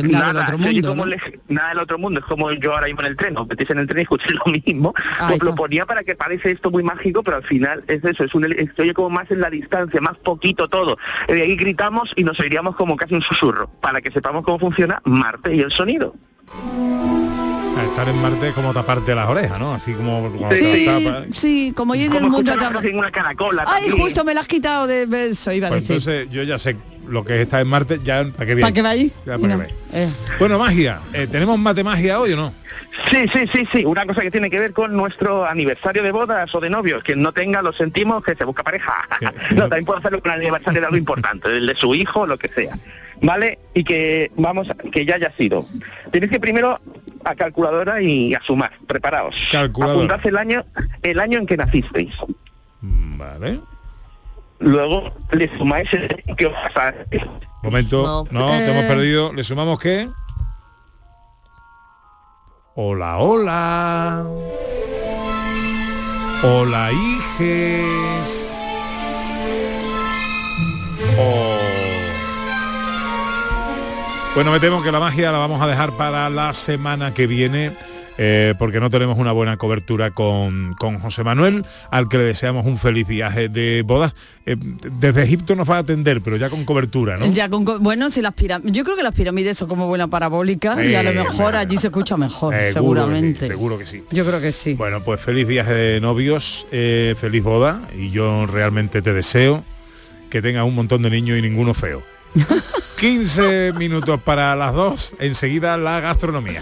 nada, 0.04 0.28
del 0.28 0.38
otro 0.38 0.58
mundo. 0.58 0.90
como 0.90 1.06
¿no? 1.06 1.12
lej- 1.12 1.40
nada 1.50 1.70
del 1.70 1.80
otro 1.80 1.98
mundo, 1.98 2.20
es 2.22 2.26
como 2.28 2.50
yo 2.54 2.74
ahora 2.74 2.86
mismo 2.86 3.02
en 3.02 3.08
el 3.08 3.18
tren, 3.18 3.36
os 3.38 3.46
metéis 3.46 3.70
en 3.72 3.80
el 3.80 3.88
tren 3.88 4.00
y 4.00 4.02
escucháis 4.04 4.36
lo 4.46 4.52
mismo. 4.54 4.94
Pues 5.28 5.44
lo 5.44 5.54
ponía 5.54 5.86
para 5.86 6.04
que 6.04 6.16
parece 6.16 6.52
esto 6.52 6.72
muy 6.72 6.82
mágico, 6.82 7.24
pero 7.24 7.38
al 7.38 7.44
final 7.44 7.84
es 7.88 8.02
eso, 8.06 8.24
es 8.24 8.34
un, 8.34 8.44
se 8.46 8.82
oye 8.82 8.94
como 8.94 9.10
más 9.10 9.30
en 9.32 9.42
la 9.42 9.50
distancia, 9.50 10.00
más 10.00 10.18
poquito 10.20 10.70
todo. 10.70 10.98
Y 11.28 11.34
de 11.34 11.42
ahí 11.42 11.56
gritamos 11.58 12.14
y 12.16 12.24
nos 12.24 12.40
oiríamos 12.40 12.76
como 12.78 12.96
casi 12.96 13.16
un 13.16 13.22
susurro, 13.22 13.68
para 13.82 14.00
que 14.00 14.12
sepamos 14.12 14.44
cómo 14.46 14.60
funciona 14.60 15.02
Marte 15.04 15.54
y 15.54 15.60
el 15.60 15.72
sonido. 15.72 16.16
Estar 17.90 18.08
en 18.08 18.22
Marte 18.22 18.50
es 18.50 18.54
como 18.54 18.72
taparte 18.74 19.14
las 19.16 19.28
orejas, 19.28 19.60
¿no? 19.60 19.74
Así 19.74 19.94
como 19.94 20.30
cuando 20.30 20.56
Sí, 20.56 20.62
te 20.64 20.74
Sí, 20.76 20.86
las 20.86 21.04
tapas. 21.04 21.38
sí, 21.38 21.74
como 21.76 21.96
ir 21.96 22.06
en 22.06 22.14
el 22.24 22.30
mundo 22.30 22.54
caracola 23.12 23.64
Ay, 23.68 23.88
también. 23.88 24.06
justo 24.06 24.24
me 24.24 24.34
la 24.34 24.42
has 24.42 24.48
quitado 24.48 24.88
de 24.88 25.08
de 25.08 25.30
eso, 25.32 25.52
iba 25.52 25.68
a 25.68 25.72
Pues 25.72 25.88
decir. 25.88 25.98
entonces 26.14 26.30
yo 26.34 26.44
ya 26.44 26.58
sé 26.60 26.78
lo 27.08 27.24
que 27.26 27.36
es 27.36 27.42
estar 27.42 27.62
en 27.62 27.68
Marte, 27.68 28.00
ya 28.04 28.24
para 28.26 28.46
qué 28.46 28.56
viene. 28.56 28.72
¿Para? 28.72 28.94
Ya, 29.26 29.38
¿para 29.38 29.38
qué 29.40 29.48
No, 29.48 29.58
vais? 29.58 29.74
eh. 29.94 30.10
Bueno, 30.40 30.58
magia. 30.60 31.02
eh, 31.14 31.28
¿Tenemos 31.30 31.58
mate 31.60 31.84
magia 31.84 32.20
hoy 32.20 32.34
o 32.34 32.36
no? 32.38 32.54
Sí, 33.10 33.26
sí, 33.32 33.48
sí, 33.52 33.68
sí, 33.72 33.86
una 33.86 34.06
cosa 34.06 34.22
que 34.22 34.32
tiene 34.32 34.50
que 34.50 34.60
ver 34.60 34.74
con 34.74 34.96
nuestro 34.96 35.46
aniversario 35.46 36.04
de 36.04 36.12
bodas 36.12 36.54
o 36.54 36.60
de 36.60 36.70
novios. 36.70 37.04
Quien 37.04 37.22
no 37.22 37.32
tenga, 37.32 37.62
lo 37.62 37.72
sentimos, 37.74 38.24
que 38.24 38.36
se 38.36 38.44
busca 38.44 38.64
pareja. 38.64 38.94
no, 39.56 39.62
también 39.70 39.86
puede 39.86 40.00
hacerlo 40.00 40.22
con 40.22 40.32
el 40.34 40.40
aniversario 40.40 40.80
de 40.82 40.86
algo 40.88 40.98
importante, 40.98 41.50
el 41.50 41.68
de 41.68 41.76
su 41.76 41.94
hijo, 41.96 42.26
lo 42.28 42.38
que 42.38 42.48
sea. 42.50 42.78
¿Vale? 43.22 43.60
Y 43.74 43.84
que 43.84 44.32
vamos, 44.36 44.68
a- 44.70 44.74
que 44.76 45.06
ya 45.06 45.16
haya 45.16 45.32
sido. 45.38 45.68
Tenéis 46.12 46.32
que 46.32 46.40
primero 46.40 46.80
a 47.24 47.36
calculadora 47.36 48.02
y 48.02 48.34
a 48.34 48.42
sumar. 48.44 48.72
Preparaos. 48.88 49.36
Calculadora. 49.52 50.16
Apuntad 50.16 50.28
el 50.28 50.38
año, 50.38 50.66
el 51.04 51.20
año 51.20 51.38
en 51.40 51.46
que 51.46 51.56
nacisteis. 51.58 52.14
Mm, 52.82 53.18
Vale. 53.18 53.60
Luego 54.62 55.12
le 55.32 55.50
sumáis 55.58 55.92
el 55.94 56.08
que 56.38 56.46
os 56.46 56.54
pasa. 56.74 56.94
Momento. 57.64 58.26
No, 58.32 58.40
No. 58.42 58.48
te 58.48 58.72
hemos 58.72 58.84
Eh. 58.84 58.88
perdido. 58.88 59.34
¿Le 59.34 59.44
sumamos 59.44 59.80
qué? 59.80 60.08
Hola, 62.76 63.18
hola. 63.18 64.24
Hola, 66.44 66.90
hijes. 66.92 68.56
Oh. 71.20 71.58
Bueno, 74.36 74.52
me 74.52 74.60
temo 74.60 74.82
que 74.82 74.92
la 74.92 75.00
magia 75.00 75.32
la 75.32 75.40
vamos 75.40 75.62
a 75.62 75.68
dejar 75.68 75.92
para 75.98 76.30
la 76.30 76.54
semana 76.54 77.14
que 77.14 77.28
viene. 77.28 77.76
Eh, 78.24 78.54
porque 78.60 78.80
no 78.80 78.92
tenemos 78.92 79.18
una 79.18 79.32
buena 79.32 79.58
cobertura 79.58 80.12
con, 80.12 80.76
con 80.76 81.00
José 81.00 81.24
Manuel, 81.24 81.66
al 81.90 82.08
que 82.08 82.20
le 82.20 82.24
deseamos 82.26 82.68
un 82.68 82.78
feliz 82.78 83.08
viaje 83.08 83.50
de 83.50 83.82
bodas. 83.84 84.14
Eh, 84.46 84.56
desde 84.60 85.24
Egipto 85.24 85.56
nos 85.56 85.68
va 85.68 85.78
a 85.78 85.80
atender, 85.80 86.22
pero 86.22 86.38
ya 86.38 86.52
con 86.52 86.66
cobertura, 86.66 87.18
¿no? 87.18 87.26
Ya 87.32 87.50
con 87.50 87.66
co- 87.66 87.80
bueno, 87.80 88.12
si 88.12 88.22
las 88.22 88.34
pirámides, 88.34 88.74
yo 88.74 88.84
creo 88.84 88.96
que 88.96 89.02
las 89.02 89.16
pirámides 89.16 89.58
son 89.58 89.68
como 89.68 89.88
buena 89.88 90.08
parabólica 90.08 90.84
y 90.86 90.94
a 90.94 91.02
lo 91.02 91.10
Eh, 91.10 91.14
mejor 91.16 91.56
allí 91.56 91.78
se 91.80 91.88
escucha 91.88 92.16
mejor, 92.16 92.54
Seguro 92.54 92.62
que 92.62 92.68
sí, 92.68 92.74
seguramente. 92.74 93.48
seguro 93.48 93.78
que 93.80 93.86
sí. 93.88 94.04
Yo 94.12 94.24
creo 94.24 94.40
que 94.40 94.52
sí. 94.52 94.76
Bueno, 94.76 95.04
pues 95.04 95.20
feliz 95.20 95.48
viaje 95.48 95.74
de 95.74 96.00
novios, 96.02 96.68
feliz 96.70 97.42
boda 97.44 97.82
y 97.98 98.12
yo 98.12 98.46
realmente 98.46 99.02
te 99.02 99.14
deseo 99.14 99.64
que 100.30 100.42
tengas 100.44 100.64
un 100.66 100.76
montón 100.76 101.02
de 101.02 101.10
niños 101.10 101.38
y 101.40 101.42
ninguno 101.42 101.74
feo. 101.74 102.04
15 103.00 103.74
minutos 103.74 104.22
para 104.22 104.56
las 104.56 104.74
dos, 104.74 105.16
enseguida 105.20 105.76
la 105.78 106.00
gastronomía. 106.02 106.62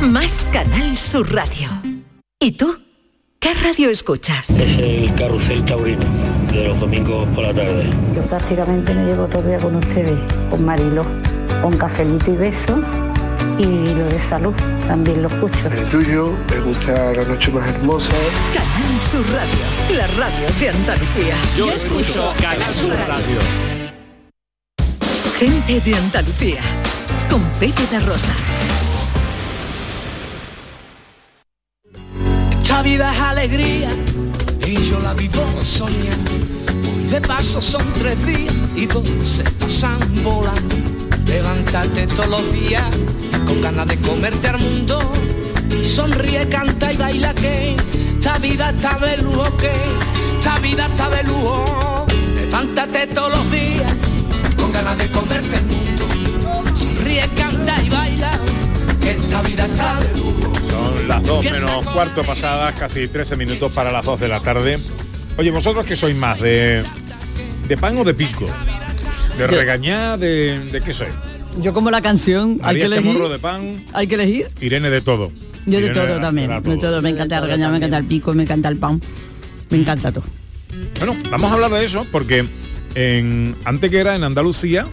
más 0.00 0.44
Canal 0.52 0.96
Sur 0.98 1.32
Radio. 1.32 1.68
¿Y 2.40 2.52
tú? 2.52 2.78
¿Qué 3.38 3.54
radio 3.54 3.90
escuchas? 3.90 4.50
Es 4.50 4.78
el 4.78 5.14
carrusel 5.14 5.64
taurino 5.64 6.04
de 6.52 6.68
los 6.68 6.80
domingos 6.80 7.28
por 7.34 7.44
la 7.44 7.54
tarde. 7.54 7.90
Yo 8.14 8.22
prácticamente 8.22 8.94
me 8.94 9.04
llevo 9.04 9.26
todo 9.26 9.42
el 9.42 9.48
día 9.48 9.58
con 9.58 9.76
ustedes, 9.76 10.18
con 10.50 10.64
Marilo, 10.64 11.04
con 11.62 11.76
cafelito 11.76 12.32
y 12.32 12.36
beso 12.36 12.82
y 13.58 13.94
lo 13.94 14.04
de 14.06 14.18
salud 14.18 14.54
también 14.86 15.22
lo 15.22 15.28
escucho. 15.28 15.68
El 15.68 15.88
tuyo, 15.88 16.32
me 16.50 16.60
gusta 16.60 17.12
la 17.12 17.24
noche 17.24 17.50
más 17.52 17.68
hermosa. 17.68 18.12
Canal 18.54 19.02
Sur 19.02 19.26
Radio, 19.32 19.96
la 19.96 20.06
radio 20.08 20.46
de 20.60 20.68
Andalucía. 20.70 21.34
Yo 21.56 21.70
escucho 21.70 22.32
Canal 22.40 22.74
Sur 22.74 22.94
Radio. 23.06 23.38
Gente 25.38 25.80
de 25.80 25.96
Andalucía, 25.96 26.60
con 27.30 27.42
Pepe 27.60 28.00
Rosa. 28.00 28.32
Esta 32.76 32.88
vida 32.90 33.10
es 33.10 33.20
alegría 33.20 33.90
y 34.66 34.74
yo 34.90 35.00
la 35.00 35.14
vivo 35.14 35.42
soñando. 35.62 36.30
Hoy 36.94 37.04
de 37.04 37.22
paso 37.22 37.62
son 37.62 37.82
tres 37.94 38.26
días 38.26 38.52
y 38.76 38.84
dos 38.84 39.08
se 39.24 39.44
pasan 39.44 39.98
volando. 40.22 40.74
Levantarte 41.24 42.06
todos 42.06 42.28
los 42.28 42.52
días 42.52 42.84
con 43.46 43.62
ganas 43.62 43.86
de 43.86 43.98
comerte 44.00 44.48
al 44.48 44.58
mundo. 44.58 44.98
Y 45.70 45.82
sonríe, 45.84 46.50
canta 46.50 46.92
y 46.92 46.98
baila 46.98 47.32
que 47.32 47.76
esta 48.10 48.36
vida 48.40 48.68
está 48.68 48.98
de 48.98 49.16
lujo 49.22 49.56
que 49.56 49.72
esta 50.38 50.58
vida 50.58 50.84
está 50.84 51.08
de 51.08 51.22
lujo. 51.22 52.06
Levántate 52.34 53.06
todos 53.06 53.30
los 53.30 53.50
días 53.52 53.95
menos 61.50 61.86
cuarto 61.88 62.22
pasadas, 62.22 62.74
casi 62.74 63.08
13 63.08 63.36
minutos 63.36 63.72
para 63.72 63.92
las 63.92 64.04
2 64.04 64.20
de 64.20 64.28
la 64.28 64.40
tarde. 64.40 64.78
Oye, 65.38 65.50
vosotros 65.50 65.86
que 65.86 65.96
sois 65.96 66.16
más, 66.16 66.40
de, 66.40 66.82
de 67.68 67.76
pan 67.76 67.96
o 67.98 68.04
de 68.04 68.14
pico, 68.14 68.44
de 69.36 69.40
Yo- 69.40 69.46
regañar, 69.46 70.18
de, 70.18 70.60
de 70.70 70.80
qué 70.80 70.92
sois. 70.92 71.12
Yo 71.62 71.72
como 71.72 71.90
la 71.90 72.02
canción, 72.02 72.60
hay 72.62 72.76
que 72.76 72.84
este 72.84 72.96
elegir. 72.96 73.12
morro 73.12 73.28
de 73.30 73.38
pan, 73.38 73.76
Hay 73.94 74.06
que 74.06 74.14
elegir. 74.16 74.50
Irene 74.60 74.90
de 74.90 75.00
todo. 75.00 75.32
Yo 75.64 75.80
de 75.80 75.90
todo 75.90 76.20
también, 76.20 76.50
era 76.50 76.60
de 76.60 76.76
todo. 76.76 77.00
Me 77.02 77.08
encanta 77.10 77.40
regañar, 77.40 77.70
me 77.70 77.78
encanta 77.78 77.96
el 77.98 78.04
pico, 78.04 78.32
me 78.34 78.42
encanta 78.44 78.68
el 78.68 78.76
pan. 78.76 79.00
Me 79.70 79.78
encanta 79.78 80.12
todo. 80.12 80.24
Bueno, 80.98 81.16
vamos 81.30 81.50
a 81.50 81.54
hablar 81.54 81.70
de 81.72 81.84
eso 81.84 82.06
porque 82.12 82.46
en 82.94 83.56
Antequera, 83.64 84.14
en 84.14 84.22
Andalucía, 84.24 84.86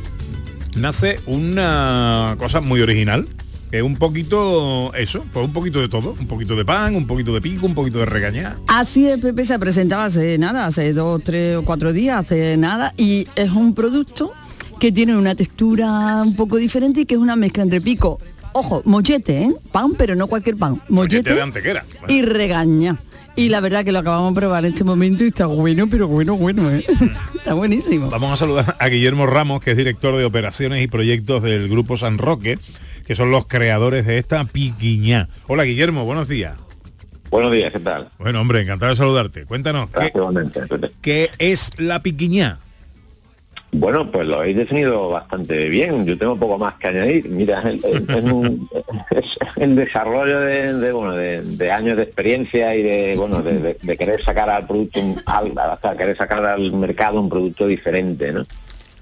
nace 0.75 1.19
una 1.25 2.35
cosa 2.39 2.59
muy 2.61 2.81
original. 2.81 3.27
Es 3.73 3.81
un 3.81 3.95
poquito 3.95 4.93
eso, 4.93 5.25
pues 5.33 5.43
un 5.43 5.51
poquito 5.51 5.81
de 5.81 5.89
todo, 5.89 6.15
un 6.19 6.27
poquito 6.27 6.55
de 6.55 6.63
pan, 6.63 6.95
un 6.95 7.07
poquito 7.07 7.33
de 7.33 7.41
pico, 7.41 7.65
un 7.65 7.73
poquito 7.73 7.97
de 7.97 8.05
regañar. 8.05 8.57
Así 8.67 9.07
es, 9.07 9.17
Pepe 9.17 9.45
se 9.45 9.57
presentaba 9.57 10.05
hace 10.05 10.37
nada, 10.37 10.67
hace 10.67 10.93
dos, 10.93 11.23
tres 11.23 11.55
o 11.55 11.65
cuatro 11.65 11.91
días, 11.91 12.19
hace 12.19 12.55
nada, 12.55 12.93
y 12.97 13.27
es 13.35 13.49
un 13.49 13.73
producto 13.73 14.31
que 14.79 14.91
tiene 14.91 15.17
una 15.17 15.33
textura 15.33 16.21
un 16.21 16.35
poco 16.35 16.57
diferente 16.57 17.01
y 17.01 17.05
que 17.07 17.15
es 17.15 17.19
una 17.19 17.35
mezcla 17.35 17.63
entre 17.63 17.81
pico, 17.81 18.19
ojo, 18.53 18.83
mollete, 18.85 19.41
¿eh? 19.41 19.55
pan, 19.71 19.93
pero 19.97 20.13
no 20.13 20.27
cualquier 20.27 20.55
pan, 20.55 20.79
mollete 20.87 21.33
de 21.33 21.41
Antequera. 21.41 21.83
y 22.07 22.21
regaña. 22.21 22.99
Y 23.35 23.49
la 23.49 23.59
verdad 23.59 23.83
que 23.83 23.91
lo 23.91 23.97
acabamos 23.97 24.35
de 24.35 24.41
probar 24.41 24.65
en 24.65 24.73
este 24.73 24.83
momento 24.83 25.23
y 25.23 25.29
está 25.29 25.47
bueno, 25.47 25.89
pero 25.89 26.07
bueno, 26.07 26.35
bueno, 26.35 26.69
¿eh? 26.69 26.85
está 27.35 27.55
buenísimo. 27.55 28.11
Vamos 28.11 28.31
a 28.33 28.37
saludar 28.37 28.77
a 28.79 28.87
Guillermo 28.87 29.25
Ramos, 29.25 29.63
que 29.63 29.71
es 29.71 29.77
director 29.77 30.15
de 30.15 30.25
operaciones 30.25 30.83
y 30.83 30.87
proyectos 30.87 31.41
del 31.41 31.67
Grupo 31.67 31.97
San 31.97 32.19
Roque, 32.19 32.59
que 33.05 33.15
son 33.15 33.31
los 33.31 33.45
creadores 33.45 34.05
de 34.05 34.17
esta 34.17 34.43
piquiñá. 34.45 35.29
Hola 35.47 35.63
Guillermo, 35.63 36.05
buenos 36.05 36.27
días. 36.27 36.55
Buenos 37.29 37.51
días, 37.51 37.71
¿qué 37.73 37.79
tal? 37.79 38.09
Bueno, 38.19 38.41
hombre, 38.41 38.61
encantado 38.61 38.91
de 38.91 38.95
saludarte. 38.95 39.45
Cuéntanos, 39.45 39.89
¿qué, 39.89 40.11
Gracias, 40.13 40.91
qué 41.01 41.29
es 41.39 41.71
la 41.79 42.01
piquiñá? 42.03 42.59
Bueno, 43.75 44.11
pues 44.11 44.27
lo 44.27 44.35
habéis 44.39 44.55
definido 44.55 45.09
bastante 45.09 45.67
bien. 45.67 46.05
Yo 46.05 46.15
tengo 46.15 46.37
poco 46.37 46.59
más 46.59 46.75
que 46.75 46.89
añadir. 46.89 47.27
Mira, 47.27 47.59
es, 47.71 47.83
es- 47.83 48.07
es 48.07 48.23
un- 48.31 48.69
es 49.09 49.25
el 49.55 49.75
desarrollo 49.75 50.41
de, 50.41 50.73
de, 50.75 50.91
bueno, 50.91 51.13
de, 51.13 51.41
de 51.41 51.71
años 51.71 51.97
de 51.97 52.03
experiencia 52.03 52.75
y 52.75 52.83
de 52.83 53.15
bueno 53.17 53.41
de, 53.41 53.53
de- 53.59 53.77
de 53.81 53.97
querer 53.97 54.23
sacar 54.23 54.47
al 54.51 54.67
producto 54.67 54.99
un- 55.01 55.19
al, 55.25 55.53
hasta 55.57 55.97
querer 55.97 56.15
sacar 56.15 56.45
al 56.45 56.71
mercado 56.73 57.19
un 57.19 57.29
producto 57.29 57.65
diferente, 57.65 58.31
¿no? 58.31 58.45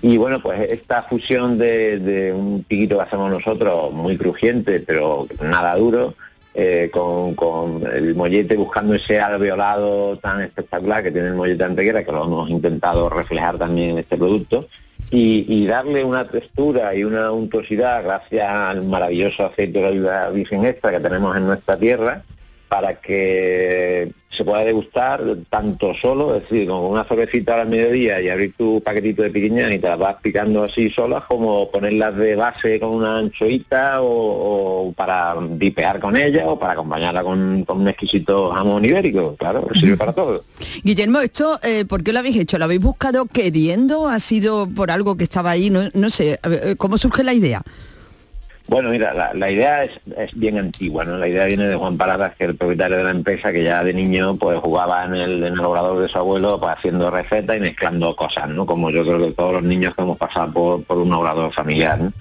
Y 0.02 0.18
bueno, 0.18 0.42
pues 0.42 0.60
esta 0.72 1.04
fusión 1.04 1.58
de, 1.58 2.34
un 2.36 2.64
piquito 2.64 2.98
que 2.98 3.04
hacemos 3.04 3.32
nosotros, 3.32 3.94
muy 3.94 4.18
crujiente, 4.18 4.80
pero 4.80 5.28
nada 5.42 5.76
duro, 5.76 6.16
eh, 6.54 6.90
con, 6.92 7.36
con 7.36 7.86
el 7.86 8.16
mollete 8.16 8.58
buscando 8.58 8.96
ese 8.96 9.20
alveolado 9.20 10.18
tan 10.18 10.42
espectacular 10.42 11.04
que 11.04 11.12
tiene 11.12 11.30
el 11.30 11.36
mollete 11.36 11.64
antequera, 11.64 12.04
que 12.04 12.12
lo 12.12 12.26
hemos 12.26 12.50
intentado 12.50 13.10
reflejar 13.10 13.58
también 13.58 13.92
en 13.92 13.98
este 14.00 14.18
producto, 14.18 14.68
y, 15.12 15.66
darle 15.66 16.04
una 16.04 16.28
textura 16.28 16.96
y 16.96 17.04
una 17.04 17.32
untuosidad 17.32 18.04
gracias 18.04 18.50
al 18.50 18.84
maravilloso 18.84 19.46
aceite 19.46 19.80
de 19.80 19.88
oliva 19.88 20.30
virgen 20.30 20.66
extra 20.66 20.92
que 20.92 21.00
tenemos 21.00 21.36
en 21.36 21.48
nuestra 21.48 21.78
tierra, 21.78 22.24
para 22.72 23.02
que 23.02 24.14
se 24.30 24.46
pueda 24.46 24.64
degustar 24.64 25.22
tanto 25.50 25.94
solo, 25.94 26.38
es 26.38 26.44
decir, 26.44 26.70
con 26.70 26.86
una 26.86 27.04
cervecita 27.04 27.60
al 27.60 27.68
mediodía 27.68 28.22
y 28.22 28.30
abrir 28.30 28.54
tu 28.56 28.82
paquetito 28.82 29.24
de 29.24 29.30
piquiña 29.30 29.74
y 29.74 29.78
te 29.78 29.90
las 29.90 30.00
vas 30.00 30.16
picando 30.22 30.64
así 30.64 30.90
solas, 30.90 31.26
como 31.28 31.70
ponerlas 31.70 32.16
de 32.16 32.38
base 32.38 32.80
con 32.80 32.92
una 32.92 33.18
anchoita 33.18 33.98
o, 34.02 34.94
para 34.96 35.36
dipear 35.50 36.00
con 36.00 36.16
ella 36.16 36.48
o 36.48 36.58
para 36.58 36.72
acompañarla 36.72 37.24
con, 37.24 37.66
con 37.66 37.82
un 37.82 37.90
exquisito 37.90 38.52
jamón 38.52 38.86
ibérico, 38.86 39.36
claro, 39.36 39.68
sirve 39.74 39.98
para 39.98 40.14
todo. 40.14 40.46
Guillermo, 40.86 41.20
esto, 41.20 41.60
eh, 41.64 41.84
¿por 41.84 42.06
qué 42.06 42.14
lo 42.14 42.20
habéis 42.20 42.38
hecho? 42.38 42.58
¿Lo 42.58 42.64
habéis 42.64 42.80
buscado 42.80 43.26
queriendo? 43.26 44.08
¿Ha 44.08 44.22
sido 44.22 44.70
por 44.70 44.92
algo 44.92 45.18
que 45.18 45.26
estaba 45.26 45.52
ahí? 45.52 45.70
No, 45.70 45.90
no 45.94 46.10
sé, 46.10 46.40
¿cómo 46.78 46.98
surge 46.98 47.26
la 47.26 47.34
idea? 47.34 47.64
Bueno, 48.72 48.90
mira, 48.90 49.14
la, 49.14 49.34
la 49.34 49.52
idea 49.52 49.84
es, 49.84 49.92
bien 50.34 50.58
antigua, 50.58 51.04
¿no? 51.04 51.18
La 51.18 51.28
idea 51.28 51.44
viene 51.46 51.68
de 51.68 51.76
Juan 51.76 51.98
Paradas, 51.98 52.38
que 52.38 52.46
es 52.46 52.52
el 52.52 52.56
propietario 52.56 52.96
de 52.96 53.04
la 53.04 53.12
empresa, 53.12 53.52
que 53.52 53.66
ya 53.66 53.84
de 53.84 53.94
niño 53.94 54.38
pues 54.38 54.58
jugaba 54.60 55.04
en 55.04 55.14
el, 55.14 55.44
en 55.44 55.56
el 55.56 55.60
obrador 55.60 56.00
de 56.00 56.08
su 56.08 56.18
abuelo 56.18 56.58
pues, 56.58 56.78
haciendo 56.78 57.12
recetas 57.12 57.58
y 57.58 57.60
mezclando 57.60 58.16
cosas, 58.16 58.48
¿no? 58.48 58.66
Como 58.66 58.90
yo 58.90 59.04
creo 59.04 59.20
que 59.20 59.32
todos 59.34 59.56
los 59.56 59.64
niños 59.64 59.94
que 59.94 60.04
hemos 60.04 60.18
pasado 60.18 60.54
por, 60.54 60.84
por 60.86 61.00
un 61.00 61.12
obrador 61.12 61.52
familiar, 61.52 62.00
¿no? 62.00 62.14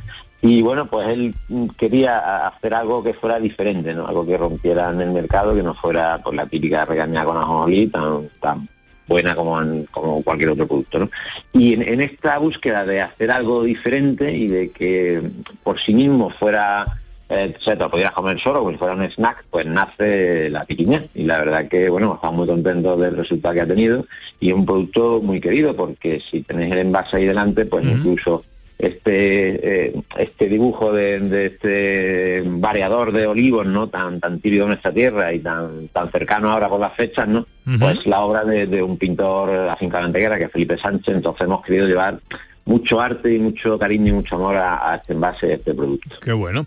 Y 0.42 0.61
bueno, 0.61 0.86
pues 0.86 1.07
él 1.07 1.36
quería 1.78 2.48
hacer 2.48 2.74
algo 2.74 3.01
que 3.05 3.14
fuera 3.14 3.38
diferente, 3.38 3.94
¿no? 3.94 4.09
Algo 4.09 4.26
que 4.26 4.36
rompiera 4.36 4.90
en 4.90 5.03
el 5.03 5.12
mercado, 5.12 5.55
que 5.55 5.62
no 5.62 5.74
fuera 5.74 6.18
pues, 6.18 6.34
la 6.34 6.46
típica 6.46 6.84
regaña 6.84 7.24
con 7.24 7.36
ajonjolí 7.36 7.86
tan, 7.86 8.28
tan 8.40 8.68
buena 9.11 9.34
como, 9.34 9.61
en- 9.61 9.86
como 9.90 10.22
cualquier 10.22 10.50
otro 10.50 10.66
producto. 10.68 11.00
¿no? 11.00 11.11
Y 11.52 11.74
en, 11.74 11.82
en 11.82 12.00
esta 12.00 12.38
búsqueda 12.38 12.86
de 12.86 13.00
hacer 13.02 13.30
algo 13.32 13.64
diferente 13.64 14.32
y 14.32 14.46
de 14.46 14.70
que 14.70 15.20
por 15.64 15.78
sí 15.80 15.92
mismo 15.92 16.30
fuera 16.30 16.86
eh, 17.28 17.54
se 17.61 17.72
te 17.76 17.82
lo 17.82 17.90
pudieras 17.90 18.12
comer 18.12 18.38
solo, 18.40 18.61
como 18.61 18.70
si 18.72 18.76
fuera 18.78 18.94
un 18.94 19.02
snack, 19.02 19.44
pues 19.50 19.66
nace 19.66 20.48
la 20.50 20.64
piquiña. 20.64 21.04
Y 21.14 21.24
la 21.24 21.38
verdad 21.38 21.68
que, 21.68 21.88
bueno, 21.90 22.14
estamos 22.14 22.38
muy 22.38 22.46
contentos 22.46 23.00
del 23.00 23.16
resultado 23.16 23.54
que 23.54 23.61
ha 23.61 23.66
tenido 23.66 24.06
y 24.38 24.48
es 24.50 24.54
un 24.54 24.64
producto 24.64 25.20
muy 25.22 25.40
querido 25.40 25.74
porque 25.76 26.20
si 26.28 26.42
tenéis 26.42 26.72
el 26.72 26.78
envase 26.78 27.16
ahí 27.16 27.24
delante, 27.26 27.66
pues 27.66 27.84
incluso 27.84 28.44
este 28.81 29.87
eh, 29.89 30.03
este 30.18 30.49
dibujo 30.49 30.93
de, 30.93 31.20
de 31.20 31.47
este 31.47 32.43
variador 32.47 33.12
de 33.12 33.26
olivos 33.26 33.66
no 33.66 33.89
tan 33.89 34.20
tan 34.20 34.41
típico 34.41 34.62
en 34.62 34.68
nuestra 34.70 34.93
tierra 34.93 35.33
y 35.33 35.41
tan 35.41 35.89
tan 35.89 36.11
cercano 36.11 36.51
ahora 36.51 36.68
por 36.68 36.81
las 36.81 36.95
fechas 36.95 37.28
no 37.28 37.47
pues 37.78 38.05
la 38.07 38.20
obra 38.20 38.45
de, 38.45 38.66
de 38.66 38.83
un 38.83 38.97
pintor 38.97 39.51
afincado 39.68 40.07
en 40.07 40.12
que 40.12 40.45
es 40.45 40.53
Felipe 40.53 40.78
Sánchez. 40.78 41.14
Entonces 41.14 41.43
hemos 41.43 41.62
querido 41.64 41.87
llevar 41.87 42.20
mucho 42.64 43.01
arte 43.01 43.35
y 43.35 43.39
mucho 43.39 43.78
cariño 43.78 44.09
y 44.09 44.12
mucho 44.12 44.37
amor 44.37 44.57
a, 44.57 44.93
a 44.93 44.97
este 44.97 45.12
envase 45.12 45.47
de 45.47 45.55
este 45.55 45.74
producto. 45.74 46.16
Qué 46.20 46.33
bueno. 46.33 46.66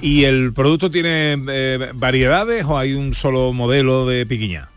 ¿Y 0.00 0.24
el 0.24 0.52
producto 0.52 0.90
tiene 0.90 1.36
eh, 1.48 1.90
variedades 1.94 2.64
o 2.64 2.78
hay 2.78 2.94
un 2.94 3.14
solo 3.14 3.52
modelo 3.52 4.06
de 4.06 4.26
piquiña? 4.26 4.68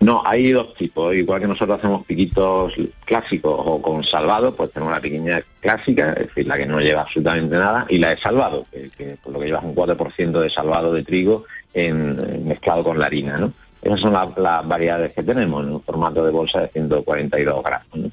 No, 0.00 0.22
hay 0.24 0.52
dos 0.52 0.74
tipos. 0.74 1.14
Igual 1.14 1.40
que 1.40 1.48
nosotros 1.48 1.78
hacemos 1.78 2.04
piquitos 2.04 2.74
clásicos 3.04 3.54
o 3.56 3.80
con 3.80 4.04
salvado, 4.04 4.54
pues 4.54 4.70
tenemos 4.70 4.94
la 4.94 5.00
piquiña 5.00 5.42
clásica, 5.60 6.12
es 6.12 6.28
decir, 6.28 6.46
la 6.46 6.58
que 6.58 6.66
no 6.66 6.80
lleva 6.80 7.02
absolutamente 7.02 7.56
nada, 7.56 7.86
y 7.88 7.98
la 7.98 8.10
de 8.10 8.18
salvado, 8.18 8.66
que, 8.70 9.16
por 9.22 9.32
lo 9.32 9.40
que 9.40 9.46
lleva 9.46 9.60
un 9.60 9.74
4% 9.74 10.40
de 10.40 10.50
salvado 10.50 10.92
de 10.92 11.02
trigo 11.02 11.44
en 11.72 12.46
mezclado 12.46 12.84
con 12.84 12.98
la 12.98 13.06
harina, 13.06 13.38
¿no? 13.38 13.52
Esas 13.86 14.00
son 14.00 14.12
la- 14.12 14.32
las 14.36 14.66
variedades 14.66 15.12
que 15.12 15.22
tenemos 15.22 15.62
en 15.64 15.72
un 15.74 15.80
formato 15.82 16.24
de 16.24 16.32
bolsa 16.32 16.60
de 16.62 16.68
142 16.68 17.62
gramos. 17.62 17.86
¿no? 17.94 18.10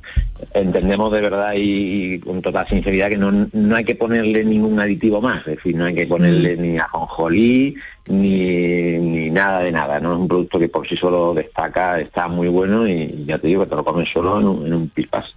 Entendemos 0.53 1.11
de 1.11 1.21
verdad 1.21 1.53
y, 1.55 2.13
y 2.13 2.19
con 2.19 2.41
total 2.41 2.67
sinceridad 2.67 3.09
que 3.09 3.17
no, 3.17 3.31
no 3.51 3.75
hay 3.75 3.83
que 3.83 3.95
ponerle 3.95 4.43
ningún 4.43 4.79
aditivo 4.79 5.19
más, 5.21 5.39
es 5.47 5.55
decir, 5.57 5.75
no 5.75 5.85
hay 5.85 5.95
que 5.95 6.05
ponerle 6.05 6.55
ni 6.57 6.77
ajonjolí 6.77 7.75
ni, 8.07 8.97
ni 8.99 9.29
nada 9.31 9.59
de 9.61 9.71
nada, 9.71 9.99
¿no? 9.99 10.13
Es 10.13 10.19
un 10.19 10.27
producto 10.27 10.59
que 10.59 10.69
por 10.69 10.87
sí 10.87 10.95
solo 10.95 11.33
destaca, 11.33 11.99
está 11.99 12.27
muy 12.27 12.47
bueno 12.49 12.87
y 12.87 13.25
ya 13.25 13.37
te 13.37 13.47
digo 13.47 13.63
que 13.63 13.69
te 13.69 13.75
lo 13.75 13.83
comes 13.83 14.09
solo 14.09 14.39
en 14.39 14.47
un, 14.47 14.67
en 14.67 14.73
un 14.73 14.89
pipas. 14.89 15.33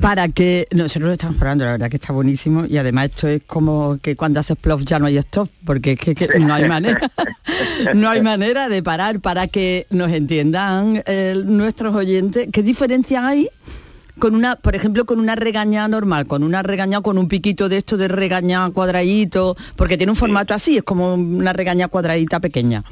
Para 0.00 0.28
que 0.28 0.66
nosotros 0.72 1.08
lo 1.08 1.12
estamos 1.12 1.36
probando, 1.36 1.64
la 1.64 1.72
verdad 1.72 1.90
que 1.90 1.96
está 1.96 2.12
buenísimo 2.12 2.64
y 2.66 2.76
además 2.76 3.06
esto 3.06 3.28
es 3.28 3.42
como 3.46 3.98
que 4.00 4.16
cuando 4.16 4.40
haces 4.40 4.56
plof 4.56 4.82
ya 4.84 4.98
no 4.98 5.06
hay 5.06 5.18
stop, 5.18 5.48
porque 5.64 5.92
es 5.92 5.98
que, 5.98 6.14
que 6.14 6.38
no 6.38 6.54
hay 6.54 6.68
manera, 6.68 7.10
no 7.94 8.08
hay 8.08 8.22
manera 8.22 8.68
de 8.68 8.82
parar 8.82 9.20
para 9.20 9.46
que 9.46 9.86
nos 9.90 10.12
entiendan 10.12 11.02
eh, 11.06 11.34
nuestros 11.44 11.94
oyentes. 11.94 12.48
¿Qué 12.52 12.62
diferencia 12.62 13.26
hay 13.26 13.50
con 14.18 14.34
una, 14.34 14.56
por 14.56 14.74
ejemplo, 14.74 15.04
con 15.06 15.20
una 15.20 15.36
regaña 15.36 15.86
normal, 15.88 16.26
con 16.26 16.42
una 16.42 16.62
regaña 16.62 17.00
con 17.00 17.18
un 17.18 17.28
piquito 17.28 17.68
de 17.68 17.78
esto 17.78 17.96
de 17.96 18.08
regaña 18.08 18.68
cuadradito, 18.70 19.56
porque 19.76 19.96
tiene 19.96 20.12
un 20.12 20.16
formato 20.16 20.54
así, 20.54 20.78
es 20.78 20.82
como 20.82 21.14
una 21.14 21.52
regaña 21.52 21.88
cuadradita 21.88 22.40
pequeña. 22.40 22.84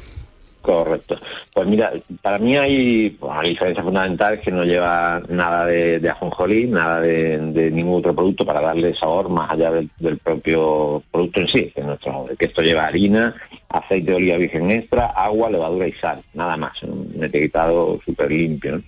Correcto. 0.67 1.17
Pues 1.55 1.69
mira, 1.69 1.93
para 2.23 2.41
mí 2.41 2.57
hay 2.57 3.11
pues, 3.11 3.31
una 3.31 3.43
diferencia 3.43 3.85
fundamental 3.85 4.41
que 4.41 4.51
no 4.51 4.65
lleva 4.65 5.23
nada 5.29 5.65
de, 5.65 6.01
de 6.01 6.11
ajonjolí, 6.11 6.67
nada 6.67 7.01
de, 7.01 7.71
ningún 7.71 8.01
otro 8.01 8.13
producto 8.13 8.45
para 8.45 8.61
darle 8.61 8.93
sabor 8.97 9.29
más 9.29 9.53
allá 9.53 9.71
del, 9.71 10.19
propio 10.19 11.05
producto 11.13 11.39
en 11.39 11.47
sí, 11.47 11.73
que, 11.73 11.83
nuestro, 11.83 12.27
que 12.37 12.47
esto 12.47 12.63
lleva 12.63 12.87
harina, 12.87 13.37
aceite 13.69 14.11
de 14.11 14.17
oliva 14.17 14.39
virgen 14.39 14.73
extra, 14.73 15.07
agua, 15.07 15.51
levadura 15.51 15.87
y 15.87 15.93
sal, 15.93 16.25
nada 16.35 16.57
más, 16.57 16.83
un 16.83 17.17
etiquetado 17.23 18.01
súper 18.05 18.33
limpio. 18.33 18.83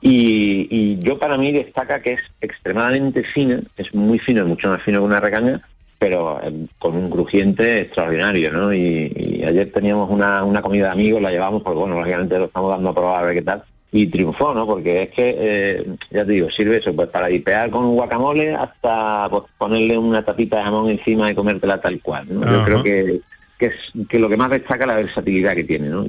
Y, 0.00 0.98
yo 0.98 1.20
para 1.20 1.38
mí 1.38 1.52
destaca 1.52 2.02
que 2.02 2.14
es 2.14 2.22
extremadamente 2.40 3.22
fina, 3.22 3.62
es 3.76 3.94
muy 3.94 4.18
fino, 4.18 4.44
mucho 4.44 4.68
más 4.68 4.82
fino 4.82 4.98
que 4.98 5.06
una 5.06 5.20
recaña, 5.20 5.62
pero 6.02 6.40
eh, 6.42 6.66
con 6.80 6.96
un 6.96 7.08
crujiente 7.08 7.82
extraordinario, 7.82 8.50
¿no? 8.50 8.74
Y, 8.74 9.12
y 9.14 9.44
ayer 9.44 9.70
teníamos 9.70 10.10
una, 10.10 10.42
una 10.42 10.60
comida 10.60 10.86
de 10.86 10.90
amigos, 10.90 11.22
la 11.22 11.30
llevamos, 11.30 11.62
porque 11.62 11.78
bueno, 11.78 11.94
lógicamente 11.94 12.36
lo 12.40 12.46
estamos 12.46 12.70
dando 12.70 12.88
a 12.90 12.92
probar 12.92 13.22
a 13.22 13.26
ver 13.26 13.36
qué 13.36 13.42
tal, 13.42 13.62
y 13.92 14.08
triunfó, 14.08 14.52
¿no? 14.52 14.66
Porque 14.66 15.04
es 15.04 15.10
que, 15.10 15.36
eh, 15.38 15.86
ya 16.10 16.24
te 16.24 16.32
digo, 16.32 16.50
sirve 16.50 16.78
eso, 16.78 16.92
pues 16.92 17.08
para 17.08 17.28
dipear 17.28 17.70
con 17.70 17.84
un 17.84 17.94
guacamole 17.94 18.52
hasta 18.52 19.28
pues, 19.30 19.44
ponerle 19.56 19.96
una 19.96 20.24
tapita 20.24 20.56
de 20.56 20.64
jamón 20.64 20.90
encima 20.90 21.30
y 21.30 21.36
comértela 21.36 21.80
tal 21.80 22.00
cual, 22.00 22.26
¿no? 22.28 22.50
Yo 22.50 22.64
creo 22.64 22.82
que, 22.82 23.20
que 23.56 23.66
es 23.66 23.74
que 24.08 24.18
lo 24.18 24.28
que 24.28 24.36
más 24.36 24.50
destaca 24.50 24.82
es 24.82 24.88
la 24.88 24.96
versatilidad 24.96 25.54
que 25.54 25.62
tiene, 25.62 25.88
¿no? 25.88 26.04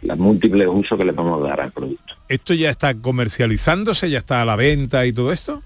Los 0.00 0.16
múltiples 0.16 0.66
usos 0.66 0.96
que 0.96 1.04
le 1.04 1.12
podemos 1.12 1.46
dar 1.46 1.60
al 1.60 1.72
producto. 1.72 2.14
¿Esto 2.26 2.54
ya 2.54 2.70
está 2.70 2.94
comercializándose, 2.94 4.08
ya 4.08 4.16
está 4.16 4.40
a 4.40 4.46
la 4.46 4.56
venta 4.56 5.04
y 5.04 5.12
todo 5.12 5.30
esto? 5.30 5.62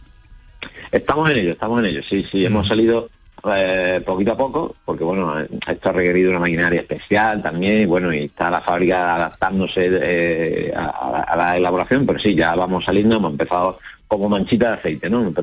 Estamos 0.90 1.30
en 1.30 1.36
ello, 1.36 1.52
estamos 1.52 1.78
en 1.78 1.86
ello, 1.86 2.02
sí, 2.02 2.26
sí, 2.32 2.44
hemos 2.44 2.66
salido 2.66 3.08
eh, 3.54 4.02
poquito 4.04 4.32
a 4.32 4.36
poco, 4.36 4.74
porque 4.84 5.04
bueno, 5.04 5.34
esto 5.40 5.88
ha 5.88 5.92
requerido 5.92 6.30
una 6.30 6.40
maquinaria 6.40 6.80
especial 6.80 7.42
también, 7.42 7.88
bueno, 7.88 8.12
y 8.12 8.24
está 8.24 8.50
la 8.50 8.60
fábrica 8.60 9.16
adaptándose 9.16 9.88
eh, 9.90 10.72
a, 10.74 11.22
a- 11.22 11.36
la 11.36 11.56
elaboración, 11.56 12.06
pero 12.06 12.18
sí, 12.18 12.34
ya 12.34 12.54
vamos 12.54 12.84
saliendo, 12.84 13.16
hemos 13.16 13.32
empezado 13.32 13.78
como 14.08 14.28
manchita 14.28 14.68
de 14.70 14.74
aceite, 14.74 15.08
¿no? 15.10 15.20
Hemos 15.20 15.34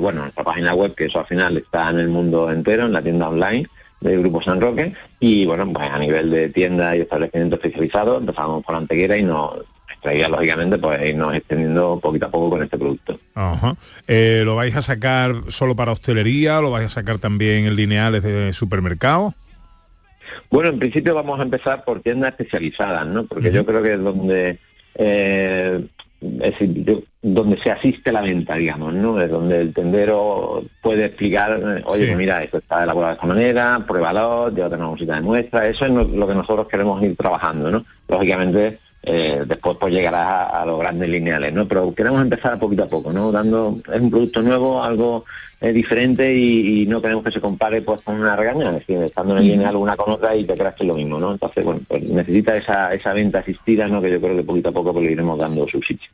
bueno, 0.00 0.22
nuestra 0.22 0.44
página 0.44 0.74
web, 0.74 0.94
que 0.94 1.06
eso 1.06 1.20
al 1.20 1.26
final 1.26 1.56
está 1.56 1.90
en 1.90 1.98
el 1.98 2.08
mundo 2.08 2.50
entero, 2.52 2.86
en 2.86 2.92
la 2.92 3.02
tienda 3.02 3.28
online 3.28 3.66
del 4.00 4.20
Grupo 4.20 4.42
San 4.42 4.60
Roque, 4.60 4.94
y 5.20 5.46
bueno, 5.46 5.70
pues 5.72 5.88
a 5.90 5.98
nivel 5.98 6.30
de 6.30 6.48
tienda 6.48 6.96
y 6.96 7.00
establecimiento 7.02 7.56
especializado, 7.56 8.18
empezamos 8.18 8.64
por 8.64 8.74
Antequera 8.74 9.16
y 9.16 9.22
nos 9.22 9.58
lógicamente 10.04 10.78
pues 10.78 11.00
irnos 11.08 11.34
extendiendo 11.34 11.98
poquito 12.02 12.26
a 12.26 12.30
poco 12.30 12.50
con 12.50 12.62
este 12.62 12.76
producto. 12.78 13.18
Ajá. 13.34 13.76
Eh, 14.08 14.42
¿Lo 14.44 14.56
vais 14.56 14.74
a 14.76 14.82
sacar 14.82 15.34
solo 15.48 15.76
para 15.76 15.92
hostelería? 15.92 16.60
¿Lo 16.60 16.70
vais 16.70 16.86
a 16.86 16.90
sacar 16.90 17.18
también 17.18 17.66
en 17.66 17.76
lineales 17.76 18.22
de 18.22 18.52
supermercado? 18.52 19.34
Bueno, 20.50 20.70
en 20.70 20.78
principio 20.78 21.14
vamos 21.14 21.38
a 21.40 21.42
empezar 21.44 21.84
por 21.84 22.00
tiendas 22.00 22.30
especializadas, 22.32 23.06
¿no? 23.06 23.24
Porque 23.26 23.52
yo 23.52 23.64
creo 23.64 23.82
que 23.82 23.94
es 23.94 24.02
donde 24.02 24.58
eh, 24.94 25.86
es 26.20 26.58
decir, 26.58 27.04
donde 27.20 27.58
se 27.58 27.70
asiste 27.70 28.12
la 28.12 28.20
venta, 28.20 28.54
digamos, 28.56 28.94
¿no? 28.94 29.20
Es 29.20 29.28
donde 29.30 29.60
el 29.60 29.74
tendero 29.74 30.62
puede 30.80 31.06
explicar, 31.06 31.60
oye, 31.84 32.02
Sí. 32.02 32.06
pues 32.06 32.16
mira, 32.16 32.42
esto 32.44 32.58
está 32.58 32.84
elaborado 32.84 33.12
de 33.12 33.14
esta 33.16 33.26
manera, 33.26 33.84
pruébalo, 33.88 34.50
llévate 34.54 34.76
una 34.76 34.86
bolsita 34.86 35.16
de 35.16 35.20
muestra, 35.22 35.66
eso 35.68 35.84
es 35.84 35.90
lo 35.90 36.28
que 36.28 36.34
nosotros 36.34 36.68
queremos 36.68 37.02
ir 37.02 37.16
trabajando, 37.16 37.70
¿no? 37.72 37.84
Lógicamente, 38.08 38.78
eh, 39.02 39.44
después 39.46 39.76
pues 39.80 39.92
llegarás 39.92 40.26
a, 40.26 40.62
a 40.62 40.66
los 40.66 40.78
grandes 40.78 41.08
lineales, 41.08 41.52
¿no? 41.52 41.66
Pero 41.66 41.94
queremos 41.94 42.22
empezar 42.22 42.58
poquito 42.58 42.84
a 42.84 42.88
poco, 42.88 43.12
¿no? 43.12 43.32
Dando, 43.32 43.80
es 43.92 44.00
un 44.00 44.10
producto 44.10 44.42
nuevo, 44.42 44.82
algo 44.82 45.24
eh, 45.60 45.72
diferente 45.72 46.34
y, 46.34 46.82
y 46.82 46.86
no 46.86 47.02
queremos 47.02 47.24
que 47.24 47.32
se 47.32 47.40
compare 47.40 47.82
pues 47.82 48.00
con 48.02 48.20
una 48.20 48.36
regaña, 48.36 48.70
es 48.70 48.74
decir, 48.80 48.98
estando 48.98 49.36
en 49.36 49.42
el 49.42 49.48
lineal 49.48 49.76
una 49.76 49.96
con 49.96 50.12
otra 50.12 50.36
y 50.36 50.44
te 50.44 50.54
creas 50.54 50.74
que 50.74 50.84
es 50.84 50.88
lo 50.88 50.94
mismo, 50.94 51.18
¿no? 51.18 51.32
Entonces, 51.32 51.64
bueno, 51.64 51.80
pues 51.88 52.02
necesita 52.02 52.56
esa, 52.56 52.94
esa 52.94 53.12
venta 53.12 53.40
asistida, 53.40 53.88
¿no? 53.88 54.00
Que 54.00 54.10
yo 54.10 54.20
creo 54.20 54.36
que 54.36 54.44
poquito 54.44 54.68
a 54.68 54.72
poco 54.72 54.92
pues, 54.92 55.06
le 55.06 55.12
iremos 55.12 55.38
dando 55.38 55.66
su 55.66 55.82
sitio. 55.82 56.10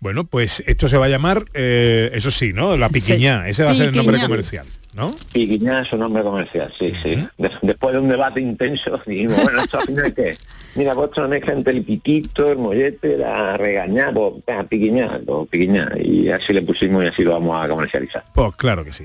Bueno, 0.00 0.24
pues 0.24 0.62
esto 0.66 0.86
se 0.86 0.98
va 0.98 1.06
a 1.06 1.08
llamar, 1.08 1.44
eh, 1.54 2.10
eso 2.12 2.30
sí, 2.30 2.52
¿no? 2.52 2.76
La 2.76 2.88
piquiñá. 2.88 3.44
Sí. 3.44 3.50
Ese 3.50 3.64
va 3.64 3.70
a 3.70 3.74
ser 3.74 3.88
el 3.88 3.96
nombre 3.96 4.20
comercial, 4.20 4.66
¿no? 4.94 5.14
Piquiñá 5.32 5.80
es 5.82 5.88
su 5.88 5.96
nombre 5.96 6.22
comercial, 6.22 6.72
sí, 6.78 6.92
sí. 7.02 7.26
Des- 7.38 7.58
después 7.62 7.92
de 7.94 8.00
un 8.00 8.08
debate 8.08 8.40
intenso, 8.40 9.00
dijimos, 9.06 9.42
bueno, 9.42 9.62
¿esto 9.62 9.78
al 9.80 9.86
final 9.86 10.14
qué? 10.14 10.36
Mira, 10.76 10.94
una 10.94 11.28
mezcla 11.28 11.52
entre 11.52 11.72
el 11.74 11.84
piquito, 11.84 12.50
el 12.50 12.58
mollete, 12.58 13.16
la 13.16 13.56
regañá, 13.56 14.10
pues 14.12 14.34
venga, 14.46 14.64
piquiñá, 14.64 15.20
pues, 15.24 15.48
piquiñá. 15.48 15.88
Y 16.02 16.28
así 16.30 16.52
le 16.52 16.62
pusimos 16.62 17.04
y 17.04 17.06
así 17.06 17.22
lo 17.22 17.32
vamos 17.32 17.64
a 17.64 17.68
comercializar. 17.68 18.24
Pues 18.34 18.56
claro 18.56 18.84
que 18.84 18.92
sí. 18.92 19.04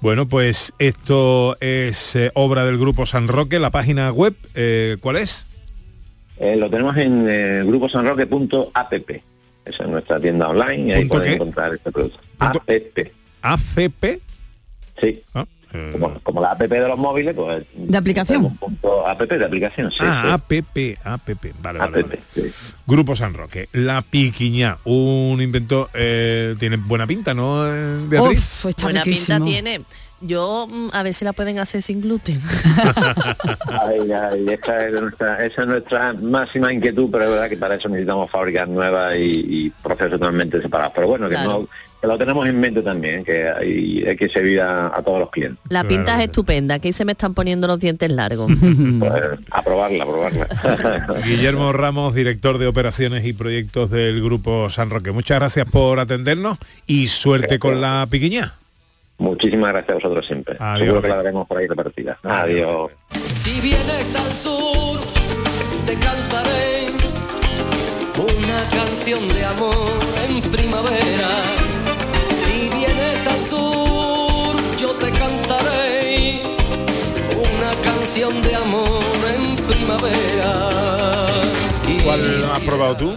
Bueno, 0.00 0.26
pues 0.28 0.72
esto 0.78 1.56
es 1.60 2.16
eh, 2.16 2.30
obra 2.34 2.64
del 2.64 2.78
Grupo 2.78 3.04
San 3.04 3.28
Roque. 3.28 3.58
La 3.58 3.70
página 3.70 4.10
web, 4.12 4.34
eh, 4.54 4.96
¿cuál 5.00 5.16
es? 5.16 5.46
Eh, 6.38 6.56
lo 6.56 6.70
tenemos 6.70 6.96
en 6.96 7.26
eh, 7.28 7.62
gruposanroque.app. 7.66 8.92
Esa 9.66 9.82
es 9.84 9.88
nuestra 9.90 10.18
tienda 10.18 10.48
online 10.48 10.86
y 10.88 10.92
ahí 10.92 11.00
¿Punto 11.00 11.14
pueden 11.16 11.32
encontrar 11.34 11.74
este 11.74 11.92
producto. 11.92 12.18
APP. 12.38 13.12
ACP. 13.42 14.04
Sí. 15.00 15.20
Como, 15.92 16.18
como 16.24 16.40
la 16.40 16.50
app 16.50 16.60
de 16.62 16.88
los 16.88 16.98
móviles, 16.98 17.32
pues... 17.34 17.64
De 17.74 17.96
aplicación. 17.96 18.56
Punto 18.56 19.06
app 19.06 19.20
de 19.22 19.44
aplicación, 19.44 19.90
sí. 19.92 19.98
ah, 20.00 20.22
sí. 20.48 20.56
APP, 20.56 20.98
APP. 21.04 21.54
Vale, 21.62 21.78
vale, 21.78 22.02
vale. 22.02 22.20
Grupo 22.86 23.14
San 23.14 23.34
Roque. 23.34 23.68
La 23.72 24.02
piquiñá, 24.02 24.78
un 24.84 25.40
invento, 25.40 25.88
eh, 25.94 26.56
tiene 26.58 26.76
buena 26.76 27.06
pinta, 27.06 27.34
¿no, 27.34 27.64
eh, 27.72 28.00
Beatriz? 28.08 28.66
Buena 28.82 29.04
pinta 29.04 29.40
tiene. 29.40 29.82
Yo 30.22 30.66
mm, 30.70 30.88
a 30.92 31.02
ver 31.02 31.14
si 31.14 31.24
la 31.24 31.32
pueden 31.32 31.58
hacer 31.60 31.80
sin 31.82 32.02
gluten. 32.02 32.38
Ay, 33.68 34.12
ay, 34.12 34.46
esa, 34.50 34.86
es 34.86 34.92
nuestra, 34.92 35.46
esa 35.46 35.62
es 35.62 35.68
nuestra 35.68 36.12
máxima 36.12 36.72
inquietud, 36.72 37.08
pero 37.10 37.24
es 37.24 37.30
verdad 37.30 37.48
que 37.48 37.56
para 37.56 37.76
eso 37.76 37.88
necesitamos 37.88 38.30
fábricas 38.30 38.68
nuevas 38.68 39.14
y, 39.16 39.46
y 39.66 39.70
procesos 39.70 40.12
totalmente 40.12 40.60
separados. 40.60 40.92
Pero 40.94 41.06
bueno, 41.06 41.28
que, 41.28 41.36
Claro. 41.36 41.50
no, 41.50 41.68
lo 42.02 42.18
tenemos 42.18 42.46
en 42.48 42.58
mente 42.58 42.82
también, 42.82 43.24
que 43.24 43.48
hay, 43.48 44.04
hay 44.06 44.16
que 44.16 44.28
servir 44.28 44.60
a, 44.60 44.86
a 44.86 45.02
todos 45.02 45.20
los 45.20 45.30
clientes. 45.30 45.58
La 45.68 45.84
pinta 45.84 46.16
es 46.18 46.28
estupenda, 46.28 46.78
que 46.78 46.88
ahí 46.88 46.92
se 46.92 47.04
me 47.04 47.12
están 47.12 47.34
poniendo 47.34 47.66
los 47.66 47.78
dientes 47.78 48.10
largos. 48.10 48.50
Pues, 49.00 49.12
a 49.50 49.62
probarla, 49.62 50.04
a 50.04 50.06
probarla. 50.06 51.20
Guillermo 51.24 51.72
Ramos, 51.72 52.14
director 52.14 52.58
de 52.58 52.66
operaciones 52.66 53.24
y 53.24 53.32
proyectos 53.32 53.90
del 53.90 54.22
Grupo 54.22 54.68
San 54.68 54.90
Roque. 54.90 55.12
Muchas 55.12 55.38
gracias 55.38 55.66
por 55.70 55.98
atendernos 55.98 56.58
y 56.86 57.06
suerte 57.08 57.58
con 57.58 57.80
la 57.80 58.06
piquiñá. 58.10 58.54
Muchísimas 59.18 59.72
gracias 59.72 59.90
a 59.90 59.94
vosotros 59.94 60.26
siempre. 60.26 60.56
Adiós. 60.58 60.80
Seguro 60.80 61.02
que 61.02 61.08
la 61.08 61.16
veremos 61.16 61.46
por 61.46 61.58
ahí 61.58 61.66
repartida. 61.66 62.18
Adiós. 62.22 62.90
Si 63.34 63.60
vienes 63.60 64.16
al 64.16 64.32
sur, 64.32 65.00
te 65.86 65.94
cantaré 65.94 66.86
una 68.16 68.68
canción 68.70 69.28
de 69.28 69.44
amor 69.44 69.98
en 70.28 70.40
primavera. 70.50 71.79
Sur, 73.64 74.56
yo 74.78 74.90
te 74.92 75.10
cantaré 75.10 76.40
una 77.36 77.70
canción 77.84 78.42
de 78.42 78.54
amor 78.54 79.02
en 79.36 79.56
primavera. 79.66 81.26
¿Cuál 82.04 82.20
has 82.54 82.60
probado 82.60 82.96
tú? 82.96 83.16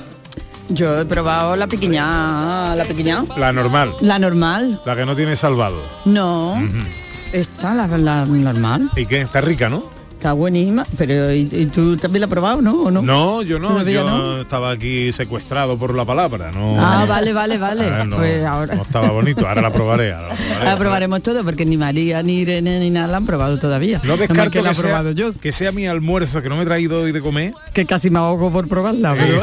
Yo 0.69 0.99
he 0.99 1.05
probado 1.05 1.55
la 1.55 1.67
pequeña, 1.67 2.75
la 2.75 2.83
pequeña, 2.85 3.23
La 3.37 3.51
normal. 3.53 3.93
la 4.01 4.19
normal. 4.19 4.81
La 4.85 4.95
que 4.95 5.05
no 5.05 5.15
tiene 5.15 5.35
salvado. 5.35 5.81
No, 6.05 6.53
Ujú. 6.53 6.83
esta 7.31 7.73
la, 7.73 7.87
la 7.97 8.25
normal. 8.25 8.89
¿Y 8.95 9.05
qué? 9.05 9.21
Está 9.21 9.39
rica, 9.41 9.69
¿no? 9.69 9.83
Está 10.23 10.31
buenísima, 10.31 10.85
pero 10.97 11.33
¿y, 11.33 11.49
y 11.51 11.65
tú 11.65 11.97
también 11.97 12.21
la 12.21 12.27
has 12.27 12.29
probado, 12.29 12.61
no? 12.61 12.83
¿O 12.83 12.89
no? 12.89 13.01
No, 13.01 13.41
yo 13.41 13.59
no. 13.59 13.67
¿Todavía 13.71 13.95
Yo 13.95 14.07
no? 14.09 14.39
estaba 14.39 14.71
aquí 14.71 15.11
secuestrado 15.11 15.77
por 15.77 15.93
la 15.93 16.05
palabra. 16.05 16.49
No, 16.53 16.77
Ah, 16.79 17.05
vale, 17.05 17.33
vale, 17.33 17.57
vale. 17.57 17.89
Ah, 17.89 18.05
no, 18.05 18.15
pues 18.15 18.41
ahora 18.45 18.73
no 18.73 18.83
estaba 18.83 19.09
bonito. 19.09 19.45
Ahora 19.45 19.61
la 19.61 19.73
probaré. 19.73 20.13
ahora 20.13 20.29
la 20.29 20.35
probaré. 20.37 20.63
la 20.65 20.77
probaremos 20.77 21.23
todo, 21.23 21.43
porque 21.43 21.65
ni 21.65 21.75
María, 21.75 22.23
ni 22.23 22.35
Irene, 22.35 22.79
ni 22.79 22.89
nada 22.89 23.07
la 23.09 23.17
han 23.17 23.25
probado 23.25 23.59
todavía. 23.59 23.99
No 24.05 24.15
descarto 24.15 24.49
que 24.51 24.61
la 24.61 24.71
he 24.71 24.75
sea, 24.75 24.83
probado 24.85 25.11
yo, 25.11 25.33
que 25.37 25.51
sea 25.51 25.73
mi 25.73 25.87
almuerzo 25.87 26.41
que 26.41 26.47
no 26.47 26.55
me 26.55 26.63
he 26.63 26.65
traído 26.67 27.01
hoy 27.01 27.11
de 27.11 27.19
comer. 27.19 27.53
que 27.73 27.85
casi 27.85 28.09
me 28.09 28.19
ahogo 28.19 28.49
por 28.49 28.69
probarla, 28.69 29.15
pero 29.15 29.41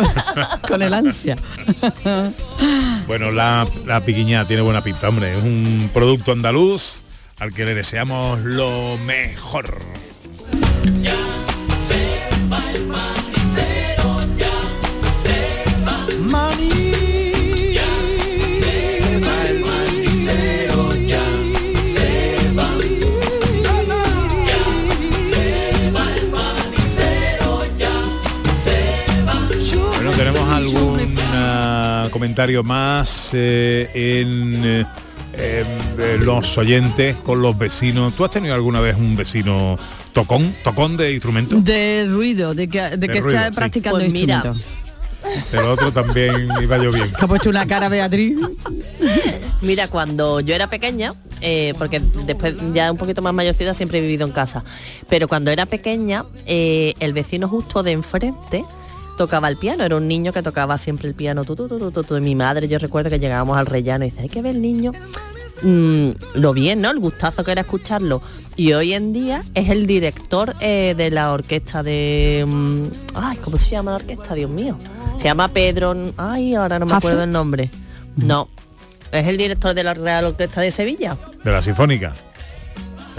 con 0.67 0.81
el 0.81 0.95
ansia. 0.95 1.37
Bueno, 3.07 3.31
la, 3.33 3.67
la 3.85 4.01
piquiña 4.01 4.47
tiene 4.47 4.63
buena 4.63 4.81
pinta, 4.81 5.11
hombre. 5.11 5.37
Es 5.37 5.45
un 5.45 5.91
producto 5.93 6.33
andaluz 6.33 7.05
al 7.39 7.53
que 7.53 7.67
le 7.67 7.75
deseamos 7.75 8.41
lo 8.41 8.97
mejor. 8.99 9.79
Comentario 32.31 32.63
más 32.63 33.31
eh, 33.33 33.91
en, 33.93 34.63
eh, 34.65 34.85
eh, 35.37 36.19
los 36.21 36.57
oyentes 36.59 37.17
con 37.17 37.43
los 37.43 37.59
vecinos. 37.59 38.15
¿Tú 38.15 38.25
has 38.25 38.31
tenido 38.31 38.55
alguna 38.55 38.79
vez 38.79 38.95
un 38.97 39.17
vecino 39.17 39.77
tocón, 40.13 40.55
tocón 40.63 40.97
de 40.97 41.13
instrumento? 41.13 41.57
De 41.57 42.07
ruido, 42.09 42.55
de 42.55 42.69
que, 42.69 42.83
de 42.83 43.09
que 43.09 43.21
ruido, 43.21 43.37
está 43.37 43.49
sí. 43.49 43.57
practicando 43.57 43.99
Pues 43.99 44.13
mira. 44.13 44.45
El 45.53 45.59
otro 45.59 45.93
también 45.93 46.49
iba 46.63 46.79
yo 46.79 46.93
bien. 46.93 47.11
Que 47.19 47.25
ha 47.25 47.27
puesto 47.27 47.51
una 47.51 47.67
cara 47.67 47.89
Beatriz. 47.89 48.39
Mira, 49.61 49.89
cuando 49.89 50.39
yo 50.39 50.55
era 50.55 50.71
pequeña, 50.71 51.15
eh, 51.41 51.75
porque 51.79 52.01
después 52.27 52.55
ya 52.73 52.93
un 52.93 52.97
poquito 52.97 53.23
más 53.23 53.35
mayorcita 53.35 53.75
siempre 53.75 53.99
he 53.99 54.03
vivido 54.03 54.25
en 54.25 54.33
casa, 54.33 54.63
pero 55.09 55.27
cuando 55.27 55.51
era 55.51 55.67
pequeña, 55.67 56.25
eh, 56.47 56.95
el 57.01 57.13
vecino 57.13 57.49
justo 57.49 57.83
de 57.83 57.91
enfrente 57.91 58.65
tocaba 59.21 59.49
el 59.49 59.59
piano, 59.59 59.85
era 59.85 59.97
un 59.97 60.09
niño 60.09 60.33
que 60.33 60.43
tocaba 60.43 60.79
siempre 60.79 61.07
el 61.07 61.15
piano, 61.15 61.45
tu, 61.45 61.55
tu, 61.55 61.69
tu, 61.69 61.79
tu, 61.79 61.91
tu, 61.91 62.05
tu. 62.05 62.21
mi 62.23 62.35
madre, 62.35 62.69
yo 62.69 62.79
recuerdo 62.79 63.11
que 63.11 63.19
llegábamos 63.19 63.59
al 63.59 63.67
rellano 63.67 64.07
y 64.07 64.11
dice, 64.11 64.23
hay 64.23 64.29
que 64.31 64.41
ver 64.41 64.55
el 64.55 64.63
niño, 64.63 64.93
mm, 65.63 66.09
lo 66.37 66.55
bien, 66.55 66.81
¿no? 66.81 66.91
El 66.91 67.01
gustazo 67.01 67.45
que 67.45 67.53
era 67.53 67.61
escucharlo. 67.61 68.23
Y 68.57 68.73
hoy 68.73 68.95
en 68.95 69.13
día 69.13 69.43
es 69.53 69.69
el 69.69 69.85
director 69.85 70.57
eh, 70.61 70.95
de 70.97 71.11
la 71.11 71.33
orquesta 71.33 71.83
de... 71.83 72.47
mm, 72.49 72.85
ay, 73.15 73.37
¿cómo 73.45 73.59
se 73.59 73.69
llama 73.69 73.91
la 73.91 73.97
orquesta? 73.99 74.35
Dios 74.35 74.51
mío. 74.51 74.79
Se 75.19 75.25
llama 75.25 75.49
Pedro... 75.49 75.95
Ay, 76.17 76.55
ahora 76.55 76.79
no 76.79 76.87
me 76.87 76.95
acuerdo 76.95 77.23
el 77.23 77.31
nombre. 77.31 77.71
No. 78.17 78.49
Es 79.13 79.27
el 79.27 79.37
director 79.37 79.75
de 79.75 79.85
la 79.85 79.93
Real 79.93 80.25
Orquesta 80.25 80.63
de 80.63 80.71
Sevilla. 80.71 81.19
De 81.45 81.53
la 81.53 81.61
sinfónica. 81.61 82.15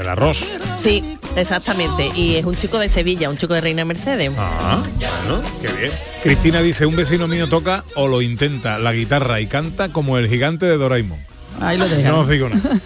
Del 0.02 0.10
arroz. 0.10 0.44
Sí, 0.80 1.04
exactamente. 1.36 2.10
Y 2.16 2.34
es 2.36 2.46
un 2.46 2.56
chico 2.56 2.80
de 2.80 2.90
Sevilla, 2.90 3.30
un 3.30 3.38
chico 3.38 3.54
de 3.54 3.62
Reina 3.62 3.86
Mercedes. 3.86 4.32
Ah, 4.36 4.82
bueno, 4.98 5.44
qué 5.62 5.68
bien. 5.74 5.92
Cristina 6.24 6.60
dice, 6.64 6.88
un 6.88 6.96
vecino 6.96 7.28
mío 7.28 7.48
toca 7.48 7.84
o 7.96 8.08
lo 8.08 8.24
intenta 8.24 8.80
la 8.80 8.94
guitarra 8.94 9.40
y 9.42 9.46
canta 9.46 9.90
como 9.90 10.18
el 10.18 10.28
gigante 10.28 10.66
de 10.66 10.78
Doraemon. 10.78 11.20
Ahí 11.60 11.78
lo 11.78 11.88
dejan. 11.88 12.14
No 12.14 12.22
os 12.22 12.30
digo 12.30 12.50
nada. 12.50 12.80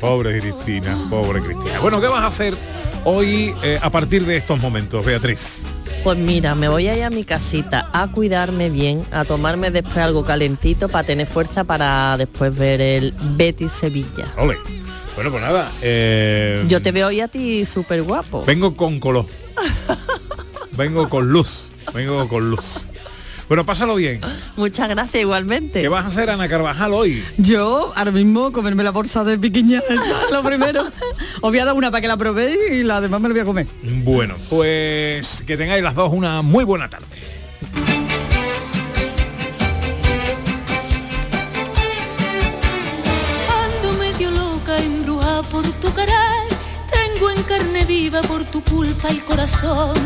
Pobre 0.00 0.40
Cristina, 0.40 0.98
pobre 1.08 1.40
Cristina. 1.42 1.78
Bueno, 1.78 2.00
¿qué 2.00 2.08
vas 2.08 2.24
a 2.24 2.26
hacer 2.26 2.56
hoy 3.04 3.54
eh, 3.62 3.78
a 3.80 3.90
partir 3.90 4.26
de 4.26 4.38
estos 4.38 4.60
momentos, 4.60 5.06
Beatriz? 5.06 5.62
Pues 6.02 6.18
mira, 6.18 6.56
me 6.56 6.68
voy 6.68 6.88
a 6.88 6.96
ir 6.96 7.04
a 7.04 7.10
mi 7.10 7.22
casita 7.22 7.88
a 7.92 8.10
cuidarme 8.10 8.68
bien, 8.68 9.04
a 9.12 9.24
tomarme 9.24 9.70
después 9.70 9.98
algo 9.98 10.24
calentito 10.24 10.88
para 10.88 11.06
tener 11.06 11.28
fuerza 11.28 11.62
para 11.62 12.16
después 12.16 12.58
ver 12.58 12.80
el 12.80 13.14
Betis 13.36 13.70
Sevilla. 13.70 14.26
Ole. 14.36 14.56
Bueno, 15.18 15.32
pues 15.32 15.42
nada. 15.42 15.72
eh, 15.82 16.62
Yo 16.68 16.80
te 16.80 16.92
veo 16.92 17.08
hoy 17.08 17.20
a 17.20 17.26
ti 17.26 17.64
súper 17.66 18.02
guapo. 18.04 18.44
Vengo 18.44 18.76
con 18.76 19.00
color. 19.00 19.26
Vengo 20.76 21.08
con 21.08 21.28
luz. 21.30 21.72
Vengo 21.92 22.28
con 22.28 22.48
luz. 22.48 22.86
Bueno, 23.48 23.66
pásalo 23.66 23.96
bien. 23.96 24.20
Muchas 24.56 24.88
gracias 24.88 25.20
igualmente. 25.20 25.80
¿Qué 25.80 25.88
vas 25.88 26.04
a 26.04 26.06
hacer, 26.06 26.30
Ana 26.30 26.48
Carvajal, 26.48 26.94
hoy? 26.94 27.24
Yo 27.36 27.92
ahora 27.96 28.12
mismo 28.12 28.52
comerme 28.52 28.84
la 28.84 28.92
bolsa 28.92 29.24
de 29.24 29.36
piquiña, 29.36 29.82
lo 30.30 30.44
primero. 30.44 30.84
Os 31.40 31.50
voy 31.50 31.58
a 31.58 31.64
dar 31.64 31.74
una 31.74 31.90
para 31.90 32.00
que 32.00 32.06
la 32.06 32.16
probéis 32.16 32.56
y 32.74 32.84
la 32.84 33.00
demás 33.00 33.20
me 33.20 33.26
la 33.26 33.32
voy 33.34 33.40
a 33.40 33.44
comer. 33.44 33.66
Bueno, 34.04 34.36
pues 34.48 35.42
que 35.44 35.56
tengáis 35.56 35.82
las 35.82 35.96
dos 35.96 36.12
una 36.12 36.42
muy 36.42 36.62
buena 36.62 36.88
tarde. 36.88 37.06
Tu 45.80 45.92
caray. 45.92 46.48
Tengo 46.90 47.30
en 47.30 47.42
carne 47.42 47.84
viva 47.84 48.20
por 48.22 48.44
tu 48.44 48.62
culpa 48.62 49.08
el 49.08 49.24
corazón. 49.24 49.96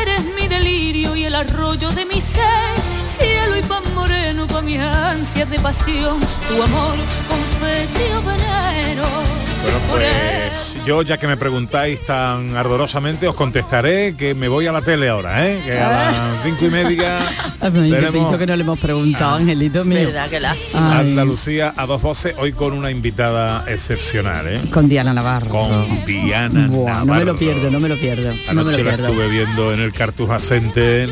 Eres 0.00 0.24
mi 0.36 0.48
delirio 0.48 1.16
y 1.16 1.24
el 1.24 1.34
arroyo 1.34 1.90
de 1.90 2.04
mi 2.04 2.20
ser. 2.20 2.74
Cielo 3.08 3.56
y 3.56 3.62
pan 3.62 3.82
moreno 3.94 4.46
pa' 4.46 4.62
mis 4.62 4.78
ansias 4.78 5.48
de 5.50 5.58
pasión. 5.58 6.20
Tu 6.48 6.62
amor 6.62 6.96
con 7.28 7.40
fecha 7.60 8.00
y. 8.02 9.43
Bueno, 9.64 9.78
pues 9.90 10.76
yo 10.86 11.02
ya 11.02 11.16
que 11.16 11.26
me 11.26 11.36
preguntáis 11.36 12.00
tan 12.04 12.54
ardorosamente 12.56 13.26
os 13.26 13.34
contestaré 13.34 14.14
que 14.16 14.34
me 14.34 14.48
voy 14.48 14.66
a 14.66 14.72
la 14.72 14.82
tele 14.82 15.08
ahora, 15.08 15.48
¿eh? 15.48 15.62
Que 15.64 15.78
a 15.80 15.88
las 15.88 16.16
cinco 16.44 16.66
y 16.66 16.68
media 16.68 17.18
tenemos 17.60 18.36
que 18.36 18.46
no 18.46 18.56
le 18.56 18.62
hemos 18.62 18.78
preguntado, 18.78 19.36
Angelito 19.36 19.84
mío. 19.84 20.06
Verdad, 20.12 20.28
lástima. 20.40 20.98
Andalucía 20.98 21.72
a 21.76 21.86
dos 21.86 22.02
voces, 22.02 22.34
hoy 22.38 22.52
con 22.52 22.72
una 22.74 22.90
invitada 22.90 23.64
excepcional, 23.66 24.46
¿eh? 24.48 24.60
Con 24.70 24.88
Diana 24.88 25.14
Navarro. 25.14 25.48
Con 25.48 26.04
Diana 26.04 26.66
Buah, 26.68 26.92
no 26.92 27.00
me 27.00 27.06
Navarro. 27.06 27.24
lo 27.24 27.36
pierdo, 27.36 27.70
no 27.70 27.80
me 27.80 27.88
lo 27.88 27.96
pierdo. 27.96 28.30
No 28.30 28.36
me 28.36 28.60
Anoche 28.60 28.78
lo 28.78 28.84
la 28.84 28.90
pierdo. 28.90 29.06
estuve 29.08 29.28
viendo 29.28 29.72
en 29.72 29.80
el 29.80 29.92
Cartuja 29.92 30.38
Center 30.38 31.10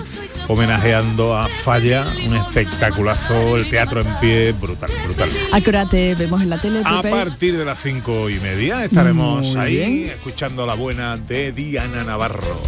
homenajeando 0.49 1.37
a 1.37 1.47
Falla, 1.49 2.05
un 2.27 2.35
espectaculazo, 2.37 3.57
el 3.57 3.71
teatro 3.71 4.01
en 4.01 4.09
pie, 4.21 4.53
brutal, 4.53 4.91
brutal. 5.05 5.31
¿A 5.53 5.61
qué 5.61 5.71
hora 5.71 5.87
te 5.87 6.15
vemos 6.17 6.43
en 6.43 6.51
la 6.51 6.59
tele, 6.59 6.83
A 6.85 7.01
Pepe? 7.01 7.15
partir 7.15 7.57
de 7.57 7.65
las 7.65 7.79
cinco 7.79 8.29
y 8.29 8.39
media 8.43 8.85
estaremos 8.85 9.47
Muy 9.47 9.57
ahí 9.57 9.77
bien. 9.77 10.11
escuchando 10.11 10.67
la 10.67 10.75
buena 10.75 11.17
de 11.17 11.53
Diana 11.53 12.05
Navarro. 12.05 12.61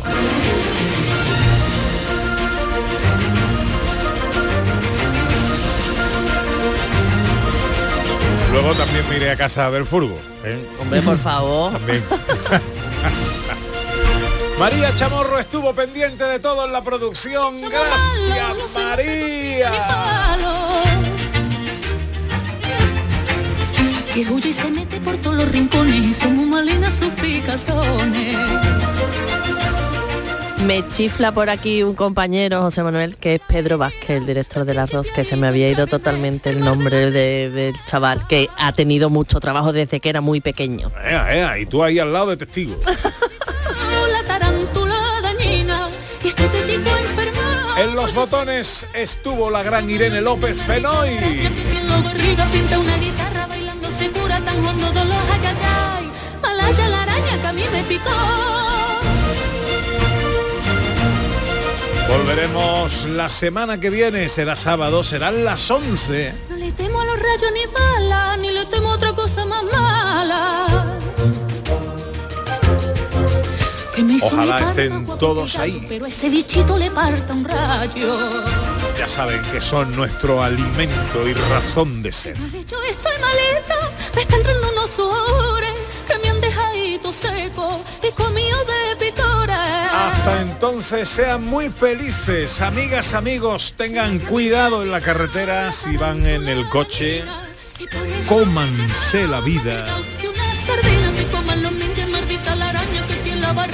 Luego 8.53 8.75
también 8.75 9.09
me 9.09 9.17
iré 9.17 9.31
a 9.31 9.37
casa 9.37 9.67
a 9.67 9.71
ver 9.71 9.85
furgo. 9.85 10.17
¿eh? 10.45 10.65
Hombre, 10.81 11.03
por 11.03 11.19
favor. 11.19 11.73
También. 11.73 12.05
María 14.59 14.95
Chamorro 14.97 15.39
estuvo 15.41 15.75
pendiente 15.75 16.23
de 16.23 16.39
todo 16.39 16.67
en 16.67 16.73
la 16.73 16.83
producción. 16.83 17.57
Gracias, 17.61 18.85
María. 18.85 19.73
Que 24.15 24.21
huye 24.31 24.51
y 24.51 24.53
se 24.53 24.71
mete 24.71 25.01
por 25.01 25.17
todos 25.19 25.37
los 25.37 25.49
rincones 25.51 25.97
y 26.07 26.13
son 26.13 26.37
muy 26.37 26.47
malinas 26.47 26.95
sus 26.95 27.13
picazones. 27.15 28.37
Me 30.67 30.89
chifla 30.89 31.33
por 31.33 31.51
aquí 31.51 31.83
un 31.83 31.95
compañero, 31.95 32.63
José 32.63 32.83
Manuel, 32.83 33.17
que 33.17 33.35
es 33.35 33.41
Pedro 33.47 33.77
Vázquez, 33.77 34.11
el 34.19 34.25
director 34.27 34.65
del 34.65 34.79
arroz, 34.79 35.11
que 35.13 35.25
se 35.25 35.37
me 35.37 35.47
había 35.49 35.69
ido 35.69 35.87
totalmente 35.87 36.49
el 36.51 36.61
nombre 36.61 37.11
de- 37.11 37.51
del 37.51 37.75
chaval, 37.87 38.27
que 38.29 38.49
ha 38.57 38.73
tenido 38.73 39.11
mucho 39.11 39.41
trabajo 39.41 39.73
desde 39.73 40.01
que 40.01 40.09
era 40.09 40.21
muy 40.23 40.41
pequeño. 40.41 40.91
Ea, 41.05 41.37
ea, 41.37 41.59
y 41.59 41.67
tú 41.67 41.83
ahí 41.83 41.99
al 41.99 42.13
lado 42.13 42.31
de 42.31 42.37
testigo. 42.39 42.77
Este. 46.25 47.83
En 47.83 47.95
los 47.95 48.15
botones 48.15 48.87
estuvo 48.95 49.51
la 49.51 49.63
gran 49.63 49.89
Irene 49.91 50.21
López 50.21 50.63
Fenoy. 50.63 51.11
Tan 54.45 54.65
hondo 54.67 54.93
dolor, 54.93 55.25
ay, 55.33 55.41
ay, 55.47 55.57
ay. 55.63 56.13
Malaya 56.43 56.89
la 56.89 57.03
araña 57.03 57.41
que 57.41 57.47
a 57.47 57.53
mí 57.53 57.65
me 57.73 57.83
picó. 57.85 58.11
Volveremos 62.09 63.07
la 63.07 63.29
semana 63.29 63.81
que 63.81 63.91
viene, 63.91 64.29
será 64.29 64.57
sábado, 64.57 65.03
serán 65.03 65.45
las 65.45 65.71
11. 65.71 66.35
No 66.51 66.57
le 66.57 66.71
temo 66.73 67.01
a 67.01 67.05
los 67.07 67.19
rayos 67.19 67.53
ni 67.53 67.67
balas, 67.73 68.39
ni 68.39 68.51
le 68.51 68.67
temo 68.67 68.91
a 68.91 68.95
otra 68.95 69.13
cosa 69.15 69.45
más 69.47 69.65
mala. 69.65 69.84
Ojalá 74.23 74.59
mi 74.59 74.65
padre 74.65 74.85
estén 74.85 75.07
todos 75.19 75.57
ahí. 75.59 75.85
Pero 75.89 76.07
ese 76.07 76.29
bichito 76.29 76.77
le 76.77 76.91
parta 76.91 77.33
un 77.33 77.45
rayo. 77.45 78.45
Ya 78.99 79.09
saben 79.09 79.43
que 79.53 79.61
son 79.61 79.95
nuestro 79.95 80.43
alimento 80.43 81.29
y 81.29 81.35
razón 81.35 82.03
de 82.03 82.13
ser. 82.13 82.37
Yo 82.67 82.83
estoy 82.83 83.13
maleta, 83.21 83.91
me 84.15 84.23
está 84.23 84.37
entrando 84.37 84.71
unos 84.71 84.91
sudores 84.91 85.73
que 86.07 86.19
me 86.19 86.29
han 86.29 86.41
dejado 86.41 86.65
seco 87.15 87.81
y 88.03 88.11
comido 88.13 88.59
de 88.65 88.97
picores. 88.97 89.57
Hasta 89.57 90.43
entonces 90.43 91.09
sean 91.09 91.45
muy 91.45 91.71
felices, 91.71 92.61
amigas, 92.61 93.15
amigos, 93.15 93.75
tengan 93.77 94.19
cuidado 94.19 94.83
en 94.83 94.91
la 94.91 95.01
carretera 95.01 95.71
si 95.73 95.97
van 95.97 96.27
en 96.27 96.49
el 96.49 96.69
coche, 96.69 97.25
cómanse 98.29 99.27
la 99.29 99.41
vida. 99.41 99.87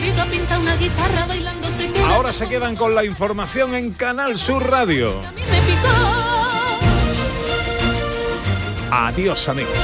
Barriga, 0.01 0.25
pinta 0.27 0.59
una 0.59 0.77
guitarra 0.77 1.27
bailando 1.27 1.71
se 1.71 1.89
cura. 1.89 2.09
Ahora 2.09 2.33
se 2.33 2.49
quedan 2.49 2.77
con 2.77 2.95
la 2.95 3.05
información 3.05 3.75
en 3.75 3.93
Canal 3.93 4.37
Sur 4.39 4.69
Radio. 4.71 5.21
Adiós 8.91 9.49
amigos. 9.49 9.77